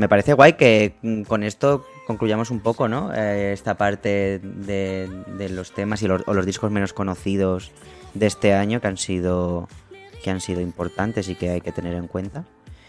me 0.00 0.08
parece 0.08 0.32
guay 0.32 0.54
que 0.54 0.96
mm, 1.02 1.22
con 1.22 1.42
esto 1.44 1.84
concluyamos 2.06 2.50
un 2.50 2.60
poco, 2.60 2.88
¿no? 2.88 3.12
Eh, 3.14 3.52
esta 3.52 3.76
parte 3.76 4.40
de, 4.42 5.08
de 5.38 5.48
los 5.50 5.72
temas 5.72 6.02
y 6.02 6.08
los, 6.08 6.22
o 6.26 6.34
los 6.34 6.44
discos 6.46 6.70
menos 6.72 6.92
conocidos 6.92 7.70
de 8.14 8.26
este 8.26 8.54
año 8.54 8.80
que 8.80 8.88
han 8.88 8.96
sido 8.96 9.68
que 10.24 10.30
han 10.30 10.40
sido 10.40 10.60
importantes 10.60 11.28
y 11.28 11.34
que 11.34 11.50
hay 11.50 11.60
que 11.60 11.72
tener 11.72 11.94
en 11.94 12.06
cuenta. 12.08 12.44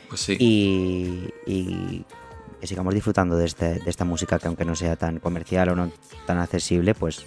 Pues 0.09 0.19
sí. 0.21 0.35
Y, 0.39 1.29
y 1.45 2.03
que 2.59 2.67
sigamos 2.67 2.93
disfrutando 2.93 3.37
de, 3.37 3.45
este- 3.45 3.79
de 3.79 3.89
esta 3.89 4.03
música 4.03 4.37
que 4.39 4.47
aunque 4.47 4.65
no 4.65 4.75
sea 4.75 4.95
tan 4.97 5.19
comercial 5.19 5.69
o 5.69 5.75
no 5.75 5.91
tan 6.25 6.39
accesible, 6.39 6.93
pues, 6.93 7.25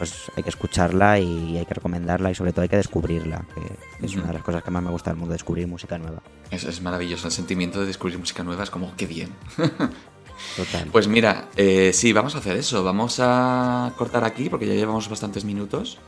pues 0.00 0.32
hay 0.34 0.42
que 0.42 0.48
escucharla 0.48 1.18
y 1.18 1.58
hay 1.58 1.66
que 1.66 1.74
recomendarla 1.74 2.30
y 2.30 2.34
sobre 2.34 2.52
todo 2.52 2.62
hay 2.62 2.70
que 2.70 2.78
descubrirla, 2.78 3.44
que 3.54 4.06
es 4.06 4.14
una 4.14 4.28
de 4.28 4.32
las 4.32 4.42
cosas 4.42 4.64
que 4.64 4.70
más 4.70 4.82
me 4.82 4.88
gusta 4.88 5.10
del 5.10 5.18
mundo, 5.18 5.34
descubrir 5.34 5.66
música 5.66 5.98
nueva. 5.98 6.22
Es, 6.50 6.64
es 6.64 6.80
maravilloso 6.80 7.26
el 7.26 7.34
sentimiento 7.34 7.80
de 7.80 7.86
descubrir 7.86 8.18
música 8.18 8.42
nueva, 8.42 8.62
es 8.62 8.70
como, 8.70 8.96
qué 8.96 9.04
bien. 9.06 9.28
Total. 10.56 10.88
Pues 10.90 11.06
mira, 11.06 11.50
eh, 11.54 11.90
sí, 11.92 12.14
vamos 12.14 12.34
a 12.34 12.38
hacer 12.38 12.56
eso. 12.56 12.82
Vamos 12.82 13.18
a 13.20 13.92
cortar 13.98 14.24
aquí 14.24 14.48
porque 14.48 14.66
ya 14.66 14.72
llevamos 14.72 15.06
bastantes 15.10 15.44
minutos. 15.44 15.98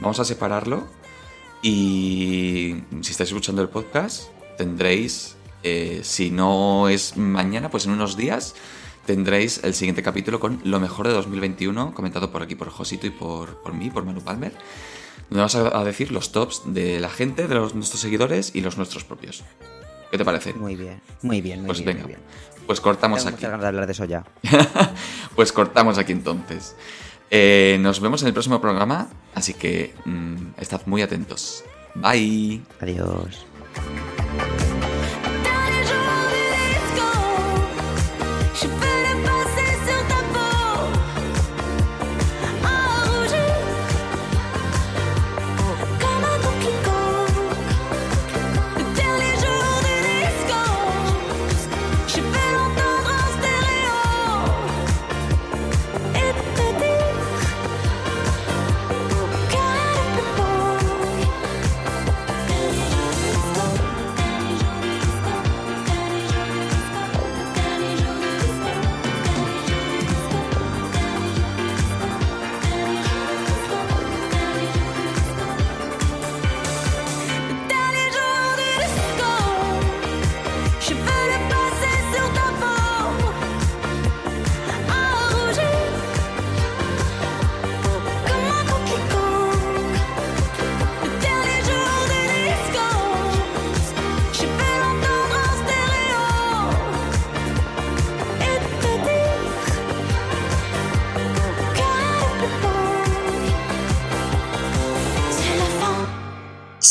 Vamos 0.00 0.18
a 0.18 0.24
separarlo. 0.24 0.86
Y 1.60 2.84
si 3.02 3.10
estáis 3.10 3.28
escuchando 3.28 3.60
el 3.60 3.68
podcast, 3.68 4.30
tendréis, 4.56 5.36
eh, 5.62 6.00
si 6.04 6.30
no 6.30 6.88
es 6.88 7.18
mañana, 7.18 7.68
pues 7.70 7.84
en 7.84 7.92
unos 7.92 8.16
días, 8.16 8.54
tendréis 9.06 9.62
el 9.64 9.72
siguiente 9.74 10.02
capítulo 10.02 10.40
con 10.40 10.60
lo 10.64 10.80
mejor 10.80 11.06
de 11.08 11.14
2021, 11.14 11.94
comentado 11.94 12.30
por 12.30 12.42
aquí 12.42 12.54
por 12.54 12.68
Josito 12.70 13.06
y 13.06 13.10
por, 13.10 13.62
por 13.62 13.72
mí, 13.74 13.90
por 13.90 14.04
Manu 14.04 14.20
Palmer. 14.20 14.52
Donde 15.30 15.36
vamos 15.40 15.54
a, 15.56 15.78
a 15.80 15.84
decir 15.84 16.12
los 16.12 16.30
tops 16.32 16.62
de 16.66 17.00
la 17.00 17.08
gente, 17.08 17.48
de 17.48 17.54
los, 17.54 17.74
nuestros 17.74 18.00
seguidores 18.00 18.52
y 18.54 18.60
los 18.60 18.76
nuestros 18.76 19.04
propios. 19.04 19.42
¿Qué 20.10 20.18
te 20.18 20.24
parece? 20.24 20.52
Muy 20.54 20.76
bien, 20.76 21.00
muy 21.22 21.40
bien, 21.40 21.60
muy 21.60 21.66
Pues 21.66 21.78
bien. 21.78 21.86
venga, 21.96 22.02
muy 22.02 22.14
bien. 22.14 22.20
pues 22.66 22.80
cortamos 22.80 23.24
Tengo 23.24 23.34
aquí. 23.36 23.44
ganas 23.44 23.60
de 23.60 23.66
hablar 23.66 23.86
de 23.86 23.92
eso 23.92 24.04
ya. 24.04 24.24
pues 25.34 25.52
cortamos 25.52 25.98
aquí 25.98 26.12
entonces. 26.12 26.76
Eh, 27.30 27.76
nos 27.80 27.98
vemos 28.00 28.22
en 28.22 28.28
el 28.28 28.34
próximo 28.34 28.60
programa, 28.60 29.08
así 29.34 29.54
que 29.54 29.94
mm, 30.04 30.36
estad 30.58 30.82
muy 30.86 31.02
atentos. 31.02 31.64
Bye. 31.96 32.62
Adiós. 32.80 33.46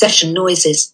Session 0.06 0.34
noises. 0.34 0.94